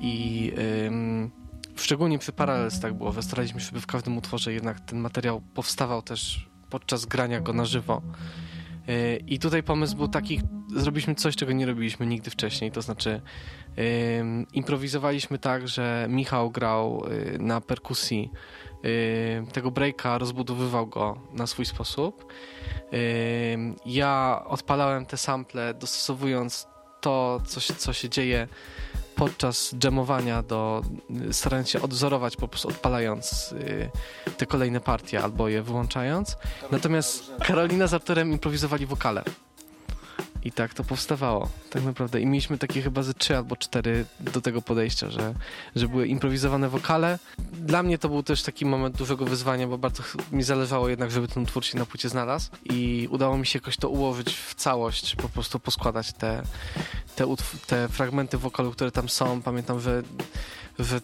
i 0.00 0.52
ym, 0.86 1.30
szczególnie 1.76 2.18
przy 2.18 2.32
Parallels 2.32 2.80
tak 2.80 2.94
było, 2.94 3.22
staraliśmy 3.22 3.60
się, 3.60 3.66
żeby 3.66 3.80
w 3.80 3.86
każdym 3.86 4.18
utworze 4.18 4.52
jednak 4.52 4.80
ten 4.80 4.98
materiał 4.98 5.40
powstawał 5.54 6.02
też 6.02 6.48
podczas 6.70 7.06
grania 7.06 7.40
go 7.40 7.52
na 7.52 7.64
żywo. 7.64 8.02
I 9.26 9.38
tutaj 9.38 9.62
pomysł 9.62 9.96
był 9.96 10.08
taki, 10.08 10.40
zrobiliśmy 10.80 11.14
coś, 11.14 11.36
czego 11.36 11.52
nie 11.52 11.66
robiliśmy 11.66 12.06
nigdy 12.06 12.30
wcześniej, 12.30 12.72
to 12.72 12.82
znaczy 12.82 13.20
improwizowaliśmy 14.52 15.38
tak, 15.38 15.68
że 15.68 16.06
Michał 16.08 16.50
grał 16.50 17.04
y, 17.06 17.38
na 17.38 17.60
perkusji 17.60 18.30
y, 18.84 19.52
tego 19.52 19.70
breaka, 19.70 20.18
rozbudowywał 20.18 20.86
go 20.86 21.20
na 21.32 21.46
swój 21.46 21.66
sposób. 21.66 22.32
Y, 22.92 23.58
ja 23.86 24.42
odpalałem 24.46 25.06
te 25.06 25.16
sample, 25.16 25.74
dostosowując 25.74 26.66
to, 27.00 27.40
co 27.46 27.60
się, 27.60 27.74
co 27.74 27.92
się 27.92 28.08
dzieje 28.08 28.48
podczas 29.16 29.74
jamowania 29.84 30.42
do, 30.42 30.82
starając 31.32 31.70
się 31.70 31.82
odwzorować, 31.82 32.36
po 32.36 32.48
prostu 32.48 32.68
odpalając 32.68 33.52
y, 33.52 33.90
te 34.36 34.46
kolejne 34.46 34.80
partie 34.80 35.22
albo 35.22 35.48
je 35.48 35.62
wyłączając. 35.62 36.36
Natomiast 36.70 37.32
Karolina 37.44 37.86
z 37.86 37.94
Arturem 37.94 38.32
improwizowali 38.32 38.86
wokale. 38.86 39.22
I 40.48 40.52
tak 40.52 40.74
to 40.74 40.84
powstawało, 40.84 41.48
tak 41.70 41.84
naprawdę. 41.84 42.20
I 42.20 42.26
mieliśmy 42.26 42.58
takie 42.58 42.82
chyba 42.82 43.02
ze 43.02 43.14
trzy 43.14 43.36
albo 43.36 43.56
cztery 43.56 44.04
do 44.20 44.40
tego 44.40 44.62
podejścia, 44.62 45.10
że, 45.10 45.34
że 45.76 45.88
były 45.88 46.06
improwizowane 46.06 46.68
wokale. 46.68 47.18
Dla 47.52 47.82
mnie 47.82 47.98
to 47.98 48.08
był 48.08 48.22
też 48.22 48.42
taki 48.42 48.66
moment 48.66 48.96
dużego 48.96 49.24
wyzwania, 49.24 49.66
bo 49.66 49.78
bardzo 49.78 50.02
mi 50.32 50.42
zależało 50.42 50.88
jednak, 50.88 51.10
żeby 51.10 51.28
ten 51.28 51.46
twór 51.46 51.64
się 51.64 51.78
na 51.78 51.86
płycie 51.86 52.08
znalazł 52.08 52.50
i 52.64 53.08
udało 53.10 53.38
mi 53.38 53.46
się 53.46 53.58
jakoś 53.58 53.76
to 53.76 53.88
ułożyć 53.88 54.34
w 54.34 54.54
całość, 54.54 55.16
po 55.16 55.28
prostu 55.28 55.60
poskładać 55.60 56.12
te, 56.12 56.42
te, 57.16 57.26
te 57.66 57.88
fragmenty 57.88 58.38
wokalu, 58.38 58.72
które 58.72 58.90
tam 58.90 59.08
są. 59.08 59.42
Pamiętam, 59.42 59.80
że, 59.80 60.02
że 60.78 61.00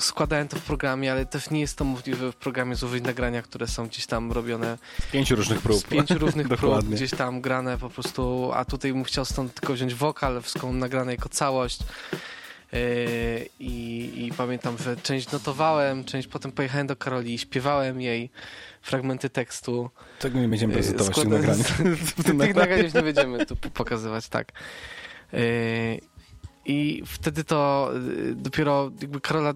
składałem 0.00 0.48
to 0.48 0.56
w 0.56 0.62
programie, 0.62 1.12
ale 1.12 1.26
też 1.26 1.50
nie 1.50 1.60
jest 1.60 1.76
to 1.78 1.84
możliwe 1.84 2.32
w 2.32 2.36
programie 2.36 2.76
złożyć 2.76 3.04
nagrania, 3.04 3.42
które 3.42 3.66
są 3.66 3.86
gdzieś 3.86 4.06
tam 4.06 4.32
robione. 4.32 4.78
Z 5.08 5.10
pięciu 5.10 5.36
różnych 5.36 5.60
prób. 5.60 5.78
Z 5.78 5.84
pięciu 5.84 6.18
różnych 6.18 6.48
prób, 6.58 6.84
gdzieś 6.84 7.10
tam 7.10 7.40
grane 7.40 7.78
po 7.78 7.90
prostu, 7.90 8.50
a 8.54 8.64
tutaj 8.64 8.92
bym 8.92 9.04
chciał 9.04 9.24
stąd 9.24 9.54
tylko 9.54 9.72
wziąć 9.72 9.94
wokal, 9.94 10.42
wszystko 10.42 10.72
nagrane 10.72 11.12
jako 11.12 11.28
całość. 11.28 11.78
Yy, 12.72 13.48
I, 13.60 14.26
I, 14.26 14.32
pamiętam, 14.36 14.78
że 14.78 14.96
część 14.96 15.32
notowałem, 15.32 16.04
część 16.04 16.28
potem 16.28 16.52
pojechałem 16.52 16.86
do 16.86 16.96
Karoli 16.96 17.34
i 17.34 17.38
śpiewałem 17.38 18.00
jej 18.00 18.30
fragmenty 18.82 19.30
tekstu. 19.30 19.90
Tego 20.18 20.38
nie 20.38 20.48
będziemy 20.48 20.74
prezentować 20.74 21.16
Składa... 21.16 21.30
w 22.16 22.24
tym 22.24 22.36
nagraniu. 22.36 22.54
Tych 22.54 22.54
nagrań 22.54 22.84
już 22.84 22.94
nie 22.94 23.02
będziemy 23.02 23.46
tu 23.46 23.56
pokazywać, 23.56 24.28
tak. 24.28 24.52
Yy, 25.32 25.40
i 26.66 27.02
wtedy 27.06 27.44
to 27.44 27.90
y, 27.94 28.34
dopiero 28.34 28.90
jakby 29.00 29.20
Karola 29.20 29.52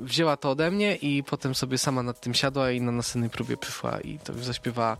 wzięła 0.00 0.36
to 0.36 0.50
ode 0.50 0.70
mnie 0.70 0.96
i 0.96 1.22
potem 1.22 1.54
sobie 1.54 1.78
sama 1.78 2.02
nad 2.02 2.20
tym 2.20 2.34
siadła 2.34 2.70
i 2.70 2.80
na 2.80 2.92
następnej 2.92 3.30
próbie 3.30 3.56
przyszła 3.56 4.00
i 4.00 4.18
to 4.18 4.32
już 4.32 4.44
zaśpiewała. 4.44 4.96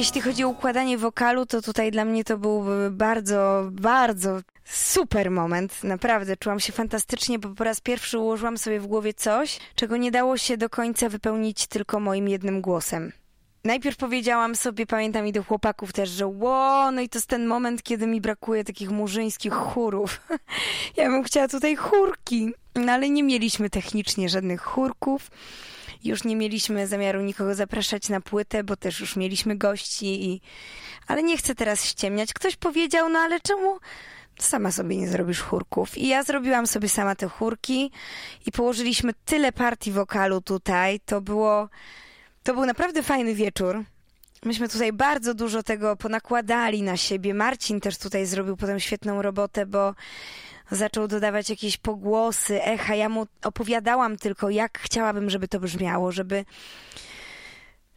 Jeśli 0.00 0.20
chodzi 0.20 0.44
o 0.44 0.48
układanie 0.48 0.98
wokalu, 0.98 1.46
to 1.46 1.62
tutaj 1.62 1.90
dla 1.90 2.04
mnie 2.04 2.24
to 2.24 2.38
był 2.38 2.64
bardzo, 2.90 3.68
bardzo 3.72 4.40
super 4.64 5.30
moment. 5.30 5.84
Naprawdę 5.84 6.36
czułam 6.36 6.60
się 6.60 6.72
fantastycznie, 6.72 7.38
bo 7.38 7.48
po 7.48 7.64
raz 7.64 7.80
pierwszy 7.80 8.18
ułożyłam 8.18 8.58
sobie 8.58 8.80
w 8.80 8.86
głowie 8.86 9.14
coś, 9.14 9.58
czego 9.74 9.96
nie 9.96 10.10
dało 10.10 10.36
się 10.36 10.56
do 10.56 10.70
końca 10.70 11.08
wypełnić 11.08 11.66
tylko 11.66 12.00
moim 12.00 12.28
jednym 12.28 12.60
głosem. 12.60 13.12
Najpierw 13.64 13.96
powiedziałam 13.96 14.56
sobie, 14.56 14.86
pamiętam 14.86 15.26
i 15.26 15.32
do 15.32 15.44
chłopaków 15.44 15.92
też, 15.92 16.08
że 16.08 16.26
ło, 16.26 16.90
no 16.92 17.00
i 17.00 17.08
to 17.08 17.18
jest 17.18 17.28
ten 17.28 17.46
moment, 17.46 17.82
kiedy 17.82 18.06
mi 18.06 18.20
brakuje 18.20 18.64
takich 18.64 18.90
murzyńskich 18.90 19.52
chórów. 19.52 20.20
ja 20.96 21.10
bym 21.10 21.22
chciała 21.22 21.48
tutaj 21.48 21.76
chórki, 21.76 22.52
no 22.74 22.92
ale 22.92 23.10
nie 23.10 23.22
mieliśmy 23.22 23.70
technicznie 23.70 24.28
żadnych 24.28 24.62
chórków. 24.62 25.30
Już 26.04 26.24
nie 26.24 26.36
mieliśmy 26.36 26.86
zamiaru 26.86 27.20
nikogo 27.20 27.54
zapraszać 27.54 28.08
na 28.08 28.20
płytę, 28.20 28.64
bo 28.64 28.76
też 28.76 29.00
już 29.00 29.16
mieliśmy 29.16 29.56
gości 29.56 30.30
i... 30.30 30.40
Ale 31.06 31.22
nie 31.22 31.36
chcę 31.36 31.54
teraz 31.54 31.84
ściemniać. 31.84 32.32
Ktoś 32.32 32.56
powiedział, 32.56 33.08
no 33.08 33.18
ale 33.18 33.40
czemu 33.40 33.78
sama 34.38 34.72
sobie 34.72 34.96
nie 34.96 35.08
zrobisz 35.08 35.40
chórków? 35.40 35.98
I 35.98 36.08
ja 36.08 36.22
zrobiłam 36.22 36.66
sobie 36.66 36.88
sama 36.88 37.14
te 37.14 37.28
chórki 37.28 37.90
i 38.46 38.52
położyliśmy 38.52 39.12
tyle 39.24 39.52
partii 39.52 39.92
wokalu 39.92 40.40
tutaj. 40.40 41.00
To 41.00 41.20
było... 41.20 41.68
To 42.42 42.54
był 42.54 42.66
naprawdę 42.66 43.02
fajny 43.02 43.34
wieczór. 43.34 43.84
Myśmy 44.44 44.68
tutaj 44.68 44.92
bardzo 44.92 45.34
dużo 45.34 45.62
tego 45.62 45.96
ponakładali 45.96 46.82
na 46.82 46.96
siebie. 46.96 47.34
Marcin 47.34 47.80
też 47.80 47.98
tutaj 47.98 48.26
zrobił 48.26 48.56
potem 48.56 48.80
świetną 48.80 49.22
robotę, 49.22 49.66
bo 49.66 49.94
zaczął 50.70 51.08
dodawać 51.08 51.50
jakieś 51.50 51.76
pogłosy, 51.76 52.62
echa. 52.62 52.94
Ja 52.94 53.08
mu 53.08 53.26
opowiadałam 53.44 54.16
tylko, 54.16 54.50
jak 54.50 54.78
chciałabym, 54.78 55.30
żeby 55.30 55.48
to 55.48 55.60
brzmiało, 55.60 56.12
żeby 56.12 56.44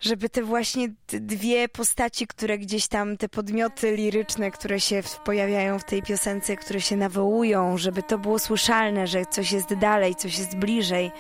żeby 0.04 0.30
te 0.30 0.44
właśnie 0.44 0.90
dwie 1.08 1.70
postaci, 1.70 2.28
które 2.28 2.58
gdzieś 2.58 2.88
tam, 2.88 3.18
te 3.18 3.30
podmioty 3.30 3.96
liryczne, 3.96 4.52
które 4.52 4.80
się 4.80 5.02
pojawiają 5.26 5.80
w 5.80 5.84
tej 5.84 6.02
piosence, 6.02 6.56
które 6.56 6.82
się 6.82 6.98
nawołują, 6.98 7.78
żeby 7.78 8.04
to 8.04 8.18
było 8.18 8.40
słyszalne, 8.40 9.08
że 9.08 9.26
coś 9.26 9.52
jest 9.52 9.74
dalej, 9.74 10.16
coś 10.16 10.38
jest 10.38 10.56
bliżej. 10.56 11.12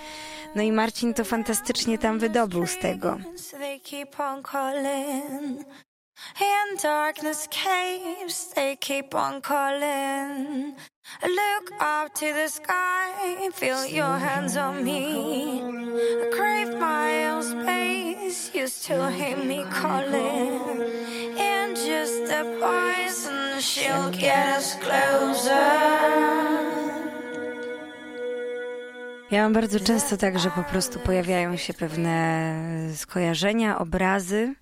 No 0.56 0.62
i 0.62 0.72
Marcin 0.72 1.14
to 1.14 1.26
fantastycznie 1.26 1.98
tam 1.98 2.20
wydobył 2.20 2.68
z 2.68 2.80
tego. 2.80 3.18
In 6.40 6.78
darkness 6.78 7.48
caves, 7.52 8.54
they 8.56 8.76
keep 8.76 9.16
on 9.16 9.42
calling. 9.42 10.76
Look 11.22 11.72
up 11.80 12.14
to 12.16 12.34
the 12.34 12.48
sky, 12.48 13.50
feel 13.54 13.86
your 13.86 14.18
hands 14.18 14.58
on 14.58 14.84
me. 14.84 15.62
I 15.62 16.30
crave 16.32 16.80
my 16.80 17.30
own 17.30 17.44
space, 17.44 18.52
you 18.56 18.68
still 18.68 19.08
hear 19.08 19.38
me 19.38 19.66
calling. 19.72 21.04
Just 21.76 22.32
poison, 22.62 23.60
she'll 23.60 24.10
get 24.12 24.58
us 24.58 24.76
closer. 24.76 25.54
Ja 29.32 29.44
mam 29.44 29.54
bardzo 29.54 29.80
często 29.80 30.18
tak, 30.18 30.40
że 30.40 30.50
po 30.50 30.64
prostu 30.64 31.00
pojawiają 31.00 31.58
się 31.58 31.74
pewne 31.74 32.56
skojarzenia, 32.96 33.80
obrazy 33.80 34.56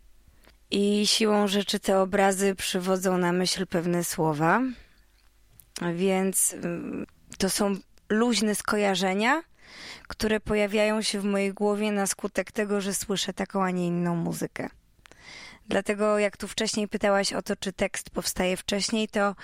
i 0.71 1.07
siłą 1.07 1.47
rzeczy 1.47 1.79
te 1.79 1.99
obrazy 1.99 2.55
przywodzą 2.55 3.17
na 3.17 3.31
myśl 3.31 3.67
pewne 3.67 4.03
słowa. 4.03 4.61
Więc 5.95 6.53
mm, 6.53 7.05
to 7.37 7.49
są 7.49 7.75
luźne 8.09 8.55
skojarzenia, 8.55 9.43
które 10.07 10.39
pojawiają 10.39 11.01
się 11.01 11.19
w 11.19 11.23
mojej 11.23 11.53
głowie 11.53 11.91
na 11.91 12.07
skutek 12.07 12.51
tego, 12.51 12.81
że 12.81 12.93
słyszę 12.93 13.33
taką, 13.33 13.63
a 13.63 13.71
nie 13.71 13.87
inną 13.87 14.15
muzykę. 14.15 14.69
Dlatego, 15.67 16.19
jak 16.19 16.37
tu 16.37 16.47
wcześniej 16.47 16.87
pytałaś 16.87 17.33
o 17.33 17.41
to, 17.41 17.55
czy 17.55 17.73
tekst 17.73 18.09
powstaje 18.09 18.57
wcześniej, 18.57 19.07
to 19.07 19.35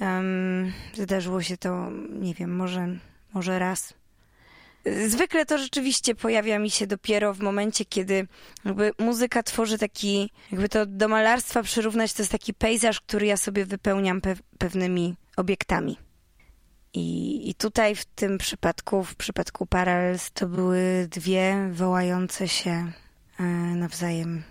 um, 0.00 0.72
zdarzyło 0.94 1.42
się 1.42 1.56
to, 1.56 1.90
nie 2.10 2.34
wiem, 2.34 2.56
może, 2.56 2.88
może 3.34 3.58
raz 3.58 3.94
Zwykle 5.08 5.46
to 5.46 5.58
rzeczywiście 5.58 6.14
pojawia 6.14 6.58
mi 6.58 6.70
się 6.70 6.86
dopiero 6.86 7.34
w 7.34 7.40
momencie, 7.40 7.84
kiedy 7.84 8.26
jakby 8.64 8.92
muzyka 8.98 9.42
tworzy 9.42 9.78
taki, 9.78 10.30
jakby 10.52 10.68
to 10.68 10.86
do 10.86 11.08
malarstwa 11.08 11.62
przyrównać, 11.62 12.12
to 12.12 12.22
jest 12.22 12.32
taki 12.32 12.54
pejzaż, 12.54 13.00
który 13.00 13.26
ja 13.26 13.36
sobie 13.36 13.64
wypełniam 13.64 14.20
pe 14.20 14.34
pewnymi 14.58 15.14
obiektami. 15.36 15.98
I, 16.94 17.50
I 17.50 17.54
tutaj 17.54 17.96
w 17.96 18.04
tym 18.04 18.38
przypadku, 18.38 19.04
w 19.04 19.16
przypadku 19.16 19.66
Parallels, 19.66 20.30
to 20.30 20.46
były 20.46 21.08
dwie 21.10 21.68
wołające 21.72 22.48
się 22.48 22.92
e, 23.40 23.44
nawzajem 23.76 24.42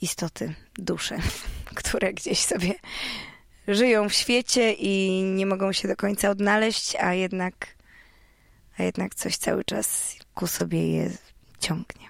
istoty, 0.00 0.54
dusze, 0.74 1.18
które 1.74 2.12
gdzieś 2.12 2.38
sobie 2.38 2.74
żyją 3.68 4.08
w 4.08 4.12
świecie 4.12 4.72
i 4.72 5.22
nie 5.22 5.46
mogą 5.46 5.72
się 5.72 5.88
do 5.88 5.96
końca 5.96 6.30
odnaleźć, 6.30 6.96
a 6.96 7.14
jednak 7.14 7.54
a 8.82 8.84
jednak 8.84 9.14
coś 9.14 9.36
cały 9.36 9.64
czas 9.64 10.16
ku 10.34 10.46
sobie 10.46 10.92
je 10.92 11.10
ciągnie. 11.58 12.06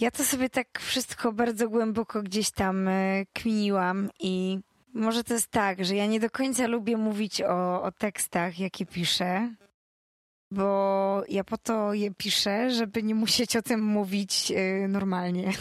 Ja 0.00 0.10
to 0.10 0.24
sobie 0.24 0.50
tak 0.50 0.80
wszystko 0.80 1.32
bardzo 1.32 1.68
głęboko 1.68 2.22
gdzieś 2.22 2.50
tam 2.50 2.88
e, 2.88 3.26
kminiłam 3.32 4.10
i 4.20 4.58
może 4.94 5.24
to 5.24 5.34
jest 5.34 5.50
tak, 5.50 5.84
że 5.84 5.96
ja 5.96 6.06
nie 6.06 6.20
do 6.20 6.30
końca 6.30 6.66
lubię 6.66 6.96
mówić 6.96 7.42
o, 7.42 7.82
o 7.82 7.92
tekstach, 7.92 8.58
jakie 8.58 8.86
piszę, 8.86 9.54
bo 10.50 11.22
ja 11.28 11.44
po 11.44 11.58
to 11.58 11.94
je 11.94 12.14
piszę, 12.14 12.70
żeby 12.70 13.02
nie 13.02 13.14
musieć 13.14 13.56
o 13.56 13.62
tym 13.62 13.82
mówić 13.82 14.50
yy, 14.50 14.88
normalnie. 14.88 15.52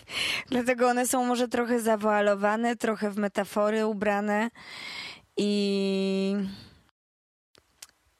Dlatego 0.50 0.88
one 0.88 1.06
są 1.06 1.26
może 1.26 1.48
trochę 1.48 1.80
zawoalowane, 1.80 2.76
trochę 2.76 3.10
w 3.10 3.16
metafory 3.16 3.86
ubrane 3.86 4.50
i 5.36 6.36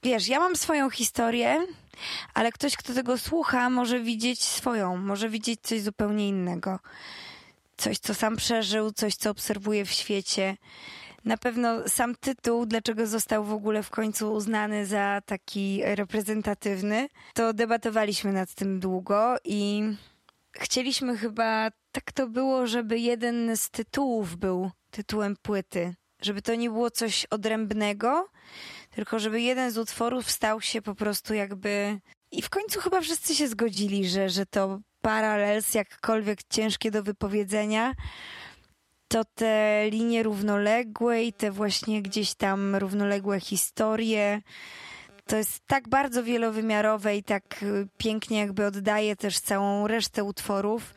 wiesz, 0.04 0.28
ja 0.28 0.38
mam 0.38 0.56
swoją 0.56 0.90
historię, 0.90 1.66
ale 2.34 2.52
ktoś, 2.52 2.76
kto 2.76 2.94
tego 2.94 3.18
słucha, 3.18 3.70
może 3.70 4.00
widzieć 4.00 4.42
swoją, 4.42 4.96
może 4.96 5.28
widzieć 5.28 5.60
coś 5.60 5.80
zupełnie 5.80 6.28
innego. 6.28 6.78
Coś, 7.76 7.98
co 7.98 8.14
sam 8.14 8.36
przeżył, 8.36 8.92
coś, 8.92 9.14
co 9.14 9.30
obserwuje 9.30 9.84
w 9.84 9.90
świecie. 9.90 10.56
Na 11.24 11.36
pewno 11.36 11.88
sam 11.88 12.14
tytuł, 12.14 12.66
dlaczego 12.66 13.06
został 13.06 13.44
w 13.44 13.52
ogóle 13.52 13.82
w 13.82 13.90
końcu 13.90 14.32
uznany 14.32 14.86
za 14.86 15.22
taki 15.26 15.80
reprezentatywny, 15.84 17.08
to 17.34 17.52
debatowaliśmy 17.52 18.32
nad 18.32 18.54
tym 18.54 18.80
długo 18.80 19.36
i 19.44 19.82
chcieliśmy 20.52 21.16
chyba, 21.16 21.70
tak 21.92 22.12
to 22.12 22.28
było, 22.28 22.66
żeby 22.66 22.98
jeden 22.98 23.56
z 23.56 23.70
tytułów 23.70 24.36
był 24.36 24.70
tytułem 24.90 25.36
płyty. 25.42 25.94
Żeby 26.22 26.42
to 26.42 26.54
nie 26.54 26.70
było 26.70 26.90
coś 26.90 27.24
odrębnego, 27.24 28.28
tylko 28.94 29.18
żeby 29.18 29.40
jeden 29.40 29.70
z 29.70 29.78
utworów 29.78 30.30
stał 30.30 30.60
się 30.60 30.82
po 30.82 30.94
prostu 30.94 31.34
jakby. 31.34 32.00
I 32.30 32.42
w 32.42 32.50
końcu 32.50 32.80
chyba 32.80 33.00
wszyscy 33.00 33.34
się 33.34 33.48
zgodzili, 33.48 34.08
że, 34.08 34.30
że 34.30 34.46
to 34.46 34.80
paralels, 35.00 35.74
jakkolwiek 35.74 36.38
ciężkie 36.50 36.90
do 36.90 37.02
wypowiedzenia, 37.02 37.94
to 39.08 39.24
te 39.24 39.84
linie 39.90 40.22
równoległe 40.22 41.24
i 41.24 41.32
te 41.32 41.50
właśnie 41.50 42.02
gdzieś 42.02 42.34
tam 42.34 42.76
równoległe 42.76 43.40
historie. 43.40 44.42
To 45.26 45.36
jest 45.36 45.66
tak 45.66 45.88
bardzo 45.88 46.22
wielowymiarowe 46.24 47.16
i 47.16 47.22
tak 47.22 47.62
y, 47.62 47.88
pięknie 47.98 48.38
jakby 48.38 48.66
oddaje 48.66 49.16
też 49.16 49.40
całą 49.40 49.86
resztę 49.86 50.24
utworów. 50.24 50.94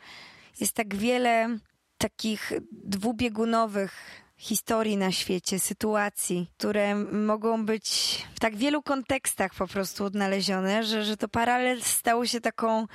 Jest 0.60 0.74
tak 0.74 0.96
wiele 0.96 1.58
takich 1.98 2.52
dwubiegunowych 2.72 4.22
historii 4.38 4.98
na 4.98 5.12
świecie, 5.12 5.60
sytuacji, 5.60 6.50
które 6.58 6.96
mogą 6.96 7.66
być 7.66 7.88
w 8.36 8.40
tak 8.40 8.56
wielu 8.56 8.84
kontekstach 8.84 9.54
po 9.54 9.68
prostu 9.68 10.06
odnalezione, 10.06 10.84
że, 10.84 11.04
że 11.04 11.18
to 11.18 11.28
paralel 11.28 11.82
stało 11.82 12.26
się 12.26 12.42
taką 12.42 12.88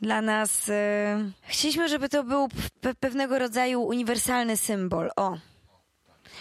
dla 0.00 0.22
nas. 0.22 0.68
E, 0.68 1.30
chcieliśmy, 1.42 1.88
żeby 1.88 2.08
to 2.08 2.24
był 2.24 2.48
pe 2.80 2.94
pewnego 2.94 3.38
rodzaju 3.38 3.82
uniwersalny 3.82 4.56
symbol. 4.56 5.10
O. 5.16 5.38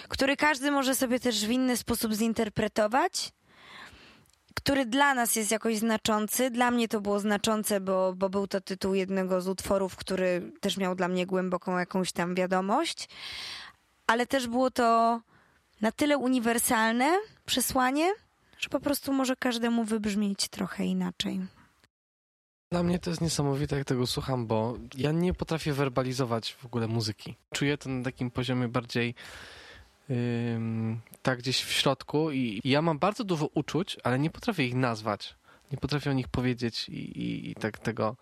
Który 0.07 0.37
każdy 0.37 0.71
może 0.71 0.95
sobie 0.95 1.19
też 1.19 1.45
w 1.45 1.51
inny 1.51 1.77
sposób 1.77 2.13
zinterpretować 2.13 3.31
który 4.55 4.85
dla 4.85 5.13
nas 5.13 5.35
jest 5.35 5.51
jakoś 5.51 5.77
znaczący. 5.77 6.51
Dla 6.51 6.71
mnie 6.71 6.87
to 6.87 7.01
było 7.01 7.19
znaczące, 7.19 7.81
bo, 7.81 8.13
bo 8.13 8.29
był 8.29 8.47
to 8.47 8.61
tytuł 8.61 8.93
jednego 8.93 9.41
z 9.41 9.47
utworów, 9.47 9.95
który 9.95 10.51
też 10.59 10.77
miał 10.77 10.95
dla 10.95 11.07
mnie 11.07 11.25
głęboką 11.25 11.77
jakąś 11.79 12.11
tam 12.11 12.35
wiadomość 12.35 13.09
ale 14.13 14.27
też 14.27 14.47
było 14.47 14.71
to 14.71 15.21
na 15.81 15.91
tyle 15.91 16.17
uniwersalne 16.17 17.19
przesłanie, 17.45 18.13
że 18.59 18.69
po 18.69 18.79
prostu 18.79 19.13
może 19.13 19.35
każdemu 19.35 19.83
wybrzmieć 19.83 20.47
trochę 20.47 20.85
inaczej. 20.85 21.39
Dla 22.71 22.83
mnie 22.83 22.99
to 22.99 23.09
jest 23.09 23.21
niesamowite, 23.21 23.77
jak 23.77 23.85
tego 23.85 24.07
słucham, 24.07 24.47
bo 24.47 24.77
ja 24.97 25.11
nie 25.11 25.33
potrafię 25.33 25.73
werbalizować 25.73 26.53
w 26.53 26.65
ogóle 26.65 26.87
muzyki. 26.87 27.35
Czuję 27.53 27.77
to 27.77 27.89
na 27.89 28.03
takim 28.03 28.31
poziomie 28.31 28.67
bardziej 28.67 29.15
yy, 30.09 30.15
tak 31.21 31.39
gdzieś 31.39 31.63
w 31.63 31.71
środku 31.71 32.31
i, 32.31 32.61
ja 32.63 32.81
mam 32.81 32.99
bardzo 32.99 33.23
dużo 33.23 33.47
uczuć, 33.53 33.97
ale 34.03 34.19
nie 34.19 34.29
potrafię 34.29 34.65
ich 34.65 34.75
nazwać. 34.75 35.35
Nie 35.71 35.77
potrafię 35.77 36.09
o 36.09 36.13
nich 36.13 36.27
powiedzieć 36.27 36.89
i, 36.89 37.21
i, 37.21 37.51
i 37.51 37.55
tak 37.55 37.79
tego 37.79 38.15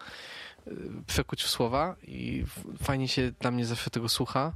yy, 0.65 0.73
przekuć 1.07 1.43
w 1.43 1.49
słowa 1.49 1.95
i 2.07 2.45
fajnie 2.83 3.07
się 3.07 3.31
dla 3.31 3.51
mnie 3.51 3.65
zawsze 3.65 3.89
tego 3.89 4.09
słucha. 4.09 4.53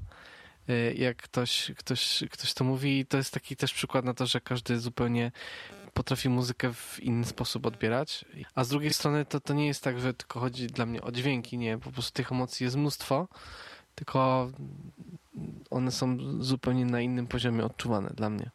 Y, 0.70 0.96
jak 0.98 1.18
ktoś, 1.18 1.72
ktoś, 1.78 2.24
ktoś 2.32 2.54
to 2.54 2.64
mówi. 2.64 3.06
To 3.06 3.18
jest 3.18 3.34
taki 3.34 3.56
też 3.56 3.74
przykład 3.74 4.06
na 4.06 4.14
to, 4.14 4.26
że 4.26 4.42
każdy 4.42 4.80
zupełnie 4.80 5.32
potrafi 5.94 6.30
muzykę 6.30 6.74
w 6.74 7.00
inny 7.04 7.26
sposób 7.26 7.66
odbierać. 7.66 8.26
A 8.56 8.64
z 8.64 8.70
drugiej 8.70 8.94
strony 8.94 9.26
to, 9.26 9.40
to 9.40 9.54
nie 9.54 9.68
jest 9.68 9.84
tak, 9.84 10.00
że 10.00 10.14
tylko 10.14 10.40
chodzi 10.40 10.68
dla 10.68 10.86
mnie 10.86 11.02
o 11.02 11.12
dźwięki, 11.12 11.58
nie. 11.58 11.78
Po 11.78 11.92
prostu 11.92 12.14
tych 12.14 12.32
emocji 12.32 12.64
jest 12.64 12.76
mnóstwo, 12.76 13.28
tylko 13.96 14.52
one 15.70 15.92
są 15.92 16.18
zupełnie 16.40 16.86
na 16.86 17.02
innym 17.02 17.28
poziomie 17.28 17.66
odczuwane 17.66 18.10
dla 18.10 18.30
mnie. 18.30 18.52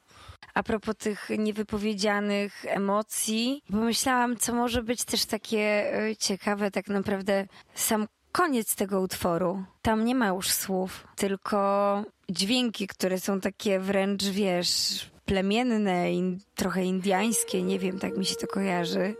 A 0.55 0.63
propos 0.63 0.97
tych 0.97 1.29
niewypowiedzianych 1.39 2.65
emocji, 2.65 3.63
pomyślałam, 3.71 4.37
co 4.37 4.55
może 4.55 4.83
być 4.83 5.05
też 5.05 5.25
takie 5.25 5.95
y, 6.11 6.17
ciekawe, 6.17 6.71
tak 6.71 6.89
naprawdę 6.89 7.47
sam 7.75 8.07
koniec 8.33 8.75
tego 8.75 9.01
utworu. 9.01 9.65
Tam 9.83 10.05
nie 10.05 10.15
ma 10.15 10.29
już 10.29 10.51
słów, 10.51 11.07
tylko 11.17 12.03
dźwięki, 12.31 12.87
które 12.87 13.21
są 13.21 13.41
takie 13.41 13.81
wręcz, 13.81 14.25
wiesz, 14.25 15.11
plemienne, 15.25 16.13
in, 16.13 16.39
trochę 16.55 16.85
indiańskie, 16.85 17.63
nie 17.63 17.79
wiem, 17.79 17.99
tak 17.99 18.17
mi 18.17 18.25
się 18.25 18.37
to 18.37 18.47
kojarzy. 18.47 19.15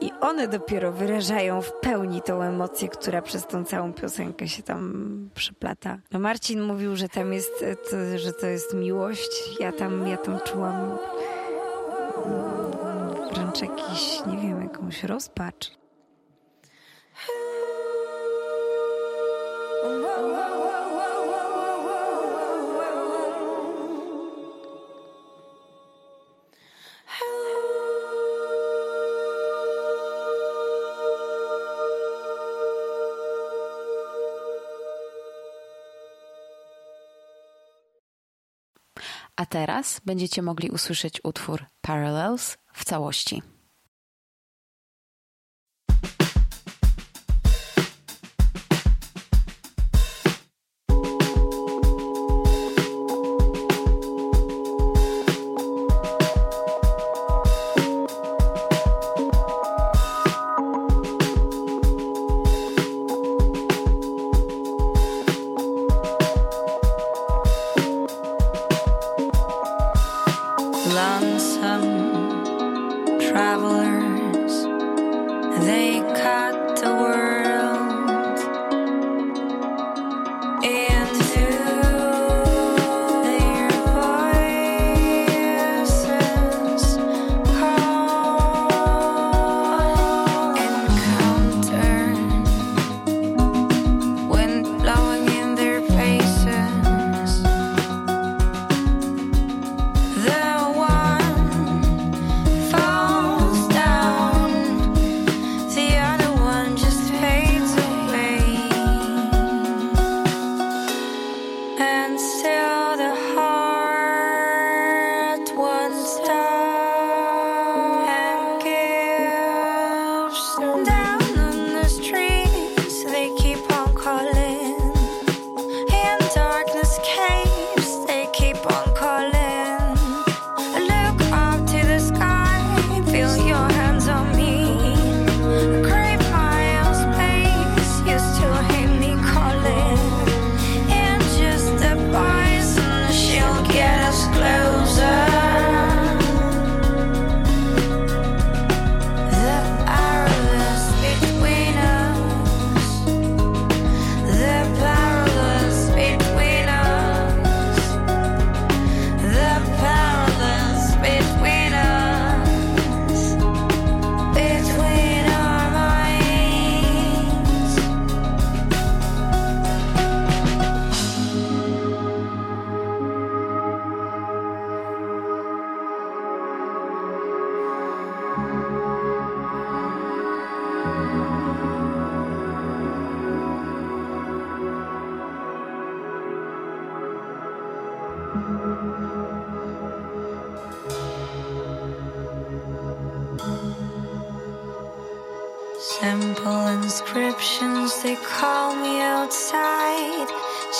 I 0.00 0.10
one 0.20 0.48
dopiero 0.48 0.92
wyrażają 0.92 1.62
w 1.62 1.72
pełni 1.72 2.22
tą 2.22 2.42
emocję, 2.42 2.88
która 2.88 3.22
przez 3.22 3.46
tą 3.46 3.64
całą 3.64 3.92
piosenkę 3.92 4.48
się 4.48 4.62
tam 4.62 5.30
przyplata. 5.34 5.98
No 6.12 6.18
Marcin 6.18 6.62
mówił, 6.62 6.96
że 6.96 7.08
tam 7.08 7.32
jest, 7.32 7.64
to, 7.90 8.18
że 8.18 8.32
to 8.32 8.46
jest 8.46 8.74
miłość. 8.74 9.60
Ja 9.60 9.72
tam, 9.72 10.06
ja 10.08 10.16
tam 10.16 10.38
czułam 10.44 10.98
mm, 12.26 13.34
wręcz 13.34 13.62
jakiś, 13.62 14.26
nie 14.26 14.36
wiem, 14.36 14.62
jakąś 14.62 15.04
rozpacz. 15.04 15.83
A 39.44 39.46
teraz 39.46 40.00
będziecie 40.04 40.42
mogli 40.42 40.70
usłyszeć 40.70 41.20
utwór 41.24 41.64
Parallels 41.80 42.56
w 42.72 42.84
całości. 42.84 43.42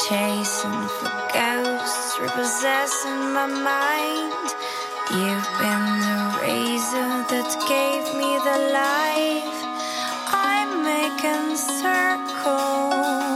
Chasing 0.08 0.88
for 0.98 1.10
ghosts, 1.32 2.18
repossessing 2.20 3.32
my 3.32 3.46
mind. 3.46 4.32
You've 5.10 5.50
been 5.60 5.86
the 6.04 6.20
razor 6.42 7.12
that 7.32 7.50
gave 7.68 8.04
me 8.20 8.30
the 8.48 8.58
life. 8.72 9.58
I'm 10.28 10.84
making 10.84 11.56
circles. 11.56 13.33